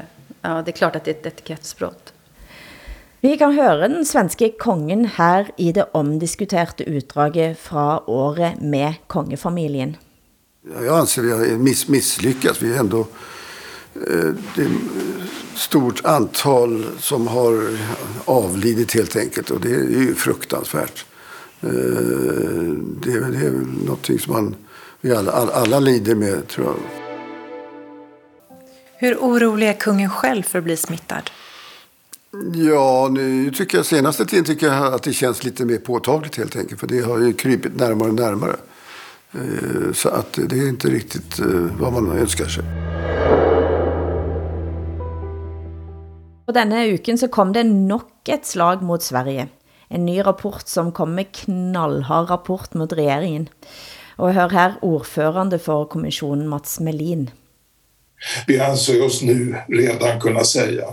ja, 0.42 0.62
det 0.66 0.72
är 0.72 0.78
klart 0.78 0.96
att 0.96 1.04
det 1.04 1.12
är 1.12 1.16
ett 1.16 1.26
etikettsbrott. 1.26 2.14
Vi 3.22 3.38
kan 3.38 3.52
høre 3.52 3.90
den 3.92 4.06
svenske 4.08 4.48
kongen 4.60 5.02
her 5.18 5.50
i 5.60 5.74
det 5.76 5.90
omdiskuterte 5.98 6.86
utdraget 6.88 7.58
fra 7.60 8.00
året 8.10 8.62
med 8.62 8.94
kongefamilien. 9.08 9.98
Jag 10.86 11.00
anser 11.00 11.22
vi 11.22 11.32
har 11.32 11.58
miss, 11.58 11.88
misslyckats. 11.88 12.62
Vi 12.62 12.74
är 12.76 12.80
ändå 12.80 13.00
eh, 13.96 14.34
det 14.56 14.62
är 14.62 14.66
ett 14.66 15.60
stort 15.60 16.06
antal 16.06 16.86
som 17.00 17.28
har 17.28 17.78
avlidit 18.26 18.94
helt 18.94 19.16
enkelt 19.16 19.50
och 19.50 19.62
det 19.62 19.70
är 19.70 19.84
ju 19.84 20.16
fruktansvärt. 20.16 21.06
Eh, 21.62 21.70
det, 23.04 23.12
är, 23.12 23.32
det 23.32 23.48
är 23.48 23.52
någonting 23.86 24.20
som 24.20 24.34
man, 24.34 24.56
vi 25.02 25.16
alla, 25.16 25.32
alla 25.32 25.80
lider 25.80 26.16
med 26.16 26.48
tror 26.48 26.68
jag. 26.68 26.76
Hur 28.96 29.16
orolig 29.16 29.68
är 29.70 29.74
kungen 29.74 30.10
själv 30.10 30.44
för 30.44 30.58
att 30.58 30.64
bli 30.64 30.78
smittad? 30.78 31.32
Ja, 32.54 33.10
nu 33.12 33.52
tycker 33.52 33.78
jag 33.78 33.86
senaste 33.86 34.26
tiden 34.26 34.46
tycker 34.46 34.68
jag 34.68 34.94
att 34.94 35.04
det 35.04 35.14
känns 35.14 35.44
lite 35.44 35.66
mer 35.66 35.78
påtagligt 35.78 36.38
helt 36.38 36.56
enkelt. 36.56 36.80
För 36.80 36.88
det 36.88 37.00
har 37.00 37.20
ju 37.20 37.34
krypit 37.34 37.76
närmare 37.76 38.10
och 38.10 38.16
närmare. 38.16 38.56
Eh, 39.32 39.94
så 39.94 40.10
att 40.10 40.34
det 40.34 40.56
är 40.56 40.70
inte 40.70 40.88
riktigt 40.88 41.40
eh, 41.40 41.46
vad 41.80 41.94
man 41.94 42.18
önskar 42.18 42.46
sig. 42.46 42.64
På 46.46 46.52
denne 46.52 46.88
uken 46.88 47.18
så 47.18 47.28
kom 47.28 47.54
det 47.54 47.64
nok 47.64 48.30
et 48.30 48.46
slag 48.46 48.82
mot 48.82 49.04
Sverige. 49.04 49.48
En 49.88 50.06
ny 50.06 50.22
rapport 50.22 50.68
som 50.68 50.92
kom 50.92 51.16
med 51.16 51.32
knallhard 51.32 52.30
rapport 52.30 52.74
mot 52.74 52.94
regeringen. 52.94 53.50
Och 54.16 54.34
hör 54.34 54.50
här 54.50 54.74
ordförande 54.82 55.60
för 55.60 55.86
kommissionen 55.86 56.48
Mats 56.48 56.80
Melin. 56.80 57.30
Vi 58.48 58.60
anser 58.60 59.06
oss 59.06 59.22
nu 59.22 59.56
redan 59.68 60.20
kunna 60.20 60.44
säga 60.44 60.86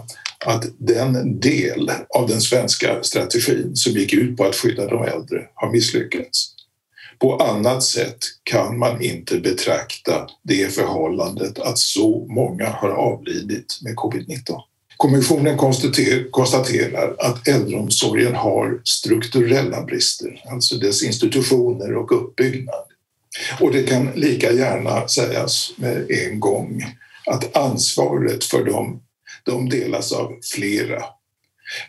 att 0.47 0.65
den 0.79 1.41
del 1.41 1.91
av 2.15 2.29
den 2.29 2.41
svenska 2.41 3.03
strategin 3.03 3.77
som 3.77 3.93
gick 3.93 4.13
ut 4.13 4.37
på 4.37 4.45
att 4.45 4.55
skydda 4.55 4.87
de 4.87 5.05
äldre 5.05 5.47
har 5.55 5.73
misslyckats. 5.73 6.53
På 7.19 7.37
annat 7.37 7.83
sätt 7.83 8.19
kan 8.43 8.79
man 8.79 9.03
inte 9.03 9.39
betrakta 9.39 10.29
det 10.43 10.75
förhållandet 10.75 11.59
att 11.59 11.79
så 11.79 12.27
många 12.29 12.69
har 12.69 12.91
avlidit 12.91 13.79
med 13.83 13.95
covid-19. 13.95 14.61
Kommissionen 14.97 15.59
konstaterar 16.31 17.17
att 17.19 17.49
äldreomsorgen 17.49 18.35
har 18.35 18.81
strukturella 18.85 19.83
brister, 19.83 20.45
alltså 20.51 20.77
dess 20.77 21.03
institutioner 21.03 21.97
och 21.97 22.23
uppbyggnad. 22.23 22.85
Och 23.61 23.73
det 23.73 23.83
kan 23.83 24.11
lika 24.15 24.53
gärna 24.53 25.09
sägas 25.09 25.73
med 25.77 26.11
en 26.11 26.41
gång 26.41 26.85
att 27.27 27.57
ansvaret 27.57 28.45
för 28.45 28.65
dem 28.65 29.01
de 29.47 29.69
delas 29.69 30.13
av 30.13 30.33
flera. 30.55 31.03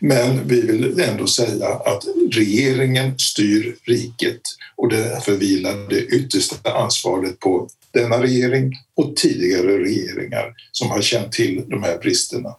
Men 0.00 0.48
vi 0.48 0.60
vill 0.60 1.00
ändå 1.00 1.26
säga 1.26 1.68
att 1.68 2.04
regeringen 2.32 3.18
styr 3.18 3.76
riket 3.84 4.40
och 4.76 4.88
därför 4.88 5.32
vilar 5.32 5.88
det 5.88 6.04
yttersta 6.04 6.72
ansvaret 6.72 7.40
på 7.40 7.68
denna 7.90 8.22
regering 8.22 8.72
och 8.96 9.16
tidigare 9.16 9.78
regeringar 9.78 10.54
som 10.72 10.90
har 10.90 11.00
känt 11.00 11.32
till 11.32 11.64
de 11.68 11.82
här 11.82 11.98
bristerna. 11.98 12.56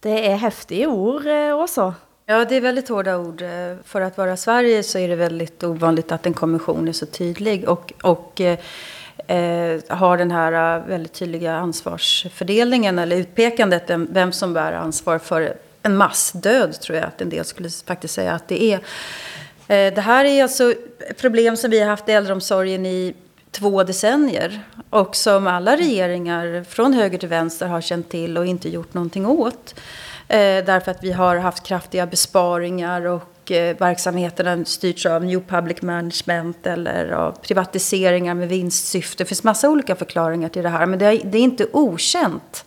Det 0.00 0.26
är 0.26 0.36
häftiga 0.36 0.88
ord 0.88 1.26
eh, 1.26 1.60
också. 1.60 1.94
Ja, 2.26 2.44
det 2.44 2.56
är 2.56 2.60
väldigt 2.60 2.88
hårda 2.88 3.18
ord. 3.18 3.42
Eh, 3.42 3.76
för 3.84 4.00
att 4.00 4.18
vara 4.18 4.36
Sverige 4.36 4.82
så 4.82 4.98
är 4.98 5.08
det 5.08 5.16
väldigt 5.16 5.64
ovanligt 5.64 6.12
att 6.12 6.26
en 6.26 6.34
kommission 6.34 6.88
är 6.88 6.92
så 6.92 7.06
tydlig 7.06 7.68
och, 7.68 7.92
och 8.02 8.40
eh, 9.26 9.96
har 9.96 10.18
den 10.18 10.30
här 10.30 10.78
eh, 10.78 10.86
väldigt 10.86 11.12
tydliga 11.12 11.54
ansvarsfördelningen 11.54 12.98
eller 12.98 13.16
utpekandet, 13.16 13.84
vem 13.88 14.32
som 14.32 14.52
bär 14.52 14.72
ansvar 14.72 15.18
för 15.18 15.56
en 15.82 15.96
massdöd, 15.96 16.80
tror 16.80 16.98
jag 16.98 17.06
att 17.06 17.20
en 17.20 17.28
del 17.28 17.44
skulle 17.44 17.68
faktiskt 17.86 18.14
säga 18.14 18.32
att 18.32 18.48
det 18.48 18.62
är. 18.62 18.78
Eh, 19.68 19.94
det 19.94 20.00
här 20.00 20.24
är 20.24 20.42
alltså 20.42 20.74
problem 21.20 21.56
som 21.56 21.70
vi 21.70 21.80
har 21.80 21.88
haft 21.88 22.08
i 22.08 22.12
äldreomsorgen 22.12 22.86
i 22.86 23.14
två 23.50 23.82
decennier 23.82 24.60
och 24.90 25.16
som 25.16 25.46
alla 25.46 25.76
regeringar 25.76 26.64
från 26.64 26.92
höger 26.92 27.18
till 27.18 27.28
vänster 27.28 27.66
har 27.66 27.80
känt 27.80 28.08
till 28.08 28.38
och 28.38 28.46
inte 28.46 28.68
gjort 28.68 28.94
någonting 28.94 29.26
åt. 29.26 29.74
Eh, 30.28 30.64
därför 30.64 30.90
att 30.90 31.04
vi 31.04 31.12
har 31.12 31.36
haft 31.36 31.66
kraftiga 31.66 32.06
besparingar 32.06 33.06
och 33.06 33.22
Eh, 33.50 33.76
verksamheterna 33.76 34.64
styrts 34.64 35.06
av 35.06 35.24
New 35.24 35.40
Public 35.40 35.82
Management 35.82 36.66
eller 36.66 37.10
av 37.10 37.32
privatiseringar 37.32 38.34
med 38.34 38.48
vinstsyfte. 38.48 39.24
Det 39.24 39.28
finns 39.28 39.44
massa 39.44 39.68
olika 39.68 39.96
förklaringar 39.96 40.48
till 40.48 40.62
det 40.62 40.68
här, 40.68 40.86
men 40.86 40.98
det 40.98 41.06
är, 41.06 41.36
inte 41.36 41.66
okänt. 41.72 42.64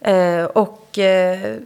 Eh, 0.00 0.44
och 0.44 0.98
eh, 0.98 1.56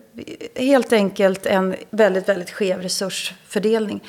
helt 0.54 0.92
enkelt 0.92 1.46
en 1.46 1.76
väldigt, 1.90 2.28
väldigt 2.28 2.50
skev 2.50 2.82
resursfördelning. 2.82 4.00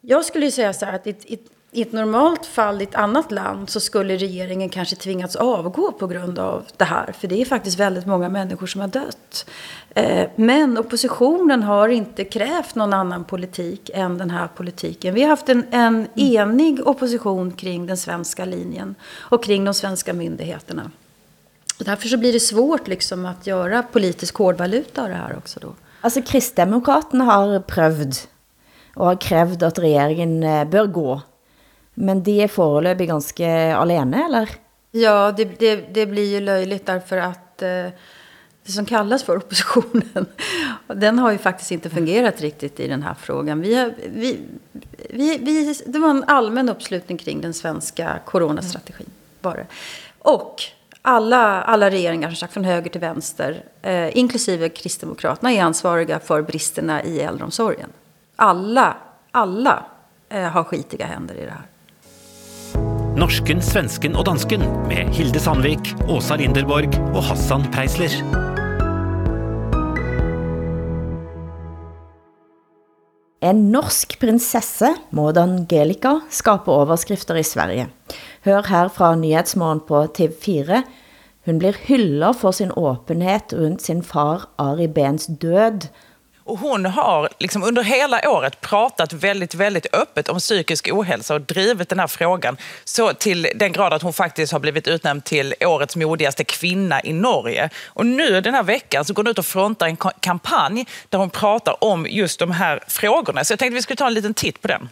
Jag 0.00 0.24
skulle 0.24 0.50
säga 0.50 0.72
så 0.72 0.86
här 0.86 0.94
att 0.94 1.06
i, 1.06 1.38
i, 1.74 1.82
ett 1.82 1.92
normalt 1.92 2.46
fall 2.46 2.80
i 2.80 2.84
ett 2.84 2.94
annat 2.94 3.32
land 3.32 3.70
så 3.70 3.80
skulle 3.80 4.16
regeringen 4.16 4.68
kanske 4.68 4.96
tvingats 4.96 5.36
avgå 5.36 5.92
på 5.92 6.06
grund 6.06 6.38
av 6.38 6.64
det 6.76 6.84
här. 6.84 7.12
För 7.18 7.28
det 7.28 7.40
är 7.40 7.44
faktiskt 7.44 7.78
väldigt 7.78 8.06
många 8.06 8.28
människor 8.28 8.66
som 8.66 8.80
har 8.80 8.88
dött. 8.88 9.46
Eh, 9.94 10.28
men 10.36 10.78
oppositionen 10.78 11.62
har 11.62 11.88
inte 11.88 12.24
krävt 12.24 12.74
någon 12.74 12.92
annan 12.92 13.24
politik 13.24 13.90
än 13.94 14.18
den 14.18 14.30
här 14.30 14.48
politiken. 14.56 15.14
Vi 15.14 15.22
har 15.22 15.28
haft 15.28 15.48
en, 15.48 15.66
en 15.70 16.06
enig 16.14 16.86
opposition 16.86 17.52
kring 17.52 17.86
den 17.86 17.96
svenska 17.96 18.44
linjen 18.44 18.94
och 19.14 19.44
kring 19.44 19.64
de 19.64 19.74
svenska 19.74 20.12
myndigheterna. 20.12 20.90
Och 21.78 21.84
därför 21.84 22.08
så 22.08 22.16
blir 22.16 22.32
det 22.32 22.40
svårt 22.40 22.88
liksom 22.88 23.26
att 23.26 23.46
göra 23.46 23.82
politisk 23.82 24.36
hårdvaluta 24.36 25.02
av 25.02 25.08
det 25.08 25.14
här 25.14 25.36
också 25.36 25.60
då. 25.60 25.74
Alltså 26.00 26.22
Kristdemokraterna 26.22 27.24
har 27.24 27.60
prövd 27.60 28.14
och 28.94 29.06
har 29.06 29.16
krävt 29.16 29.62
att 29.62 29.78
regeringen 29.78 30.42
eh, 30.42 30.64
bör 30.64 30.86
gå. 30.86 31.20
Men 31.94 32.22
de 32.22 32.42
är 32.42 32.48
foreløpig 32.48 33.08
ganska 33.08 33.76
alene, 33.76 34.24
eller? 34.24 34.48
Ja, 34.90 35.32
det, 35.36 35.44
det, 35.44 35.76
det 35.76 36.06
blir 36.06 36.32
ju 36.32 36.40
löjligt 36.40 36.86
därför 36.86 37.16
att 37.16 37.62
eh, 37.62 37.68
det 38.64 38.72
som 38.72 38.86
kallas 38.86 39.22
för 39.22 39.36
oppositionen, 39.36 40.26
den 40.86 41.18
har 41.18 41.32
ju 41.32 41.38
faktiskt 41.38 41.70
inte 41.70 41.90
fungerat 41.90 42.40
riktigt 42.40 42.80
i 42.80 42.88
den 42.88 43.02
här 43.02 43.14
frågan. 43.14 43.60
Vi 43.60 43.74
har, 43.74 43.94
vi, 44.12 44.40
vi, 45.10 45.38
vi, 45.38 45.74
det 45.86 45.98
var 45.98 46.10
en 46.10 46.24
allmän 46.24 46.68
uppslutning 46.68 47.18
kring 47.18 47.40
den 47.40 47.54
svenska 47.54 48.18
coronastrategin. 48.24 49.10
Bara. 49.40 49.66
Och 50.18 50.62
alla, 51.02 51.62
alla 51.62 51.90
regeringar, 51.90 52.28
som 52.28 52.36
sagt, 52.36 52.52
från 52.52 52.64
höger 52.64 52.90
till 52.90 53.00
vänster, 53.00 53.64
eh, 53.82 54.18
inklusive 54.18 54.68
Kristdemokraterna, 54.68 55.52
är 55.52 55.62
ansvariga 55.62 56.20
för 56.20 56.42
bristerna 56.42 57.04
i 57.04 57.20
äldreomsorgen. 57.20 57.88
Alla, 58.36 58.96
alla 59.30 59.86
eh, 60.28 60.42
har 60.42 60.64
skitiga 60.64 61.06
händer 61.06 61.34
i 61.34 61.44
det 61.44 61.50
här. 61.50 61.66
Norsken, 63.22 63.62
svensken 63.62 64.16
och 64.16 64.24
dansken 64.24 64.60
med 64.60 65.14
Hilde 65.14 65.40
Sandvik, 65.40 65.94
Åsa 66.08 66.36
Linderborg 66.36 66.88
och 66.88 67.22
Hassan 67.22 67.70
Preisler. 67.72 68.10
En 73.40 73.72
norsk 73.72 74.20
prinsesse, 74.20 74.94
Maud 75.10 75.38
Angelica, 75.38 76.20
skaper 76.30 76.72
overskrifter 76.72 77.38
i 77.38 77.44
Sverige. 77.44 77.86
Hør 78.42 78.66
her 78.66 78.88
fra 78.88 79.14
Nyhetsmorgen 79.14 79.84
på 79.86 80.02
TV4. 80.18 80.82
Hun 81.46 81.62
blir 81.62 81.78
hyllet 81.86 82.36
for 82.42 82.50
sin 82.50 82.72
åpenhet 82.72 83.52
rundt 83.52 83.82
sin 83.82 84.02
far 84.02 84.48
Ari 84.58 84.88
Bens 84.88 85.26
død. 85.26 85.86
Och 86.44 86.58
hon 86.58 86.86
har 86.86 87.28
liksom 87.38 87.62
under 87.62 87.82
hela 87.82 88.30
året 88.30 88.60
pratat 88.60 89.12
väldigt, 89.12 89.54
väldigt 89.54 89.94
öppet 89.94 90.28
om 90.28 90.38
psykisk 90.38 90.88
ohälsa 90.92 91.34
och 91.34 91.40
drivit 91.40 91.88
den 91.88 91.98
här 91.98 92.06
frågan 92.06 92.56
så 92.84 93.12
till 93.12 93.48
den 93.54 93.72
grad 93.72 93.92
att 93.92 94.02
hon 94.02 94.12
faktiskt 94.12 94.52
har 94.52 94.60
blivit 94.60 94.88
utnämnd 94.88 95.24
till 95.24 95.54
årets 95.60 95.96
modigaste 95.96 96.44
kvinna 96.44 97.02
i 97.04 97.12
Norge. 97.12 97.70
Och 97.86 98.06
nu 98.06 98.40
den 98.40 98.54
här 98.54 98.62
veckan 98.62 99.04
så 99.04 99.14
går 99.14 99.22
hon 99.22 99.30
ut 99.30 99.38
och 99.38 99.46
frontar 99.46 99.86
en 99.86 99.96
kampanj 99.96 100.86
där 101.08 101.18
hon 101.18 101.30
pratar 101.30 101.84
om 101.84 102.06
just 102.10 102.38
de 102.38 102.50
här 102.50 102.80
frågorna. 102.86 103.44
Så 103.44 103.52
jag 103.52 103.58
tänkte 103.58 103.74
vi 103.74 103.82
skulle 103.82 103.96
ta 103.96 104.06
en 104.06 104.14
liten 104.14 104.34
titt 104.34 104.62
på 104.62 104.68
den. 104.68 104.88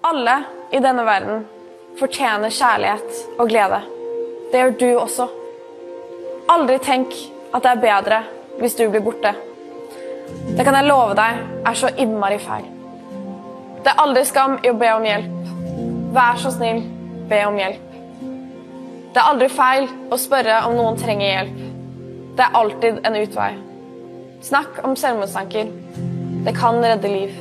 Alla 0.00 0.44
i 0.72 0.78
denna 0.78 1.04
världen 1.04 1.46
förtjänar 1.98 2.50
kärlek 2.50 3.00
och 3.38 3.48
glädje. 3.48 3.80
Det 4.52 4.58
gör 4.58 4.70
du 4.70 4.96
också. 4.96 5.28
Aldrig 6.48 6.80
tänk 6.82 7.08
att 7.50 7.62
det 7.62 7.68
är 7.68 7.76
bättre 7.76 8.24
om 8.60 8.70
du 8.76 8.88
blir 8.88 9.00
borta. 9.00 9.34
Det 10.56 10.64
kan 10.64 10.76
jeg 10.76 10.88
love 10.88 11.16
deg 11.18 11.42
er 11.68 11.78
så 11.78 11.90
innmari 11.96 12.38
feil. 12.42 12.66
Det 13.82 13.90
er 13.90 14.02
aldri 14.02 14.24
skam 14.28 14.58
i 14.62 14.70
å 14.70 14.76
be 14.78 14.90
om 14.94 15.06
hjelp. 15.06 15.52
Vær 16.14 16.40
så 16.42 16.52
snill, 16.54 16.82
be 17.30 17.40
om 17.48 17.56
hjelp. 17.58 17.88
Det 19.12 19.20
er 19.20 19.28
aldri 19.28 19.48
feil 19.52 19.88
å 20.12 20.18
spørre 20.20 20.62
om 20.68 20.76
noen 20.78 20.98
trenger 21.00 21.28
hjelp. 21.28 21.62
Det 22.36 22.44
er 22.46 22.58
alltid 22.62 23.00
en 23.06 23.18
utvei. 23.20 23.50
Snakk 24.42 24.82
om 24.86 24.96
selvmordstanker. 24.98 25.72
Det 26.46 26.54
kan 26.56 26.80
redde 26.82 27.10
liv. 27.10 27.34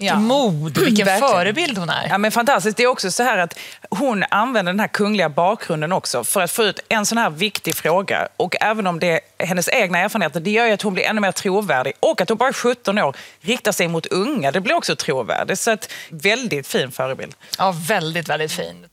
Vilken 0.00 0.22
mod, 0.22 0.78
vilken 0.84 1.06
Verkligen. 1.06 1.32
förebild 1.32 1.78
hon 1.78 1.90
är. 1.90 2.08
Ja, 2.08 2.18
men 2.18 2.32
fantastiskt. 2.32 2.76
Det 2.76 2.82
är 2.82 2.86
också 2.86 3.10
så 3.10 3.22
här 3.22 3.38
att 3.38 3.58
hon 3.90 4.24
använder 4.30 4.72
den 4.72 4.80
här 4.80 4.88
kungliga 4.88 5.28
bakgrunden 5.28 5.92
också 5.92 6.24
för 6.24 6.40
att 6.40 6.50
få 6.50 6.62
ut 6.62 6.80
en 6.88 7.06
sån 7.06 7.18
här 7.18 7.30
viktig 7.30 7.74
fråga. 7.74 8.28
Och 8.36 8.54
även 8.60 8.86
om 8.86 8.98
det 8.98 9.20
är 9.38 9.46
hennes 9.46 9.68
egna 9.68 9.98
erfarenheter, 9.98 10.40
det 10.40 10.50
gör 10.50 10.66
ju 10.66 10.72
att 10.72 10.82
hon 10.82 10.94
blir 10.94 11.04
ännu 11.04 11.20
mer 11.20 11.32
trovärdig. 11.32 11.92
Och 12.00 12.20
att 12.20 12.28
hon 12.28 12.38
bara 12.38 12.48
är 12.48 12.52
17 12.52 12.98
år 12.98 13.16
riktar 13.40 13.72
sig 13.72 13.88
mot 13.88 14.06
unga, 14.06 14.50
det 14.50 14.60
blir 14.60 14.74
också 14.74 14.96
trovärdigt. 14.96 15.60
Så 15.60 15.70
att 15.70 15.92
väldigt 16.08 16.66
fin 16.66 16.90
förebild. 16.90 17.34
Ja, 17.58 17.74
väldigt, 17.88 18.28
väldigt 18.28 18.52
fin. 18.52 18.86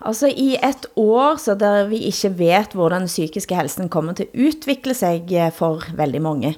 Altså 0.00 0.28
i 0.28 0.56
et 0.62 0.86
år 0.96 1.36
så 1.36 1.54
der 1.54 1.88
vi 1.90 1.98
ikke 2.08 2.30
vet 2.38 2.72
hvordan 2.72 3.04
den 3.04 3.10
psykiske 3.10 3.54
helsen 3.54 3.90
kommer 3.92 4.16
til 4.16 4.30
å 4.30 4.46
utvikle 4.48 4.94
seg 4.96 5.32
eh, 5.36 5.50
for 5.52 5.84
veldig 5.96 6.22
mange, 6.24 6.54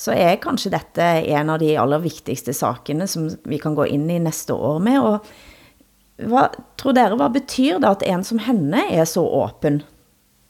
så 0.00 0.14
er 0.16 0.38
kanskje 0.40 0.72
dette 0.72 1.04
en 1.04 1.50
av 1.52 1.58
de 1.60 1.74
aller 1.76 2.00
viktigste 2.00 2.54
sakene 2.56 3.04
som 3.08 3.28
vi 3.44 3.58
kan 3.60 3.74
gå 3.76 3.84
inn 3.86 4.06
i 4.10 4.16
neste 4.22 4.56
år 4.56 4.78
med. 4.80 4.96
Og 5.04 6.30
hva, 6.30 6.46
tror 6.80 6.96
dere, 6.96 7.18
hva 7.20 7.28
betyr 7.32 7.82
det 7.82 7.88
att 7.88 8.02
en 8.08 8.24
som 8.24 8.38
henne 8.40 8.86
är 8.90 9.04
så 9.04 9.26
åpen? 9.28 9.82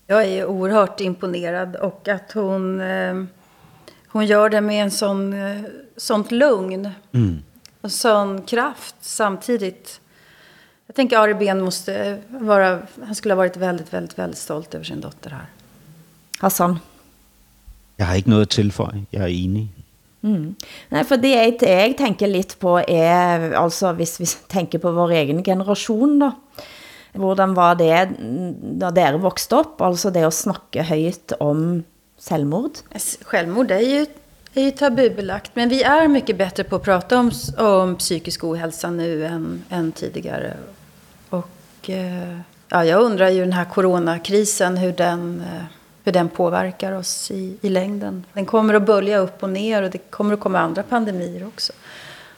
Jag 0.06 0.24
är 0.24 0.46
oerhört 0.46 1.00
imponerad 1.00 1.76
och 1.76 2.08
att 2.08 2.32
hon, 2.32 2.80
eh, 2.80 3.24
hon 4.08 4.26
gör 4.26 4.50
det 4.50 4.60
med 4.60 4.82
en 4.82 4.90
sån, 4.90 5.32
eh, 5.32 5.62
sånt 5.96 6.30
lugn 6.30 6.90
och 7.80 7.92
sån 7.92 8.42
kraft 8.42 8.94
samtidigt. 9.00 10.00
Jag 10.86 10.96
tänker 10.96 11.18
Ari 11.18 11.34
Ben 11.34 11.60
måste 11.60 12.18
vara, 12.28 12.78
han 13.02 13.14
skulle 13.14 13.34
ha 13.34 13.36
varit 13.36 13.56
väldigt, 13.56 13.92
väldigt, 13.92 14.18
väldigt 14.18 14.38
stolt 14.38 14.74
över 14.74 14.84
sin 14.84 15.00
dotter 15.00 15.30
här. 15.30 15.46
Hassan? 16.38 16.78
Jeg 18.00 18.08
har 18.08 18.16
ikke 18.16 18.32
noget 18.32 18.48
at 18.48 18.54
tilføje. 18.56 19.04
Jeg 19.12 19.22
er 19.22 19.34
enig. 19.34 19.66
Mm. 20.20 20.54
Nej, 20.90 21.04
för 21.04 21.16
det 21.16 21.30
jeg, 21.32 21.56
jeg 21.64 21.96
tenker 21.96 22.28
litt 22.28 22.56
på 22.60 22.78
er, 22.80 23.52
altså 23.56 23.92
hvis 23.96 24.18
vi 24.20 24.28
tenker 24.52 24.80
på 24.80 24.92
vår 24.92 25.14
egen 25.16 25.42
generation 25.44 26.18
da, 26.20 26.30
hvordan 27.16 27.54
var 27.56 27.78
det 27.80 27.94
da 28.80 28.90
dere 28.94 29.20
vokste 29.20 29.62
opp, 29.62 29.80
altså 29.82 30.12
det 30.12 30.26
å 30.26 30.32
snakke 30.34 30.84
høyt 30.86 31.34
om 31.40 31.82
selvmord? 32.20 32.82
Självmord 33.24 33.70
är 33.70 33.80
ju, 33.80 34.06
är 34.54 34.62
ju 34.62 34.70
tabubelagt, 34.70 35.56
men 35.56 35.68
vi 35.68 35.82
är 35.82 36.08
mycket 36.08 36.38
bättre 36.38 36.64
på 36.64 36.76
att 36.76 36.84
prata 36.84 37.18
om, 37.18 37.30
om 37.58 37.96
psykisk 37.96 38.44
ohälsa 38.44 38.90
nu 38.90 39.26
än, 39.26 39.64
än 39.70 39.92
tidigare. 39.92 40.56
Och 41.30 41.90
eh, 41.90 42.38
ja, 42.68 42.84
jag 42.84 43.02
undrar 43.02 43.28
ju 43.28 43.40
den 43.40 43.52
här 43.52 43.64
coronakrisen, 43.64 44.76
hur 44.76 44.92
den, 44.92 45.40
eh, 45.40 45.64
hur 46.04 46.12
den 46.12 46.28
påverkar 46.28 46.92
oss 46.92 47.30
i, 47.30 47.56
i 47.60 47.68
längden. 47.68 48.24
Den 48.32 48.46
kommer 48.46 48.74
att 48.74 48.86
bölja 48.86 49.18
upp 49.18 49.42
och 49.42 49.50
ner 49.50 49.82
och 49.82 49.90
det 49.90 49.98
kommer 49.98 50.34
att 50.34 50.40
komma 50.40 50.58
andra 50.58 50.82
pandemier 50.82 51.46
också. 51.46 51.72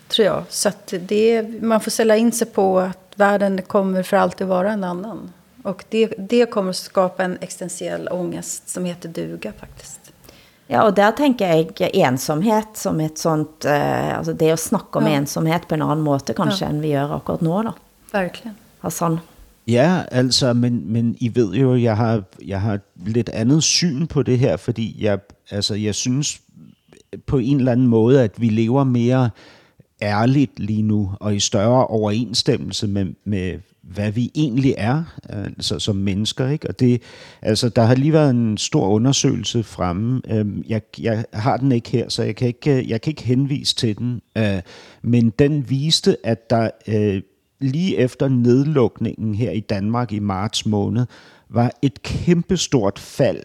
Tror 0.08 0.26
jag. 0.26 0.44
Så 0.48 0.68
att 0.68 0.94
det, 1.00 1.42
man 1.62 1.80
får 1.80 1.90
ställa 1.90 2.16
in 2.16 2.32
sig 2.32 2.46
på 2.46 2.80
att 2.80 3.12
världen 3.14 3.62
kommer 3.62 4.02
för 4.02 4.16
alltid 4.16 4.46
vara 4.46 4.72
en 4.72 4.84
annan. 4.84 5.32
Och 5.62 5.84
det, 5.88 6.06
det 6.18 6.46
kommer 6.46 6.70
att 6.70 6.76
skapa 6.76 7.24
en 7.24 7.38
existentiell 7.40 8.08
ångest 8.08 8.68
som 8.68 8.84
heter 8.84 9.08
duga 9.08 9.52
faktiskt. 9.60 9.98
Ja, 10.66 10.86
og 10.86 10.94
der 10.96 11.10
tenker 11.12 11.50
jeg 11.52 11.90
ensomhet 12.00 12.78
som 12.80 13.00
et 13.00 13.18
sånt, 13.18 13.64
eh, 13.68 14.18
altså 14.18 14.32
det 14.32 14.52
å 14.54 14.56
snakke 14.56 14.98
om 14.98 15.06
Ja. 15.06 15.18
ensomhet 15.18 15.66
på 15.68 15.74
en 15.74 15.82
annen 15.82 16.04
måte 16.04 16.32
kanskje 16.32 16.64
Ja. 16.64 16.68
enn 16.70 16.80
vi 16.80 16.92
gjør 16.94 17.16
akkurat 17.16 17.40
nå 17.40 17.62
da. 17.62 17.72
Verkligen. 18.12 18.54
Hassan? 18.80 19.20
Ja, 19.68 20.02
altså, 20.10 20.52
men, 20.52 20.92
men 20.92 21.16
I 21.20 21.34
ved 21.34 21.54
jo, 21.54 21.76
jeg 21.76 21.96
har, 21.96 22.22
jeg 22.46 22.60
har 22.60 22.78
lidt 23.06 23.28
andet 23.28 23.62
syn 23.62 24.06
på 24.06 24.22
det 24.22 24.38
her, 24.38 24.56
fordi 24.56 24.96
jeg, 25.00 25.18
altså, 25.50 25.74
jeg 25.74 25.94
synes 25.94 26.40
på 27.26 27.38
en 27.38 27.58
eller 27.58 27.72
anden 27.72 27.86
måde, 27.86 28.22
at 28.22 28.40
vi 28.40 28.48
lever 28.48 28.84
mere 28.84 29.30
ærligt 30.02 30.60
lige 30.60 30.82
nu, 30.82 31.10
og 31.20 31.36
i 31.36 31.40
større 31.40 31.86
overensstemmelse 31.86 32.86
med, 32.86 33.06
med 33.24 33.58
hvad 33.82 34.12
vi 34.12 34.30
egentlig 34.34 34.74
er 34.78 35.04
altså, 35.28 35.78
som 35.78 35.96
mennesker. 35.96 36.48
Ikke? 36.48 36.68
Og 36.68 36.80
det, 36.80 37.02
altså, 37.42 37.68
der 37.68 37.82
har 37.82 37.94
lige 37.94 38.12
været 38.12 38.30
en 38.30 38.58
stor 38.58 38.88
undersøgelse 38.88 39.62
fremme. 39.62 40.20
Øhm, 40.30 40.64
Jeg, 40.68 40.82
jeg 40.98 41.24
har 41.32 41.56
den 41.56 41.72
ikke 41.72 41.90
her, 41.90 42.08
så 42.08 42.22
jeg 42.22 42.36
kan 42.36 42.48
ikke, 42.48 42.88
jeg 42.88 43.00
kan 43.00 43.10
ikke 43.10 43.22
henvise 43.22 43.74
til 43.74 43.98
den. 43.98 44.22
Øh, 44.38 44.60
Men 45.02 45.30
den 45.30 45.70
viste, 45.70 46.16
at 46.26 46.50
der 46.50 46.70
øh, 46.88 47.22
lige 47.62 47.96
efter 47.96 48.28
nedlukningen 48.28 49.34
her 49.34 49.50
i 49.50 49.60
Danmark 49.60 50.12
i 50.12 50.18
marts 50.18 50.66
måned, 50.66 51.06
var 51.48 51.72
et 51.82 52.02
kæmpestort 52.02 52.98
fald 52.98 53.42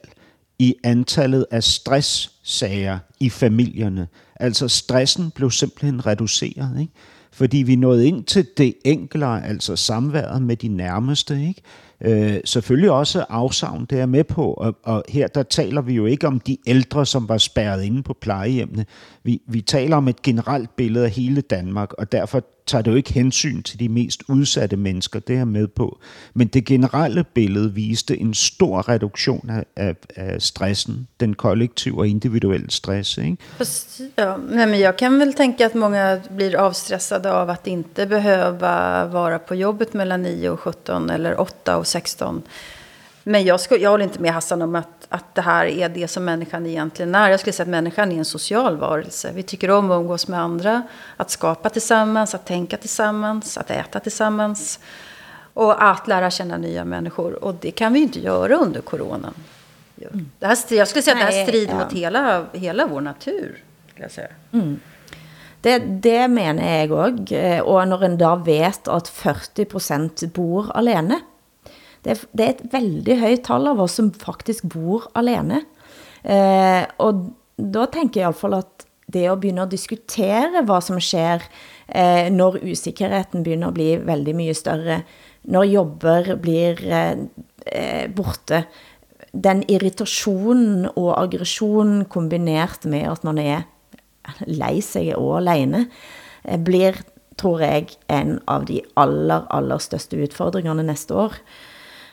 i 0.60 0.76
antallet 0.84 1.46
af 1.52 1.64
stresssager 1.64 3.00
i 3.20 3.30
familierne. 3.30 4.08
Altså 4.36 4.68
stressen 4.68 5.32
blev 5.32 5.52
simpelthen 5.52 6.06
reduceret, 6.06 6.80
ikke? 6.80 6.94
fordi 7.32 7.58
vi 7.58 7.76
nåede 7.76 8.08
ind 8.08 8.24
til 8.24 8.48
det 8.58 8.74
enklere, 8.86 9.46
altså 9.46 9.76
samværet 9.76 10.42
med 10.42 10.56
de 10.56 10.68
nærmeste. 10.68 11.48
Ikke? 11.48 11.62
Øh, 12.02 12.40
selvfølgelig 12.46 12.92
også 12.92 13.26
afsavn, 13.30 13.86
det 13.86 14.00
er 14.00 14.06
med 14.06 14.24
på, 14.24 14.54
og, 14.54 14.76
og 14.84 15.04
her 15.10 15.28
der 15.28 15.44
taler 15.44 15.82
vi 15.82 15.94
jo 15.94 16.06
ikke 16.06 16.28
om 16.28 16.40
de 16.40 16.58
ældre, 16.68 17.06
som 17.06 17.30
var 17.30 17.38
spærret 17.38 17.84
inde 17.84 18.04
på 18.04 18.14
plejehjemmene. 18.22 18.86
Vi, 19.24 19.42
vi 19.48 19.62
taler 19.62 19.98
om 19.98 20.08
et 20.08 20.22
generelt 20.22 20.76
billede 20.76 21.06
af 21.06 21.12
hele 21.12 21.42
Danmark, 21.42 21.94
og 21.94 22.12
derfor 22.12 22.44
tager 22.68 22.82
det 22.82 22.92
jo 22.92 22.96
ikke 22.96 23.14
hensyn 23.14 23.62
til 23.62 23.80
de 23.80 23.90
mest 23.90 24.24
udsatte 24.28 24.78
mennesker, 24.78 25.20
det 25.20 25.38
er 25.38 25.46
med 25.46 25.68
på. 25.68 26.00
Men 26.34 26.48
det 26.48 26.66
generelle 26.66 27.24
billede 27.24 27.74
viste 27.74 28.18
en 28.18 28.34
stor 28.34 28.90
reduktion 28.90 29.50
af, 29.50 29.66
af, 29.76 29.96
af 30.16 30.42
stressen, 30.42 31.08
den 31.20 31.34
kollektiva 31.34 31.98
och 31.98 32.08
individuella 32.08 32.70
stress. 32.70 33.18
Ikke? 33.18 33.38
Fast, 33.58 34.02
ja, 34.18 34.38
nej, 34.38 34.66
men 34.66 34.80
jag 34.80 34.98
kan 34.98 35.20
väl 35.20 35.34
tänka 35.34 35.66
att 35.66 35.74
många 35.74 36.20
blir 36.30 36.56
avstressade 36.56 37.32
av 37.32 37.50
att 37.50 37.68
inte 37.68 38.06
behöva 38.06 39.06
vara 39.06 39.40
på 39.40 39.56
jobbet 39.56 39.94
mellan 39.94 40.22
9 40.22 40.50
och 40.50 40.60
17 40.60 41.10
eller 41.10 41.42
8 41.42 41.78
och 41.78 41.88
16. 41.88 42.42
Men 43.28 43.44
jag, 43.44 43.60
skulle, 43.60 43.82
jag 43.84 43.90
håller 43.90 44.04
inte 44.04 44.22
med 44.22 44.34
Hassan 44.34 44.62
om 44.62 44.76
att, 44.76 45.08
att 45.10 45.36
det 45.36 45.42
här 45.42 45.66
är 45.66 45.90
det 45.90 46.08
som 46.08 46.26
människan 46.26 46.66
egentligen 46.66 47.16
är. 47.16 47.30
Jag 47.30 47.40
skulle 47.40 47.54
säga 47.54 47.64
att 47.64 47.70
människan 47.70 48.12
är 48.12 48.18
en 48.18 48.26
social 48.26 48.78
varelse. 48.78 49.32
Vi 49.36 49.44
tycker 49.44 49.72
om 49.72 49.92
att 49.92 49.96
umgås 50.02 50.28
med 50.28 50.40
andra, 50.40 50.84
att 51.18 51.30
skapa 51.30 51.70
tillsammans, 51.70 52.36
att 52.36 52.46
tänka 52.46 52.78
tillsammans, 52.78 53.58
att 53.58 53.72
äta 53.72 54.00
tillsammans. 54.00 54.80
Och 55.54 55.84
att 55.84 56.08
lära 56.08 56.32
känna 56.32 56.58
nya 56.58 56.86
människor. 56.86 57.44
Och 57.44 57.56
det 57.62 57.72
kan 57.72 57.94
vi 57.94 58.00
inte 58.00 58.20
göra 58.20 58.56
under 58.56 58.82
coronan. 58.82 59.34
Det 60.40 60.46
här, 60.46 60.58
jag 60.74 60.88
skulle 60.88 61.04
säga 61.04 61.16
att 61.16 61.32
det 61.32 61.38
här 61.38 61.46
strider 61.46 61.74
ja. 61.74 61.80
mot 61.80 61.94
hela, 61.94 62.46
hela 62.54 62.88
vår 62.88 63.02
natur. 63.02 63.64
Jag 63.96 64.12
säga. 64.12 64.28
Mm. 64.52 64.80
Det, 65.62 65.80
det 65.80 66.28
mener 66.28 66.80
jeg 66.80 66.92
òg. 66.92 67.32
eh, 67.32 67.62
Og 67.62 67.88
når 67.88 68.04
en 68.04 68.18
da 68.18 68.36
vet 68.36 68.88
at 68.88 69.10
40% 69.10 70.28
bor 70.32 70.72
alene 70.76 71.20
det, 72.04 72.14
er- 72.16 72.28
det 72.38 72.46
er 72.46 72.54
et 72.56 72.66
veldig 72.74 73.18
høyt 73.22 73.44
tall 73.48 73.68
av 73.72 73.80
oss 73.84 73.98
som 74.00 74.12
faktisk 74.12 74.68
bor 74.74 75.08
alene. 75.18 75.64
Eh, 76.24 76.84
og 77.04 77.30
da 77.58 77.86
tenker 77.90 78.22
jeg 78.22 78.28
iallfall 78.28 78.58
at 78.60 78.86
det 79.08 79.30
å 79.32 79.38
begynne 79.40 79.64
å 79.64 79.72
diskutere 79.72 80.66
hva 80.68 80.82
som 80.84 80.98
skjer 81.00 81.46
eh, 81.88 82.28
når 82.34 82.60
usikkerheten 82.68 83.44
begynner 83.46 83.72
å 83.72 83.76
bli 83.78 83.94
veldig 84.04 84.34
mye 84.36 84.56
større, 84.58 85.02
når 85.48 85.70
jobber 85.72 86.34
blir 86.44 86.82
eh, 86.84 87.22
eh, 87.72 88.06
borte, 88.12 88.66
den 89.32 89.62
irritasjonen 89.72 90.90
og 90.98 91.12
aggresjonen 91.22 92.06
kombinert 92.12 92.86
med 92.90 93.08
at 93.12 93.24
man 93.28 93.40
er 93.40 93.66
lei 94.50 94.82
seg 94.84 95.14
og 95.16 95.38
alene, 95.40 95.86
eh, 96.44 96.60
blir, 96.60 97.00
tror 97.40 97.64
jeg, 97.64 97.96
en 98.12 98.38
av 98.50 98.66
de 98.68 98.82
aller, 99.00 99.48
aller 99.54 99.80
største 99.84 100.20
utfordringene 100.28 100.84
neste 100.88 101.16
år. 101.16 101.40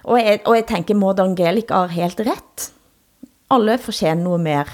Og 0.05 0.21
jeg, 0.21 0.41
og 0.45 0.57
jeg 0.59 0.67
tenker 0.69 0.99
Maud 0.99 1.21
Angelica 1.23 1.85
har 1.85 1.95
helt 1.95 2.21
rett. 2.27 2.69
Alle 3.53 3.79
fortjener 3.81 4.25
noe 4.25 4.41
mer. 4.41 4.71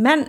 Men 0.00 0.26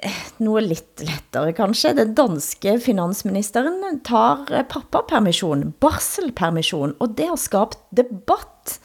eh, 0.00 0.22
noe 0.44 0.62
litt 0.64 1.02
lettere 1.04 1.52
kanskje. 1.56 1.94
Den 2.00 2.14
danske 2.18 2.78
finansministeren 2.84 4.00
tar 4.06 4.46
eh, 4.52 4.64
pappapermisjon, 4.68 5.70
barselpermisjon, 5.82 6.96
og 7.00 7.18
det 7.18 7.28
har 7.32 7.40
skapt 7.40 7.84
debatt. 7.94 8.78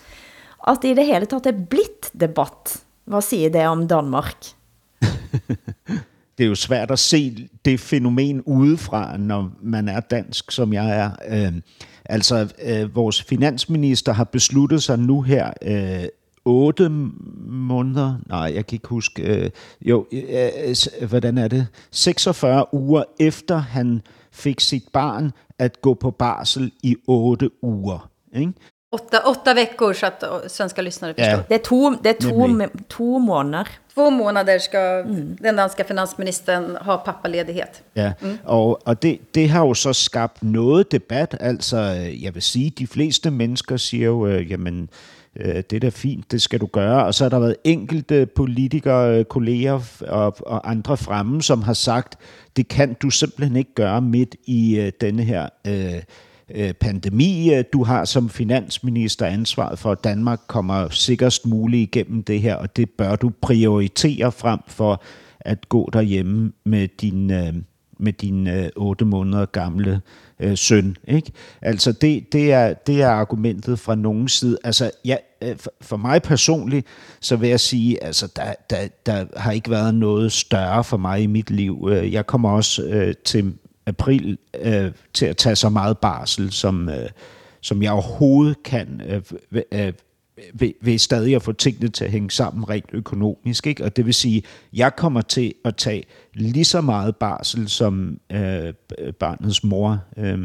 At 0.68 0.84
det 0.84 0.94
i 0.94 1.00
det 1.00 1.08
hele 1.08 1.30
tatt 1.30 1.48
er 1.48 1.58
blitt 1.58 2.12
debatt. 2.18 2.80
Hva 3.08 3.24
sier 3.24 3.52
det 3.54 3.64
om 3.70 3.86
Danmark? 3.88 4.52
det 6.36 6.44
er 6.44 6.50
jo 6.50 6.60
svært 6.60 6.92
at 6.92 7.00
se 7.00 7.22
det 7.64 7.78
fænomen 7.80 8.42
udefra, 8.44 9.16
når 9.16 9.52
man 9.62 9.88
er 9.92 10.04
dansk, 10.12 10.52
som 10.52 10.76
jeg 10.76 11.08
er. 11.08 11.62
Altså, 12.10 12.54
øh, 12.64 12.96
vores 12.96 13.24
finansminister 13.24 14.14
har 14.14 14.24
besluttet 14.24 14.84
sig 14.84 15.00
nu 15.00 15.22
her 15.22 15.54
øh, 15.62 16.08
otte 16.46 16.90
måneder, 16.90 18.16
nej, 18.28 18.52
jeg 18.56 18.66
kan 18.66 18.76
ikke 18.76 18.88
huske, 18.88 19.24
øh, 19.24 19.50
jo, 19.82 20.06
øh, 20.12 20.24
øh 20.66 21.08
hvordan 21.08 21.38
er 21.38 21.48
det? 21.48 21.68
46 21.92 22.74
uger 22.74 23.04
efter 23.20 23.58
han 23.58 24.02
fik 24.32 24.60
sit 24.60 24.84
barn, 24.94 25.32
at 25.60 25.82
gå 25.82 25.94
på 25.94 26.12
barsel 26.12 26.72
i 26.84 26.96
otte 27.08 27.50
uger. 27.64 28.10
Ikke? 28.36 28.54
Åtta, 28.92 29.20
åtta 29.26 29.54
veckor 29.54 29.94
så 29.94 30.06
att 30.06 30.24
svenska 30.52 30.82
lyssnare 30.82 31.14
förstår. 31.14 31.32
Ja. 31.32 31.44
Det 31.50 31.56
er 31.56 31.64
to, 31.64 31.90
det 32.04 32.10
er 32.10 32.30
to, 32.30 32.48
Nemlig. 32.48 32.70
to 32.90 33.20
måneder. 33.20 33.68
Två 33.94 34.10
månader 34.10 34.60
ska 34.60 35.04
den 35.44 35.56
danska 35.56 35.84
finansministern 35.84 36.78
ha 36.82 36.96
pappaledighet. 37.06 37.84
Ja, 37.96 38.12
Mm. 38.22 38.38
og, 38.46 38.88
og 38.88 39.02
det, 39.02 39.20
det 39.36 39.50
har 39.50 39.66
jo 39.66 39.74
så 39.74 39.94
skabt 39.94 40.44
noget 40.44 40.92
debat. 40.92 41.38
Altså, 41.40 41.78
øh, 41.78 42.24
jeg 42.24 42.34
vil 42.36 42.42
sige, 42.42 42.70
de 42.70 42.88
fleste 42.88 43.32
mennesker 43.32 43.78
siger 43.78 44.06
jo, 44.06 44.28
øh, 44.28 44.52
jamen, 44.52 44.90
øh, 45.36 45.56
det 45.56 45.74
er 45.74 45.80
da 45.80 45.90
fint, 45.90 46.32
det 46.32 46.42
skal 46.42 46.60
du 46.60 46.66
gøre. 46.66 47.06
Og 47.06 47.14
så 47.14 47.24
har 47.24 47.30
der 47.30 47.40
været 47.40 47.56
enkelte 47.64 48.26
politikere, 48.26 49.20
øh, 49.20 49.26
kolleger 49.26 49.80
f- 49.80 50.10
og, 50.12 50.36
og 50.46 50.70
andre 50.70 50.98
fremme, 50.98 51.44
som 51.44 51.62
har 51.62 51.74
sagt, 51.74 52.16
det 52.58 52.68
kan 52.68 52.94
du 53.02 53.10
simpelthen 53.10 53.56
ikke 53.58 53.74
gøre 53.76 54.02
midt 54.02 54.36
i 54.46 54.92
denne 55.02 55.24
her 55.24 55.50
øh, 55.68 55.86
øh, 55.96 56.02
Øh, 56.56 56.74
pandemi. 56.74 57.54
Øh, 57.54 57.64
du 57.74 57.84
har 57.84 58.06
som 58.06 58.30
finansminister 58.30 59.26
ansvaret 59.26 59.80
for, 59.80 59.92
at 59.92 60.04
Danmark 60.04 60.40
kommer 60.48 60.90
sikrest 60.90 61.46
muligt 61.46 61.96
igennem 61.96 62.24
det 62.24 62.42
her, 62.42 62.56
og 62.56 62.78
det 62.78 62.90
bør 62.90 63.16
du 63.16 63.32
prioritere 63.42 64.32
frem 64.32 64.60
for 64.68 65.04
at 65.40 65.70
gå 65.70 65.90
derhjemme 65.94 66.52
med 66.66 66.88
din, 67.02 67.32
øh, 67.32 67.54
med 68.00 68.14
din 68.14 68.48
åtta 68.48 68.70
otte 68.76 69.06
måneder 69.06 69.46
gamle 69.46 70.02
øh, 70.40 70.58
søn. 70.58 70.98
Ikke? 71.08 71.32
Altså 71.62 71.92
det, 71.92 72.34
det, 72.34 72.54
er, 72.54 72.74
det 72.74 73.02
er 73.02 73.10
argumentet 73.10 73.80
fra 73.80 73.96
nogen 73.96 74.28
side. 74.28 74.58
Altså 74.64 74.92
ja, 75.06 75.16
for, 75.82 75.98
mig 75.98 76.22
personligt, 76.22 76.88
så 77.20 77.36
vil 77.36 77.50
jeg 77.50 77.60
sige, 77.60 78.04
altså 78.04 78.32
der, 78.36 78.54
der, 78.70 78.88
der 79.06 79.26
har 79.36 79.52
ikke 79.52 79.70
været 79.70 79.96
noget 79.96 80.32
større 80.32 80.84
for 80.84 80.98
mig 80.98 81.22
i 81.22 81.28
mit 81.28 81.50
liv. 81.50 81.90
Jag 81.92 82.12
Jeg 82.12 82.28
kommer 82.28 82.50
også 82.50 82.84
øh, 82.84 83.14
til 83.26 83.54
april 83.88 84.38
øh, 84.62 84.92
til 85.14 85.26
at 85.26 85.38
tage 85.38 85.56
så 85.56 85.70
meget 85.70 85.98
barsel, 85.98 86.52
som, 86.52 86.90
øh, 86.90 87.10
som 87.62 87.84
jeg 87.84 87.92
overhovedet 87.92 88.64
kan, 88.64 89.02
øh, 89.08 89.22
øh, 89.72 89.94
ved, 90.54 90.72
ved 90.82 90.98
stadig 90.98 91.36
at 91.36 91.44
få 91.44 91.52
tingene 91.52 91.90
til 91.90 92.06
at 92.06 92.12
hænge 92.12 92.32
sammen 92.32 92.70
rent 92.70 92.90
økonomisk. 92.94 93.68
Ikke? 93.68 93.84
Og 93.84 93.96
det 93.96 94.06
vil 94.06 94.14
sige, 94.14 94.44
jeg 94.74 94.96
kommer 94.96 95.22
til 95.22 95.54
at 95.66 95.76
tage 95.76 96.04
lige 96.34 96.66
så 96.66 96.82
meget 96.82 97.16
barsel, 97.16 97.70
som 97.70 98.20
øh, 98.32 98.74
barnets 99.20 99.64
mor 99.64 100.00
øh, 100.18 100.40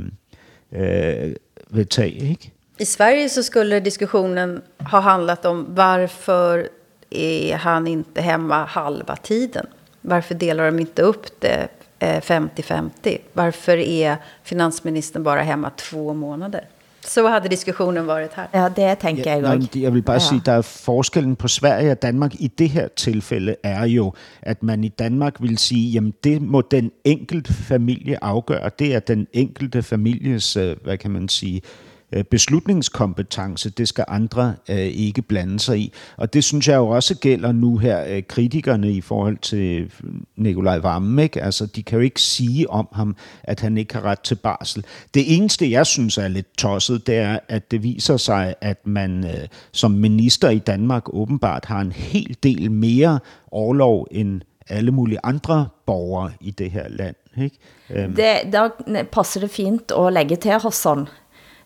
øh, 0.72 1.34
vil 1.70 1.86
tage. 1.86 2.30
Ikke? 2.30 2.52
I 2.80 2.84
Sverige 2.84 3.28
så 3.28 3.42
skulle 3.42 3.80
diskussionen 3.80 4.62
ha 4.78 5.00
handlat 5.00 5.44
om 5.44 5.66
varför 5.68 6.68
är 7.10 7.56
han 7.56 7.86
inte 7.86 8.20
hemma 8.20 8.64
halva 8.64 9.16
tiden? 9.16 9.66
Varför 10.00 10.34
delar 10.34 10.64
de 10.70 10.80
inte 10.80 11.02
upp 11.02 11.26
det 11.40 11.68
50-50? 12.02 13.18
Varför 13.32 13.76
är 13.76 14.16
finansministern 14.42 15.22
bara 15.22 15.42
hemma 15.42 15.70
två 15.70 16.14
månader? 16.14 16.64
Så 17.04 17.28
hade 17.28 17.48
diskussionen 17.48 18.06
varit 18.06 18.32
här. 18.32 18.48
Ja, 18.52 18.68
det 18.68 18.98
tænker 18.98 19.30
jeg 19.30 19.40
Nå, 19.40 19.48
også. 19.48 19.68
men 19.72 19.82
jeg 19.82 19.94
vil 19.94 20.02
bare 20.02 20.14
ja. 20.14 20.20
sige, 20.20 20.42
der 20.46 20.52
er 20.52 20.62
forskellen 20.62 21.36
på 21.36 21.48
Sverige 21.48 21.90
og 21.90 22.02
Danmark 22.02 22.34
i 22.34 22.46
det 22.48 22.68
her 22.68 22.88
tilfælde 22.96 23.56
er 23.62 23.84
jo, 23.86 24.12
at 24.42 24.62
man 24.62 24.84
i 24.84 24.88
Danmark 24.88 25.34
vil 25.40 25.58
sige, 25.58 25.90
jamen 25.90 26.14
det 26.24 26.42
må 26.42 26.60
den 26.60 26.90
enkelte 27.04 27.52
familie 27.52 28.24
afgøre. 28.24 28.70
Det 28.78 28.94
er 28.94 29.00
den 29.00 29.26
enkelte 29.32 29.82
families, 29.82 30.56
øh, 30.56 30.76
hvad 30.84 30.98
kan 30.98 31.10
man 31.10 31.28
sige, 31.28 31.56
øh, 31.56 31.91
Øh, 32.12 32.24
beslutningskompetence. 32.24 33.70
Det 33.70 33.88
skal 33.88 34.04
andre 34.08 34.54
øh, 34.70 34.76
ikke 34.78 35.22
blande 35.22 35.60
sig 35.60 35.78
i. 35.78 35.92
Og 36.16 36.32
det 36.32 36.44
synes 36.44 36.68
jeg 36.68 36.76
jo 36.76 36.88
også 36.88 37.18
gælder 37.18 37.52
nu 37.52 37.76
her 37.76 38.04
øh, 38.08 38.22
kritikerne 38.28 38.92
i 38.92 39.00
forhold 39.00 39.36
til 39.38 39.92
Nikolaj 40.36 40.78
Vammen. 40.78 41.18
Ikke? 41.18 41.42
Altså, 41.42 41.66
de 41.66 41.82
kan 41.82 41.98
jo 41.98 42.04
ikke 42.04 42.20
sige 42.20 42.70
om 42.70 42.88
ham, 42.92 43.16
at 43.44 43.60
han 43.60 43.78
ikke 43.78 43.94
har 43.94 44.04
ret 44.04 44.20
til 44.20 44.34
barsel. 44.34 44.84
Det 45.14 45.36
eneste, 45.36 45.70
jeg 45.70 45.86
synes 45.86 46.18
er 46.18 46.28
lidt 46.28 46.56
tosset, 46.58 47.06
det 47.06 47.16
er, 47.16 47.38
at 47.48 47.70
det 47.70 47.82
viser 47.82 48.16
sig, 48.16 48.54
at 48.60 48.86
man 48.86 49.26
som 49.72 49.90
minister 49.90 50.48
i 50.48 50.58
Danmark 50.58 51.14
åbenbart 51.14 51.64
har 51.64 51.80
en 51.80 51.92
hel 51.92 52.36
del 52.42 52.70
mere 52.70 53.20
overlov 53.50 54.06
end 54.10 54.40
alle 54.68 54.90
mulige 54.90 55.18
andre 55.22 55.68
borgere 55.86 56.30
i 56.40 56.50
det 56.50 56.70
her 56.70 56.88
land. 56.88 57.14
Ikke? 57.36 57.58
Um. 57.90 58.14
Det, 58.14 58.52
da 58.52 58.68
passer 59.12 59.40
det 59.40 59.50
fint 59.50 59.92
at 59.98 60.12
lægge 60.12 60.36
til, 60.36 60.50
Hassan, 60.50 61.06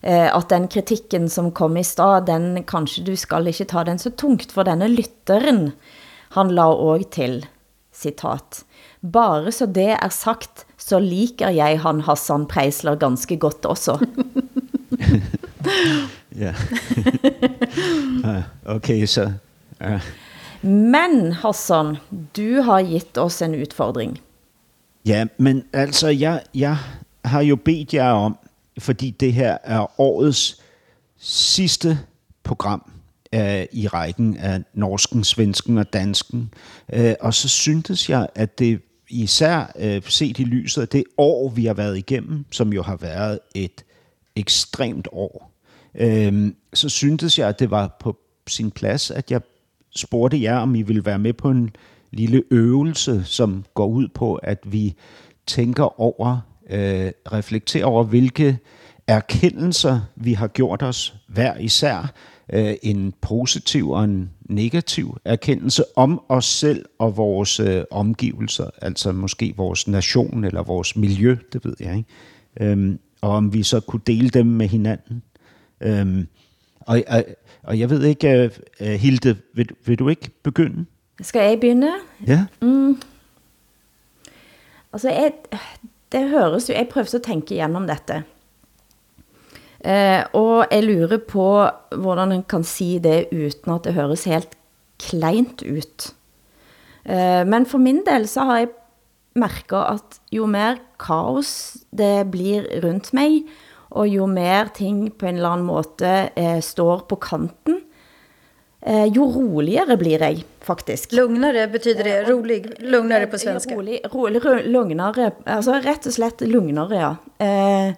at 0.07 0.47
den 0.49 0.69
kritikken 0.71 1.25
som 1.29 1.49
kom 1.51 1.75
i 1.77 1.83
stad, 1.83 2.27
den 2.29 2.63
kanskje 2.63 3.03
du 3.03 3.15
skal 3.19 3.49
ikke 3.51 3.67
ta 3.67 3.83
den 3.83 3.99
så 3.99 4.13
tungt, 4.15 4.53
for 4.55 4.63
denne 4.63 4.87
lytteren, 4.87 5.73
han 6.37 6.53
la 6.55 6.69
også 6.71 7.09
til, 7.11 7.35
citat, 7.91 8.61
bare 9.01 9.51
så 9.51 9.67
det 9.67 9.89
er 9.97 10.13
sagt, 10.13 10.63
så 10.79 11.01
liker 11.03 11.51
jeg 11.51 11.81
han 11.83 12.05
Hassan 12.07 12.45
Preisler 12.47 12.95
ganske 12.95 13.35
godt 13.41 13.65
også. 13.67 13.97
Ja. 16.37 16.53
okay, 18.75 19.05
så... 19.05 19.33
Ja. 19.79 19.99
Men 20.61 21.31
Hassan, 21.33 21.97
du 22.35 22.61
har 22.61 22.81
givet 22.81 23.17
oss 23.17 23.41
en 23.41 23.55
udfordring. 23.55 24.21
Ja, 25.05 25.25
men 25.37 25.63
altså, 25.73 26.09
jeg, 26.09 26.41
jeg 26.53 26.77
har 27.25 27.41
jo 27.41 27.55
bedt 27.55 27.93
jer 27.93 28.11
om, 28.11 28.37
fordi 28.79 29.09
det 29.09 29.33
her 29.33 29.57
er 29.63 30.01
årets 30.01 30.61
sidste 31.17 31.99
program 32.43 32.91
øh, 33.33 33.65
i 33.71 33.87
rækken 33.87 34.37
af 34.37 34.61
norsken, 34.73 35.23
svensken 35.23 35.77
og 35.77 35.93
dansken. 35.93 36.53
Øh, 36.93 37.13
og 37.19 37.33
så 37.33 37.49
syntes 37.49 38.09
jeg, 38.09 38.27
at 38.35 38.59
det 38.59 38.81
især 39.09 39.71
øh, 39.79 40.01
set 40.03 40.39
i 40.39 40.43
lyset 40.43 40.81
af 40.81 40.87
det 40.87 41.03
år, 41.17 41.49
vi 41.49 41.65
har 41.65 41.73
været 41.73 41.97
igennem, 41.97 42.45
som 42.51 42.73
jo 42.73 42.81
har 42.81 42.95
været 42.95 43.39
et 43.55 43.85
ekstremt 44.35 45.07
år, 45.11 45.51
øh, 45.95 46.51
så 46.73 46.89
syntes 46.89 47.39
jeg, 47.39 47.47
at 47.47 47.59
det 47.59 47.71
var 47.71 47.97
på 47.99 48.17
sin 48.47 48.71
plads, 48.71 49.11
at 49.11 49.31
jeg 49.31 49.41
spurgte 49.95 50.41
jer, 50.41 50.57
om 50.57 50.75
I 50.75 50.81
ville 50.81 51.05
være 51.05 51.19
med 51.19 51.33
på 51.33 51.49
en 51.49 51.69
lille 52.11 52.43
øvelse, 52.51 53.23
som 53.25 53.65
går 53.73 53.87
ud 53.87 54.07
på, 54.07 54.35
at 54.35 54.59
vi 54.63 54.95
tænker 55.47 56.01
over, 56.01 56.39
øh, 56.69 57.11
reflekterer 57.31 57.85
over, 57.85 58.03
hvilke 58.03 58.59
erkendelser 59.07 59.99
vi 60.15 60.33
har 60.33 60.47
gjort 60.47 60.83
os 60.83 61.15
hver 61.27 61.57
især, 61.57 62.13
øh, 62.53 62.73
en 62.83 63.13
positiv 63.21 63.89
og 63.89 64.03
en 64.03 64.29
negativ 64.41 65.17
erkendelse 65.25 65.83
om 65.95 66.21
os 66.29 66.45
selv 66.45 66.85
og 66.99 67.17
vores 67.17 67.59
øh, 67.59 67.83
omgivelser, 67.91 68.69
altså 68.81 69.11
måske 69.11 69.53
vores 69.57 69.87
nation 69.87 70.43
eller 70.43 70.63
vores 70.63 70.95
miljø, 70.95 71.37
det 71.53 71.65
ved 71.65 71.75
jeg 71.79 71.97
ikke. 71.97 72.09
Øhm, 72.61 72.99
og 73.21 73.29
om 73.29 73.53
vi 73.53 73.63
så 73.63 73.79
kunne 73.79 74.01
dele 74.07 74.29
dem 74.29 74.45
med 74.45 74.67
hinanden. 74.67 75.23
Øhm, 75.81 76.27
og, 76.79 77.03
og, 77.07 77.25
og 77.63 77.79
jeg 77.79 77.89
ved 77.89 78.03
ikke, 78.03 78.51
uh, 78.81 78.87
Hilde, 78.87 79.37
vil, 79.53 79.69
vil 79.85 79.99
du 79.99 80.09
ikke 80.09 80.29
begynde? 80.43 80.85
Skal 81.21 81.41
jeg 81.41 81.59
begynde? 81.59 81.91
Ja. 82.27 82.45
Mm. 82.61 83.01
Altså, 84.93 85.09
jeg, 85.09 85.31
det 86.13 86.23
høres 86.31 86.69
jo, 86.69 86.75
jeg 86.75 86.89
prøvde 86.91 87.19
å 87.19 87.23
tenke 87.23 87.57
gjennom 87.57 87.87
dette. 87.89 88.21
Eh, 89.83 90.23
og 90.37 90.71
jeg 90.71 90.85
lurer 90.85 91.21
på, 91.21 91.47
hvordan 91.93 92.33
en 92.33 92.45
kan 92.49 92.65
si 92.65 92.97
det, 93.03 93.27
uten 93.31 93.75
at 93.75 93.85
det 93.87 93.95
høres 93.97 94.25
helt 94.29 94.57
kleint 95.01 95.61
ut. 95.63 96.09
Eh, 97.05 97.43
men 97.47 97.67
for 97.69 97.83
min 97.83 98.01
del 98.07 98.27
så 98.29 98.47
har 98.49 98.63
jeg 98.63 98.73
merka 99.37 99.83
at 99.93 100.17
jo 100.33 100.47
mer 100.49 100.79
kaos 100.99 101.83
det 101.95 102.27
blir 102.33 102.65
rundt 102.83 103.13
mig, 103.13 103.43
og 103.95 104.09
jo 104.11 104.25
mer 104.27 104.71
ting 104.75 105.05
på 105.15 105.29
en 105.29 105.37
eller 105.37 105.55
annen 105.55 105.69
måte 105.69 106.13
eh, 106.35 106.59
står 106.63 107.05
på 107.07 107.19
kanten, 107.23 107.83
jo 108.87 109.25
roligere 109.33 109.97
blir 109.99 110.21
jeg 110.23 110.43
faktisk. 110.63 111.11
Lugnare 111.17 111.65
betyder 111.71 112.07
det, 112.07 112.15
rolig, 112.29 112.61
lugnare 112.79 113.27
på 113.27 113.39
svenska. 113.41 113.75
Rolig, 113.75 113.99
rolig, 114.13 114.41
lugnare, 114.71 115.31
altså 115.43 115.79
rett 115.83 116.07
og 116.07 116.15
slett 116.15 116.43
lugnare, 116.47 117.01
ja. 117.01 117.11
Eh, 117.43 117.91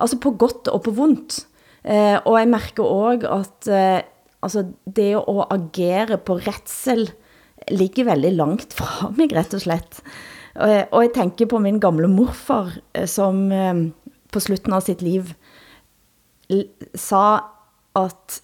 altså 0.00 0.20
på 0.22 0.32
godt 0.40 0.70
og 0.72 0.82
på 0.86 0.94
vondt. 0.96 1.42
Eh, 1.82 2.16
og 2.24 2.36
jeg 2.38 2.50
mærker 2.52 2.84
også, 2.84 3.30
at 3.36 3.70
eh, 3.72 4.00
altså 4.44 4.64
det 4.84 5.12
å 5.20 5.44
agere 5.48 6.20
på 6.20 6.38
retsel 6.44 7.08
ligger 7.70 8.10
veldig 8.10 8.34
langt 8.36 8.74
fra 8.78 9.10
mig, 9.16 9.32
rett 9.36 9.56
og 9.56 9.64
slett. 9.64 10.02
Og, 10.60 10.76
og 10.90 11.04
jeg 11.04 11.14
tænker 11.16 11.50
på 11.50 11.62
min 11.62 11.80
gamle 11.82 12.10
morfar, 12.10 12.74
eh, 12.94 13.08
som 13.08 13.48
eh, 13.52 13.86
på 14.30 14.42
slutten 14.42 14.76
av 14.76 14.84
sitt 14.86 15.02
liv 15.04 15.34
sa 16.98 17.24
at 17.94 18.40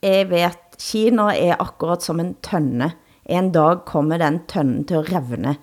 jeg 0.00 0.28
vet, 0.30 0.69
Kina 0.80 1.36
är 1.36 1.56
akkurat 1.62 2.02
som 2.02 2.20
en 2.20 2.34
tønne. 2.34 2.92
En 3.24 3.52
dag 3.52 3.84
kommer 3.84 4.18
den 4.18 4.40
tønnen 4.46 4.84
til 4.84 4.96
att 4.96 5.12
revne. 5.12 5.56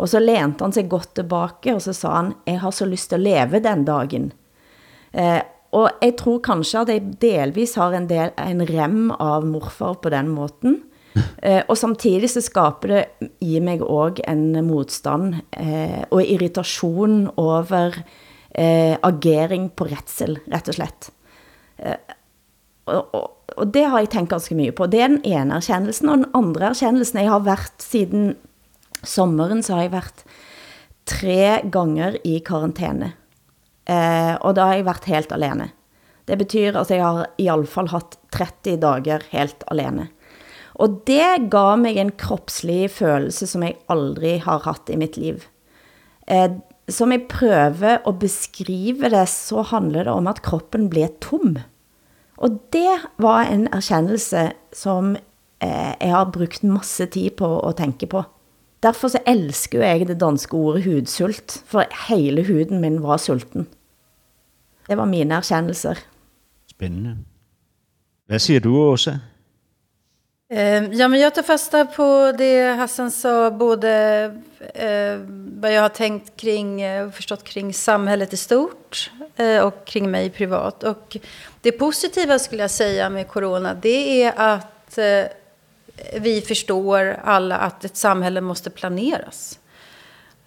Og 0.00 0.08
så 0.08 0.20
lente 0.20 0.64
han 0.64 0.72
sig 0.72 0.88
godt 0.88 1.14
tillbaka 1.14 1.74
og 1.74 1.82
så 1.84 1.92
sa 1.96 2.12
han, 2.14 2.34
jeg 2.48 2.60
har 2.62 2.72
så 2.72 2.86
lyst 2.88 3.10
til 3.10 3.20
leva 3.20 3.24
leve 3.24 3.60
den 3.60 3.84
dagen. 3.84 4.30
Eh, 5.12 5.40
og 5.76 6.02
jeg 6.02 6.16
tror 6.18 6.38
kanskje 6.42 6.80
at 6.80 6.92
jeg 6.94 7.16
delvis 7.22 7.74
har 7.78 7.94
en, 7.94 8.06
del, 8.10 8.32
en 8.36 8.62
rem 8.66 9.10
av 9.12 9.44
morfar 9.46 9.98
på 10.02 10.12
den 10.12 10.30
måten. 10.32 10.80
Eh, 11.42 11.62
og 11.68 11.76
samtidig 11.78 12.30
så 12.30 12.42
skaper 12.42 12.88
det 12.88 13.28
i 13.40 13.60
mig 13.60 13.82
också 13.82 14.22
en 14.24 14.64
motstand 14.66 15.34
eh, 15.50 16.04
og 16.10 16.22
irritation 16.22 17.28
over 17.36 17.96
eh, 18.54 18.96
agering 19.02 19.70
på 19.70 19.84
retsel, 19.90 20.38
rett 20.46 20.68
og 20.68 20.78
slett. 20.78 21.10
Eh, 21.76 21.98
og, 22.90 23.14
og, 23.14 23.28
og 23.56 23.72
det 23.74 23.86
har 23.88 24.02
jeg 24.02 24.12
tenkt 24.14 24.32
ganske 24.34 24.56
mye 24.58 24.74
på. 24.76 24.86
Det 24.90 25.00
er 25.00 25.12
den 25.12 25.24
ene 25.26 25.58
erkjennelsen. 25.58 26.08
og 26.08 26.22
den 26.22 26.30
andre 26.34 26.70
erkjennelsen 26.70 27.20
jeg 27.22 27.30
har 27.30 27.42
vært 27.46 27.84
siden 27.84 28.36
sommeren, 29.02 29.62
så 29.62 29.76
har 29.76 29.86
jeg 29.86 29.96
vært 29.96 30.24
tre 31.08 31.44
ganger 31.72 32.18
i 32.24 32.38
karantene. 32.44 33.14
Eh, 33.90 34.34
og 34.40 34.54
da 34.54 34.70
har 34.70 34.78
jeg 34.78 34.88
vært 34.88 35.10
helt 35.10 35.32
alene. 35.34 35.70
Det 36.28 36.38
betyder 36.38 36.78
at 36.78 36.90
jeg 36.92 37.02
har 37.02 37.26
i 37.40 37.48
hatt 37.50 37.70
fall 37.72 37.90
haft 37.90 38.18
30 38.36 38.78
dager 38.84 39.24
helt 39.32 39.64
alene. 39.72 40.10
Og 40.80 41.02
det 41.08 41.50
gav 41.52 41.74
mig 41.80 41.98
en 41.98 42.12
kroppslig 42.12 42.90
følelse, 42.94 43.48
som 43.50 43.64
jeg 43.66 43.80
aldrig 43.90 44.40
har 44.46 44.62
haft 44.64 44.92
i 44.92 44.98
mitt 45.00 45.18
liv. 45.20 45.44
Eh, 46.30 46.52
som 46.90 47.12
jeg 47.12 47.28
prøver 47.30 48.00
å 48.06 48.14
beskrive 48.18 49.10
det, 49.12 49.26
så 49.30 49.64
handler 49.66 50.06
det 50.06 50.14
om 50.14 50.30
at 50.30 50.42
kroppen 50.46 50.88
bliver 50.92 51.12
tom. 51.22 51.58
Og 52.40 52.60
det 52.72 52.98
var 53.18 53.44
en 53.52 53.68
erkännelse 53.72 54.52
som 54.72 55.16
eh, 55.62 55.94
jeg 56.00 56.10
har 56.10 56.30
brukt 56.32 56.62
masse 56.62 57.06
tid 57.06 57.30
på 57.36 57.60
att 57.60 57.76
tänka 57.76 58.06
på. 58.06 58.24
Derfor 58.82 59.08
så 59.08 59.18
elsker 59.26 59.82
jeg 59.84 60.08
det 60.08 60.20
danske 60.20 60.56
ordet 60.56 60.84
hudsult, 60.84 61.62
for 61.66 61.84
hele 62.08 62.42
huden 62.42 62.80
min 62.80 63.02
var 63.02 63.16
sulten. 63.16 63.66
Det 64.88 64.96
var 64.96 65.04
mine 65.04 65.34
erkännelser. 65.34 65.98
Spännande. 66.66 67.16
Vad 68.28 68.40
säger 68.40 68.60
du, 68.60 68.68
Åsa? 68.68 69.20
Ehm, 70.52 70.92
ja, 70.92 71.08
men 71.08 71.20
jag 71.20 71.34
tar 71.34 71.42
fasta 71.42 71.84
på 71.84 72.32
det 72.38 72.62
Hassan 72.62 73.10
sa, 73.10 73.50
både 73.50 73.90
eh, 74.74 75.18
vad 75.60 75.72
jag 75.72 75.82
har 75.82 75.88
tänkt 75.88 76.36
kring 76.36 76.82
eh, 76.82 77.06
och 77.06 77.14
förstått 77.14 77.44
kring 77.44 77.74
samhället 77.74 78.32
i 78.32 78.36
stort 78.36 79.10
eh, 79.36 79.60
och 79.60 79.84
kring 79.84 80.10
mig 80.10 80.30
privat. 80.30 80.82
Och 80.82 81.16
det 81.60 81.72
positiva 81.72 82.38
skulle 82.38 82.62
jag 82.62 82.70
säga 82.70 83.10
med 83.10 83.28
corona, 83.28 83.74
det 83.74 84.22
är 84.22 84.32
att 84.36 84.98
eh, 84.98 85.24
vi 86.20 86.40
förstår 86.40 87.20
alla 87.24 87.56
att 87.56 87.84
ett 87.84 87.96
samhälle 87.96 88.40
måste 88.40 88.70
planeras. 88.70 89.58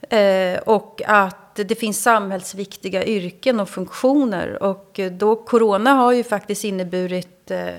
Eh, 0.09 0.59
och 0.59 1.01
att 1.05 1.55
det 1.55 1.75
finns 1.75 2.03
samhällsviktiga 2.03 3.05
yrken 3.05 3.59
och 3.59 3.69
funktioner. 3.69 4.63
Och 4.63 4.99
eh, 4.99 5.11
då 5.11 5.35
corona 5.35 5.93
har 5.93 6.11
ju 6.11 6.23
faktiskt 6.23 6.63
inneburit 6.63 7.51
eh, 7.51 7.73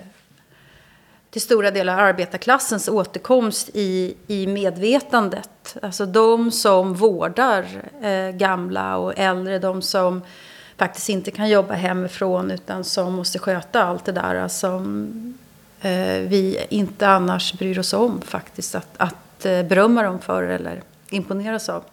till 1.35 1.43
stora 1.43 1.71
delar 1.71 1.99
arbetarklassens 1.99 2.89
återkomst 2.89 3.71
i, 3.75 4.15
i 4.27 4.47
medvetandet. 4.47 5.77
Alltså 5.83 6.07
de 6.07 6.51
som 6.51 6.95
vårdar 6.95 7.67
eh, 8.03 8.31
gamla 8.31 8.97
och 8.97 9.19
äldre, 9.19 9.59
de 9.59 9.83
som 9.83 10.23
faktiskt 10.77 11.09
inte 11.09 11.31
kan 11.31 11.49
jobba 11.49 11.75
hemifrån 11.75 12.51
utan 12.51 12.85
som 12.85 13.13
måste 13.13 13.39
sköta 13.39 13.83
allt 13.83 14.05
det 14.05 14.13
där 14.13 14.49
som 14.49 15.09
eh, 15.81 16.19
vi 16.29 16.67
inte 16.69 17.09
annars 17.09 17.53
bryr 17.53 17.79
oss 17.79 17.93
om 17.93 18.21
faktiskt 18.21 18.75
att, 18.75 18.89
att 18.97 19.47
eh, 19.47 19.63
berömma 19.63 20.03
dem 20.03 20.21
för 20.21 20.43
eller 20.43 20.83
imponeras 21.11 21.69
av. 21.69 21.85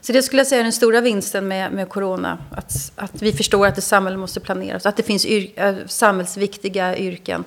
Så 0.00 0.12
det 0.12 0.22
skulle 0.22 0.40
jag 0.40 0.46
säga 0.46 0.58
är 0.58 0.64
den 0.64 0.72
stora 0.72 1.00
vinsten 1.00 1.48
med, 1.48 1.72
med 1.72 1.88
corona. 1.88 2.38
Att, 2.50 2.92
att 2.96 3.22
vi 3.22 3.32
förstår 3.32 3.66
att 3.66 3.78
ett 3.78 3.84
samhälle 3.84 4.16
måste 4.16 4.40
planeras. 4.40 4.86
Att 4.86 4.96
det 4.96 5.02
finns 5.02 5.26
yr, 5.26 5.50
eh, 5.56 5.74
samhällsviktiga 5.86 6.96
yrken. 6.96 7.44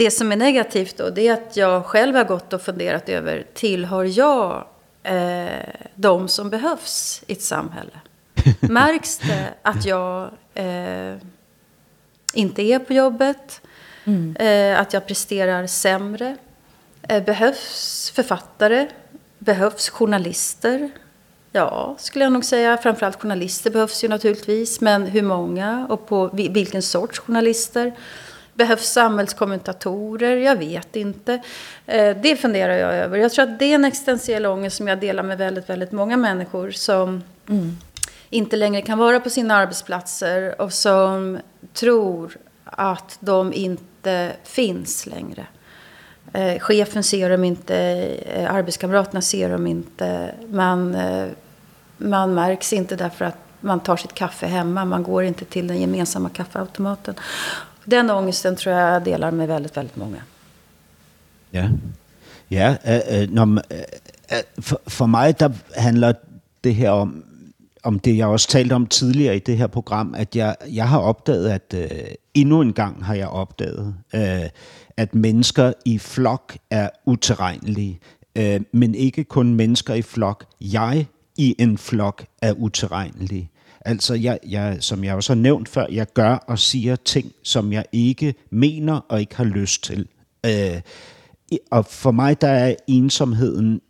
Det 0.00 0.10
som 0.10 0.32
är 0.32 0.36
negativt 0.36 0.96
då, 0.96 1.10
det 1.10 1.28
är 1.28 1.32
att 1.32 1.56
jag 1.56 1.86
själv 1.86 2.16
har 2.16 2.24
gått 2.24 2.52
och 2.52 2.62
funderat 2.62 3.08
över, 3.08 3.46
tillhör 3.54 4.18
jag 4.18 4.66
eh, 5.02 5.48
de 5.94 6.28
som 6.28 6.50
behövs 6.50 7.22
i 7.26 7.32
ett 7.32 7.42
samhälle? 7.42 8.00
Märks 8.60 9.18
det 9.18 9.54
att 9.62 9.84
jag 9.84 10.30
eh, 10.54 11.14
inte 12.34 12.62
är 12.62 12.78
på 12.78 12.92
jobbet? 12.92 13.60
Mm. 14.04 14.36
Eh, 14.36 14.80
att 14.80 14.92
jag 14.92 15.06
presterar 15.06 15.66
sämre? 15.66 16.36
Eh, 17.02 17.24
behövs 17.24 18.12
författare? 18.14 18.88
Behövs 19.38 19.88
journalister? 19.88 20.90
Ja, 21.52 21.96
skulle 21.98 22.24
jag 22.24 22.32
nog 22.32 22.44
säga. 22.44 22.76
Framförallt 22.76 23.22
journalister 23.22 23.70
behövs 23.70 24.04
ju 24.04 24.08
naturligtvis. 24.08 24.80
Men 24.80 25.06
hur 25.06 25.22
många 25.22 25.86
och 25.90 26.06
på 26.06 26.30
vilken 26.32 26.82
sorts 26.82 27.18
journalister? 27.18 27.92
Behövs 28.60 28.92
samhällskommentatorer? 28.92 30.36
Jag 30.36 30.56
vet 30.56 30.96
inte. 30.96 31.40
Eh, 31.86 32.16
det 32.16 32.36
funderar 32.36 32.74
jag 32.74 32.94
över. 32.94 33.18
Jag 33.18 33.32
tror 33.32 33.42
att 33.42 33.58
det 33.58 33.64
är 33.64 33.74
en 33.74 33.84
existentiell 33.84 34.46
ångest 34.46 34.76
som 34.76 34.88
jag 34.88 35.00
delar 35.00 35.22
med 35.22 35.38
väldigt, 35.38 35.68
väldigt 35.68 35.92
många 35.92 36.16
människor 36.16 36.70
som 36.70 37.22
mm. 37.48 37.78
inte 38.30 38.56
längre 38.56 38.82
kan 38.82 38.98
vara 38.98 39.20
på 39.20 39.30
sina 39.30 39.56
arbetsplatser 39.56 40.60
och 40.60 40.72
som 40.72 41.38
tror 41.74 42.36
att 42.64 43.16
de 43.20 43.52
inte 43.52 44.32
finns 44.44 45.06
längre. 45.06 45.46
Eh, 46.32 46.58
chefen 46.58 47.02
ser 47.02 47.30
dem 47.30 47.44
inte, 47.44 47.76
eh, 48.26 48.54
arbetskamraterna 48.54 49.22
ser 49.22 49.50
dem 49.50 49.66
inte. 49.66 50.34
Man, 50.48 50.96
man 51.96 52.34
märks 52.34 52.72
inte 52.72 52.96
därför 52.96 53.24
att 53.24 53.38
man 53.60 53.80
tar 53.80 53.96
sitt 53.96 54.14
kaffe 54.14 54.46
hemma. 54.46 54.84
Man 54.84 55.02
går 55.02 55.24
inte 55.24 55.44
till 55.44 55.66
den 55.66 55.80
gemensamma 55.80 56.28
kaffeautomaten. 56.28 57.14
Den 57.84 58.10
ångesten 58.10 58.56
tror 58.56 58.74
jag 58.74 59.04
delar 59.04 59.30
med 59.30 59.48
väldigt, 59.48 59.76
väldigt 59.76 59.96
många. 59.96 60.22
Ja, 61.50 61.68
ja 62.48 62.76
øh, 62.86 63.22
øh, 63.22 65.08
mig 65.08 65.40
där 65.40 65.52
handlar 65.76 66.14
det 66.64 66.74
här 66.74 66.90
om, 66.90 67.24
om 67.82 67.98
det 67.98 68.12
jag 68.12 68.32
också 68.32 68.48
talte 68.50 68.74
om 68.74 68.86
tidigare 68.86 69.36
i 69.36 69.38
det 69.38 69.56
här 69.56 69.66
program, 69.66 70.14
att 70.18 70.34
jag, 70.34 70.56
jag 70.68 70.84
har 70.84 71.10
upptäckt 71.10 71.46
att 71.46 71.74
øh, 71.74 72.14
endnu 72.34 72.60
en 72.60 72.72
gång 72.72 73.02
har 73.02 73.14
jag 73.14 73.42
upptäckt 73.42 73.78
äh, 74.12 74.50
att 74.96 75.14
människor 75.14 75.74
i 75.84 75.98
flock 75.98 76.58
är 76.70 76.90
uterrenlige. 77.06 77.98
Äh, 78.34 78.60
men 78.72 78.94
inte 78.94 79.24
kun 79.24 79.56
människor 79.56 79.96
i 79.96 80.02
flock. 80.02 80.42
Jag 80.58 81.06
i 81.36 81.54
en 81.58 81.78
flock 81.78 82.26
är 82.40 82.66
uterrenelig. 82.66 83.50
Altså, 83.84 84.14
jeg, 84.14 84.38
jeg, 84.48 84.76
som 84.80 85.04
jeg 85.04 85.14
også 85.14 85.34
har 85.34 85.40
nævnt 85.40 85.68
før, 85.68 85.86
jeg 85.90 86.06
gør 86.14 86.34
og 86.34 86.58
siger 86.58 86.96
ting, 86.96 87.32
som 87.42 87.72
jeg 87.72 87.84
ikke 87.92 88.34
mener 88.50 89.00
og 89.08 89.20
ikke 89.20 89.36
har 89.36 89.44
lyst 89.44 89.84
til. 89.84 90.06
Øh, 90.46 90.80
og 91.70 91.86
for 91.86 92.10
mig, 92.10 92.40
der 92.40 92.48
er 92.48 92.74
ensomheden 92.88 93.80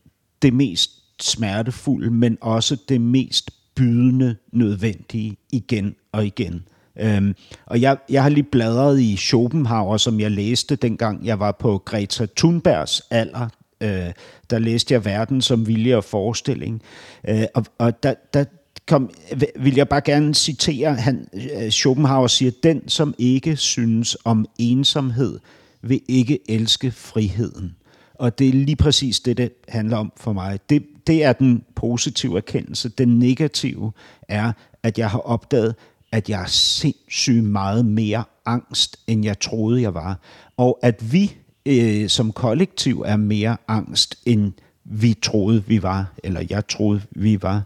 det 0.42 0.54
mest 0.54 0.90
smertefulde, 1.22 2.10
men 2.10 2.38
også 2.40 2.76
det 2.88 3.00
mest 3.00 3.50
bydende 3.74 4.36
nødvendige 4.52 5.36
igen 5.52 5.94
og 6.12 6.26
igen. 6.26 6.64
Øhm, 6.98 7.34
og 7.66 7.80
jeg, 7.80 7.96
jeg 8.08 8.22
har 8.22 8.30
lige 8.30 8.44
bladret 8.52 9.00
i 9.00 9.16
Schopenhauer, 9.16 9.96
som 9.96 10.20
jeg 10.20 10.30
læste 10.30 10.76
dengang 10.76 11.26
jeg 11.26 11.40
var 11.40 11.52
på 11.52 11.82
Greta 11.84 12.26
Thunbergs 12.36 13.02
alder. 13.10 13.48
Øh, 13.80 14.12
der 14.50 14.58
læste 14.58 14.94
jeg 14.94 15.04
Verden 15.04 15.42
som 15.42 15.66
vilje 15.66 15.96
og 15.96 16.04
forestilling. 16.04 16.82
Øh, 17.28 17.44
og 17.54 17.64
og 17.78 18.02
der, 18.02 18.14
der 18.34 18.44
kom, 18.90 19.10
vil 19.56 19.74
jeg 19.74 19.88
bare 19.88 20.00
gerne 20.00 20.34
citere, 20.34 20.94
han, 20.94 21.28
øh, 21.34 21.70
Schopenhauer 21.70 22.26
siger, 22.26 22.52
den 22.62 22.88
som 22.88 23.14
ikke 23.18 23.56
synes 23.56 24.16
om 24.24 24.46
ensomhed, 24.58 25.38
vil 25.82 26.00
ikke 26.08 26.38
elske 26.48 26.90
friheden. 26.90 27.76
Og 28.14 28.38
det 28.38 28.48
er 28.48 28.52
lige 28.52 28.76
præcis 28.76 29.20
det, 29.20 29.36
det 29.36 29.52
handler 29.68 29.96
om 29.96 30.12
for 30.16 30.32
mig. 30.32 30.58
Det, 30.70 30.82
det 31.06 31.24
er 31.24 31.32
den 31.32 31.64
positive 31.76 32.36
erkendelse. 32.36 32.88
Den 32.88 33.18
negative 33.18 33.92
er, 34.28 34.52
at 34.82 34.98
jeg 34.98 35.10
har 35.10 35.18
opdaget, 35.18 35.74
at 36.12 36.28
jeg 36.28 36.42
er 36.42 36.46
sindssygt 36.48 37.44
meget 37.44 37.86
mere 37.86 38.24
angst, 38.46 38.96
end 39.06 39.24
jeg 39.24 39.40
troede, 39.40 39.82
jeg 39.82 39.94
var. 39.94 40.20
Og 40.56 40.78
at 40.82 41.12
vi 41.12 41.36
øh, 41.66 42.08
som 42.08 42.32
kollektiv 42.32 43.02
er 43.06 43.16
mere 43.16 43.56
angst, 43.68 44.18
end 44.26 44.52
vi 44.84 45.14
troede, 45.22 45.64
vi 45.66 45.82
var, 45.82 46.06
eller 46.24 46.44
jeg 46.50 46.66
troede, 46.68 47.00
vi 47.10 47.42
var. 47.42 47.62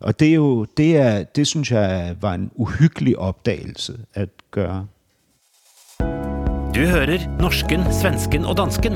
Og 0.00 0.20
det 0.20 0.28
er 0.28 0.34
jo, 0.34 0.64
det, 0.64 0.96
er, 0.96 1.22
det 1.24 1.46
synes 1.46 1.70
jeg 1.70 2.16
var 2.20 2.34
en 2.34 2.50
uhyggelig 2.54 3.18
opdagelse 3.18 3.98
at 4.14 4.28
gøre. 4.50 4.86
Du 6.74 6.80
hører 6.80 7.40
norsken, 7.40 7.80
svensken 7.92 8.44
og 8.44 8.56
dansken. 8.56 8.92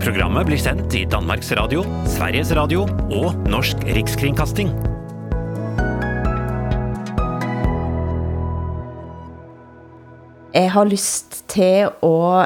Programmet 0.00 0.46
blir 0.46 0.60
sendt 0.60 0.94
i 0.94 1.04
Danmarks 1.10 1.52
Radio, 1.56 1.82
Sveriges 2.06 2.52
Radio 2.56 2.82
og 3.10 3.34
Norsk 3.48 3.76
Rikskringkasting. 3.82 4.70
Jeg 10.54 10.72
har 10.72 10.84
lyst 10.88 11.42
til 11.52 11.90
å 12.04 12.44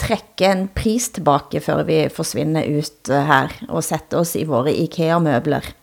trekke 0.00 0.46
en 0.46 0.68
pris 0.74 1.08
tilbake 1.16 1.60
før 1.64 1.84
vi 1.88 1.98
forsvinner 2.12 2.64
ut 2.66 3.08
här 3.08 3.26
her 3.28 3.52
og 3.68 3.84
setter 3.84 4.20
oss 4.20 4.36
i 4.36 4.44
våre 4.44 4.72
IKEA-møbler. 4.72 5.74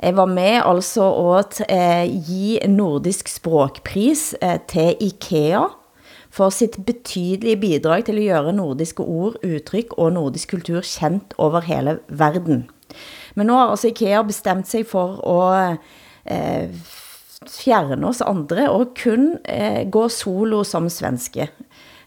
Jeg 0.00 0.16
var 0.16 0.26
med 0.26 0.62
altså 0.64 1.04
å 1.04 1.42
t- 1.44 1.66
eh, 1.68 2.06
gi 2.08 2.58
nordisk 2.68 3.28
språkpris 3.28 4.34
eh, 4.40 4.58
til 4.66 4.96
IKEA 5.00 5.66
for 6.30 6.50
sitt 6.50 6.78
betydelige 6.86 7.60
bidrag 7.60 8.06
til 8.06 8.16
å 8.16 8.24
gjøre 8.24 8.54
nordiske 8.56 9.02
ord, 9.04 9.36
uttrykk 9.44 9.98
og 9.98 10.14
nordisk 10.14 10.54
kultur 10.54 10.80
kjent 10.80 11.34
over 11.38 11.60
hele 11.66 11.98
verden. 12.08 12.70
Men 13.34 13.50
nå 13.50 13.58
har 13.58 13.74
altså 13.74 13.90
IKEA 13.90 14.22
bestemt 14.26 14.70
seg 14.70 14.86
for 14.88 15.20
å 15.26 15.38
eh, 16.24 16.70
fjerne 17.48 18.08
oss 18.08 18.22
andre 18.24 18.70
og 18.70 18.94
kun 18.96 19.34
eh, 19.44 19.84
gå 19.84 20.08
solo 20.08 20.62
som 20.64 20.88
svenske. 20.88 21.50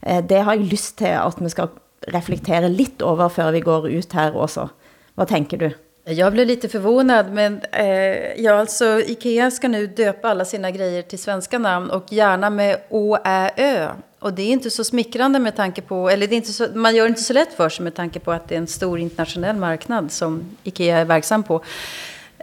Eh, 0.06 0.24
det 0.24 0.40
har 0.40 0.54
jag 0.54 0.64
lyst 0.64 0.98
till 0.98 1.14
att 1.14 1.42
vi 1.42 1.50
ska 1.50 1.68
reflektera 2.08 2.68
lite 2.68 3.06
över 3.06 3.30
før 3.30 3.52
vi 3.52 3.60
går 3.60 3.90
ut 3.90 4.14
här 4.14 4.38
också. 4.38 4.70
Vad 5.16 5.28
tänker 5.28 5.58
du? 5.58 5.72
Jag 6.06 6.34
blev 6.34 6.48
lite 6.48 6.70
förvånad, 6.70 7.32
men 7.32 7.62
eh, 7.72 8.42
ja, 8.44 8.54
alltså 8.54 9.02
Ikea 9.02 9.52
ska 9.52 9.68
nu 9.68 9.88
döpa 9.88 10.30
alla 10.30 10.46
sina 10.46 10.72
grejer 10.72 11.02
till 11.02 11.20
svenska 11.20 11.60
namn 11.60 11.90
och 11.90 12.14
gärna 12.14 12.50
med 12.50 12.78
Å, 12.90 13.18
Ä, 13.26 13.52
Ö. 13.58 13.90
Och 14.20 14.34
det 14.34 14.42
är 14.42 14.52
inte 14.52 14.70
så 14.70 14.84
smickrande 14.84 15.40
med 15.40 15.56
tanke 15.56 15.82
på, 15.82 16.10
eller 16.10 16.28
det 16.28 16.36
är 16.36 16.38
inte 16.38 16.54
så, 16.54 16.68
man 16.74 16.96
gör 16.96 17.04
det 17.04 17.10
inte 17.10 17.22
så 17.22 17.34
lätt 17.34 17.54
för 17.54 17.70
sig 17.70 17.84
med 17.84 17.96
tanke 17.96 18.20
på 18.20 18.32
att 18.32 18.48
det 18.48 18.56
är 18.56 18.60
en 18.60 18.68
stor 18.68 19.00
internationell 19.00 19.56
marknad 19.56 20.12
som 20.12 20.58
Ikea 20.64 20.98
är 20.98 21.06
verksam 21.06 21.44
på. 21.44 21.62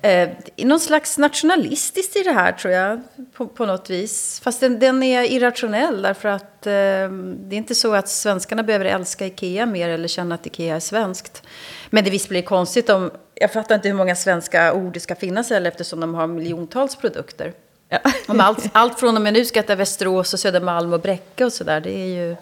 Eh, 0.03 0.29
någon 0.57 0.81
slags 0.81 1.19
nationalistiskt 1.19 2.17
i 2.17 2.23
det 2.23 2.33
här 2.33 2.53
tror 2.53 2.75
jag, 2.75 3.01
på, 3.33 3.47
på 3.47 3.67
något 3.67 3.91
vis. 3.91 4.41
Fast 4.45 4.61
den, 4.61 4.79
den 4.79 5.03
är 5.03 5.23
irrationell 5.33 6.03
därför 6.03 6.29
att 6.29 6.67
eh, 6.67 6.73
det 6.73 7.55
är 7.55 7.59
inte 7.59 7.75
så 7.75 7.95
att 7.95 8.09
svenskarna 8.09 8.63
behöver 8.63 8.85
älska 8.85 9.27
Ikea 9.27 9.67
mer 9.67 9.89
eller 9.89 10.09
känna 10.09 10.35
att 10.35 10.47
Ikea 10.47 10.77
är 10.77 10.81
svenskt. 10.81 11.43
Men 11.91 12.05
det 12.05 12.11
visst 12.11 12.29
blir 12.29 12.43
konstigt 12.43 12.91
om, 12.91 13.11
jag 13.35 13.53
fattar 13.53 13.75
inte 13.75 13.89
hur 13.89 13.95
många 13.95 14.17
svenska 14.17 14.73
ord 14.73 14.95
det 14.95 15.01
ska 15.01 15.15
finnas 15.15 15.51
heller 15.51 15.71
eftersom 15.71 16.01
de 16.01 16.15
har 16.15 16.27
miljontals 16.27 16.97
produkter. 16.97 17.53
Om 18.29 18.41
allt, 18.41 18.71
allt 18.73 19.01
från 19.01 19.17
och 19.17 19.23
med 19.23 19.33
nu 19.33 19.45
ska 19.45 19.61
heta 19.61 19.75
Västerås 19.75 20.35
och 20.35 20.41
Södermalm 20.41 20.93
och 20.93 21.01
Bräcke 21.01 21.45
och 21.45 21.53
sådär, 21.53 21.81
det 21.81 21.91
är 21.91 22.07
ju, 22.07 22.37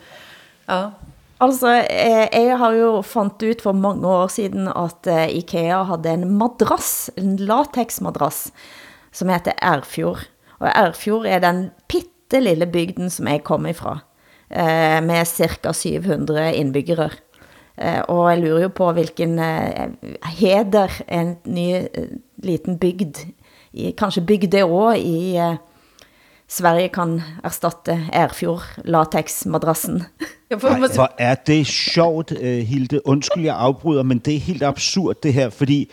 ja. 0.66 0.92
Altså, 1.38 1.70
eh, 1.86 2.26
jeg 2.34 2.56
har 2.58 2.74
jo 2.74 2.88
fant 3.06 3.42
ut 3.42 3.60
for 3.62 3.76
mange 3.78 4.06
år 4.10 4.26
siden 4.34 4.66
at 4.72 5.06
eh, 5.06 5.28
IKEA 5.38 5.84
hadde 5.86 6.16
en 6.16 6.26
madrass, 6.34 7.10
en 7.14 7.36
latexmadrass, 7.38 8.48
som 9.14 9.30
heter 9.30 9.54
Erfjord. 9.62 10.24
Og 10.58 10.66
Erfjord 10.72 11.28
er 11.30 11.44
den 11.44 11.68
pyttelilla 11.86 12.66
bygden 12.66 13.10
som 13.14 13.30
jeg 13.30 13.44
kommer 13.46 13.70
ifra, 13.70 14.00
eh, 14.50 14.98
med 15.04 15.30
cirka 15.30 15.72
700 15.72 16.52
innbyggere. 16.54 17.10
Och 17.78 18.18
og 18.18 18.30
jeg 18.30 18.38
lurer 18.42 18.62
jo 18.62 18.68
på 18.68 18.92
hvilken 18.92 19.38
heder 20.24 20.90
en 21.06 21.36
ny 21.44 21.86
liten 22.42 22.78
bygd, 22.78 23.16
kanske 23.96 24.20
bygd 24.20 24.50
det 24.50 24.62
också 24.62 24.96
i 24.96 25.38
Sverige 26.50 26.88
kan 26.88 27.22
erstatte 27.44 28.08
Erfjord 28.12 28.62
latexmadrassen. 28.84 30.02
Ej, 30.50 30.56
hvor 30.58 31.12
er 31.18 31.34
det 31.34 31.66
sjovt, 31.66 32.32
øh, 32.40 32.58
Hilde. 32.58 33.06
Undskyld, 33.06 33.44
jeg 33.44 33.56
afbryder, 33.56 34.02
men 34.02 34.18
det 34.18 34.34
er 34.34 34.38
helt 34.38 34.62
absurd 34.62 35.16
det 35.22 35.32
her, 35.32 35.50
fordi 35.50 35.90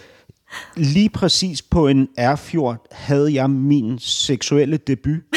lige 0.76 1.10
præcis 1.10 1.62
på 1.62 1.88
en 1.88 2.08
Erfjord 2.18 2.78
havde 2.91 3.34
jeg 3.34 3.49
min 3.49 3.99
seksuelle 3.99 4.78
debut. 4.78 5.22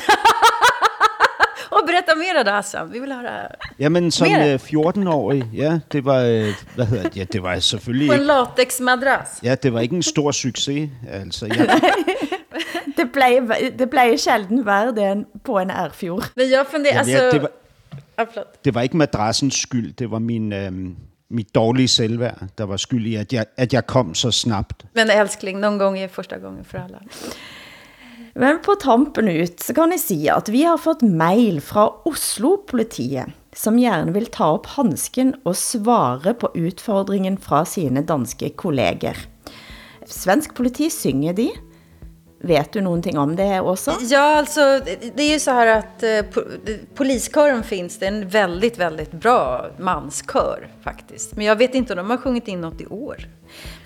Och 1.70 1.86
berätta 1.86 2.14
mer 2.14 2.42
då 2.44 2.50
Hassan, 2.50 2.92
vi 2.92 2.98
vill 2.98 3.12
höra. 3.12 3.48
Jamen, 3.78 4.10
som 4.10 4.28
Mere? 4.28 4.52
øh, 4.52 4.60
14-årig, 4.60 5.44
ja, 5.54 5.78
det 5.92 6.04
var, 6.04 6.20
øh, 6.22 6.54
hvad 6.74 6.86
hedder 6.86 7.02
det, 7.02 7.16
ja, 7.16 7.24
det 7.24 7.42
var 7.42 7.58
selvfølgelig 7.58 8.08
På 8.08 8.14
en 8.14 8.20
latexmadrass. 8.20 9.30
ja, 9.42 9.54
det 9.54 9.72
var 9.72 9.80
ikke 9.80 9.96
en 9.96 10.02
stor 10.02 10.30
succes, 10.30 10.90
altså, 11.08 11.46
jeg, 11.46 11.80
det 12.96 13.12
blev, 13.12 13.52
det 13.78 13.90
blev 13.90 14.18
sjelden 14.18 14.66
være 14.66 14.94
det 14.94 15.26
på 15.44 15.58
en 15.58 15.70
Erfjord. 15.70 16.24
Men 16.36 16.50
jag 16.50 16.66
funderar, 16.66 17.04
Jamen, 17.06 17.14
alltså... 17.14 17.24
ja, 17.24 17.30
det, 18.24 18.34
var, 18.34 18.44
det 18.64 18.74
var 18.74 18.82
ikke 18.82 18.96
madrassens 18.96 19.54
skyld, 19.54 19.92
det 19.98 20.10
var 20.10 20.18
min, 20.18 20.52
øh, 20.52 20.72
mit 21.30 21.54
dårlige 21.54 21.88
selvværd, 21.88 22.42
der 22.58 22.64
var 22.64 22.76
skyld 22.76 23.06
i, 23.06 23.14
at 23.14 23.32
jeg, 23.32 23.46
at 23.56 23.72
jeg 23.72 23.86
kom 23.86 24.14
så 24.14 24.30
snabt. 24.30 24.84
Men 24.94 25.10
älskling, 25.10 25.60
någon 25.60 25.78
gång 25.78 25.98
är 25.98 26.08
första 26.08 26.38
gången 26.38 26.64
för 26.64 26.78
alla. 26.78 26.98
Men 28.34 28.58
på 28.62 28.74
tampen 28.74 29.28
ut 29.28 29.60
så 29.60 29.74
kan 29.74 29.90
jeg 29.90 30.00
si 30.00 30.18
at 30.30 30.48
vi 30.48 30.62
har 30.62 30.78
fått 30.78 31.02
mail 31.02 31.60
fra 31.64 31.88
Oslo-politiet, 32.06 33.32
som 33.56 33.78
gjerne 33.80 34.14
vil 34.14 34.28
ta 34.30 34.52
opp 34.54 34.68
hansken 34.76 35.32
og 35.42 35.56
svare 35.58 36.36
på 36.38 36.52
utfordringen 36.54 37.38
fra 37.42 37.64
sine 37.66 38.04
danske 38.06 38.52
kolleger. 38.54 39.18
Svensk 40.06 40.54
politi 40.54 40.86
synger 40.90 41.34
de. 41.34 41.48
Vet 42.40 42.72
du 42.72 42.80
någonting 42.80 43.18
om 43.18 43.36
det 43.36 43.60
också? 43.60 43.94
Ja, 44.00 44.36
alltså 44.38 44.60
det 45.14 45.22
är 45.22 45.32
ju 45.32 45.38
så 45.40 45.50
här 45.50 45.66
att 45.66 46.02
eh, 46.02 46.06
po- 46.08 46.78
poliskören 46.94 47.62
finns, 47.62 47.98
det 47.98 48.06
är 48.06 48.12
en 48.12 48.28
väldigt, 48.28 48.78
väldigt 48.78 49.10
bra 49.12 49.66
manskör 49.78 50.68
faktiskt. 50.82 51.36
Men 51.36 51.46
jag 51.46 51.56
vet 51.56 51.74
inte 51.74 51.92
om 51.92 51.96
de 51.96 52.10
har 52.10 52.16
sjungit 52.16 52.48
in 52.48 52.60
något 52.60 52.80
i 52.80 52.86
år. 52.86 53.16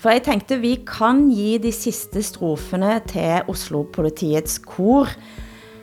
For 0.01 0.11
jeg 0.11 0.23
tenkte 0.23 0.57
vi 0.57 0.75
kan 0.85 1.31
gi 1.31 1.57
de 1.57 1.71
siste 1.71 2.23
strofene 2.23 2.99
til 3.07 3.47
Oslo-politiets 3.47 4.57
kor 4.59 5.07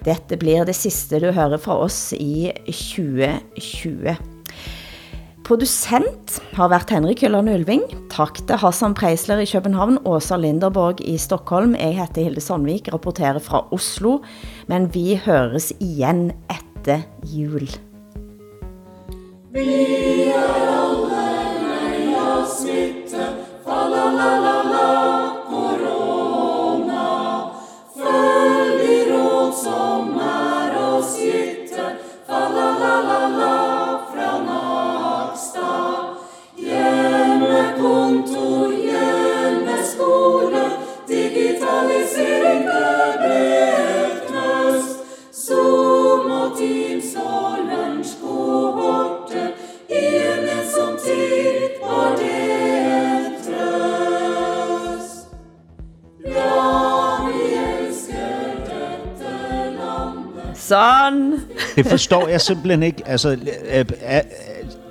Dette 0.05 0.37
blir 0.37 0.65
det 0.65 0.75
siste 0.77 1.19
du 1.21 1.31
hører 1.33 1.59
fra 1.61 1.75
oss 1.77 2.13
i 2.13 2.53
2020. 2.67 4.15
Producent 5.47 6.37
har 6.55 6.69
vært 6.71 6.93
Henrik 6.95 7.23
Hylland 7.25 7.51
Ulving. 7.51 7.83
Takk 8.13 8.39
til 8.47 8.61
Hassan 8.61 8.95
Preisler 8.95 9.41
i 9.43 9.49
København, 9.49 9.99
Åsa 10.07 10.37
Linderborg 10.39 11.01
i 11.03 11.17
Stockholm. 11.19 11.75
Jeg 11.75 11.97
heter 11.99 12.29
Hilde 12.29 12.41
Sandvik, 12.45 12.93
rapporterer 12.93 13.41
fra 13.43 13.65
Oslo. 13.75 14.21
Men 14.71 14.87
vi 14.95 15.17
høres 15.25 15.73
igjen 15.81 16.31
etter 16.53 17.03
jul. 17.27 17.67
Vi 19.51 19.67
er 20.31 20.61
alle 20.71 21.25
lei 21.65 22.15
av 22.15 22.45
smitte, 22.47 23.25
fa 23.67 23.81
la 23.91 24.05
la 24.15 24.31
la 24.45 24.57
la, 24.71 24.87
korona. 25.49 27.09
Følg 27.97 28.79
de 28.85 29.01
råd 29.11 29.51
som 29.65 30.15
er 30.29 30.79
oss 30.85 31.17
gitte, 31.19 31.89
fa-la-la-la-la, 32.29 33.70
Sånn. 60.71 61.41
Det 61.75 61.87
forstår 61.87 62.29
jeg 62.29 62.41
simpelthen 62.41 62.83
ikke. 62.83 63.07
Altså, 63.07 63.35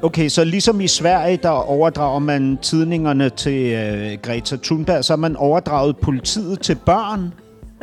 okay, 0.02 0.30
så 0.30 0.44
ligesom 0.44 0.82
i 0.82 0.88
Sverige, 0.88 1.38
der 1.38 1.50
overdrager 1.50 2.20
man 2.20 2.58
tidningerne 2.62 3.30
til 3.30 3.74
øh, 3.74 4.18
Greta 4.22 4.58
Thunberg, 4.64 5.06
så 5.06 5.14
har 5.14 5.18
man 5.18 5.36
overdraget 5.36 5.98
politiet 5.98 6.60
til 6.60 6.76
børn. 6.76 7.34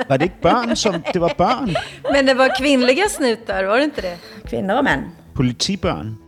Var 0.08 0.16
det 0.16 0.24
ikke 0.24 0.40
børn, 0.42 0.76
som 0.76 0.94
det 1.12 1.20
var 1.20 1.34
børn? 1.38 1.76
Men 2.14 2.28
det 2.28 2.38
var 2.38 2.56
kvinnliga 2.58 3.08
snutar, 3.08 3.62
var 3.62 3.76
det 3.76 3.84
inte 3.84 4.02
det? 4.02 4.18
Kvinnor 4.44 4.74
och 4.76 4.84
män. 4.84 5.00
Politibørn. 5.34 6.18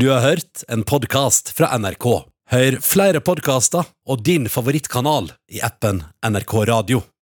Du 0.00 0.08
har 0.08 0.20
hørt 0.20 0.64
en 0.68 0.84
podcast 0.84 1.52
fra 1.56 1.78
NRK. 1.78 2.06
Hør 2.50 2.80
flere 2.82 3.20
podcaster 3.20 3.82
og 4.06 4.26
din 4.26 4.48
favorittkanal 4.48 5.32
i 5.48 5.60
appen 5.62 6.02
NRK 6.24 6.54
Radio. 6.54 7.02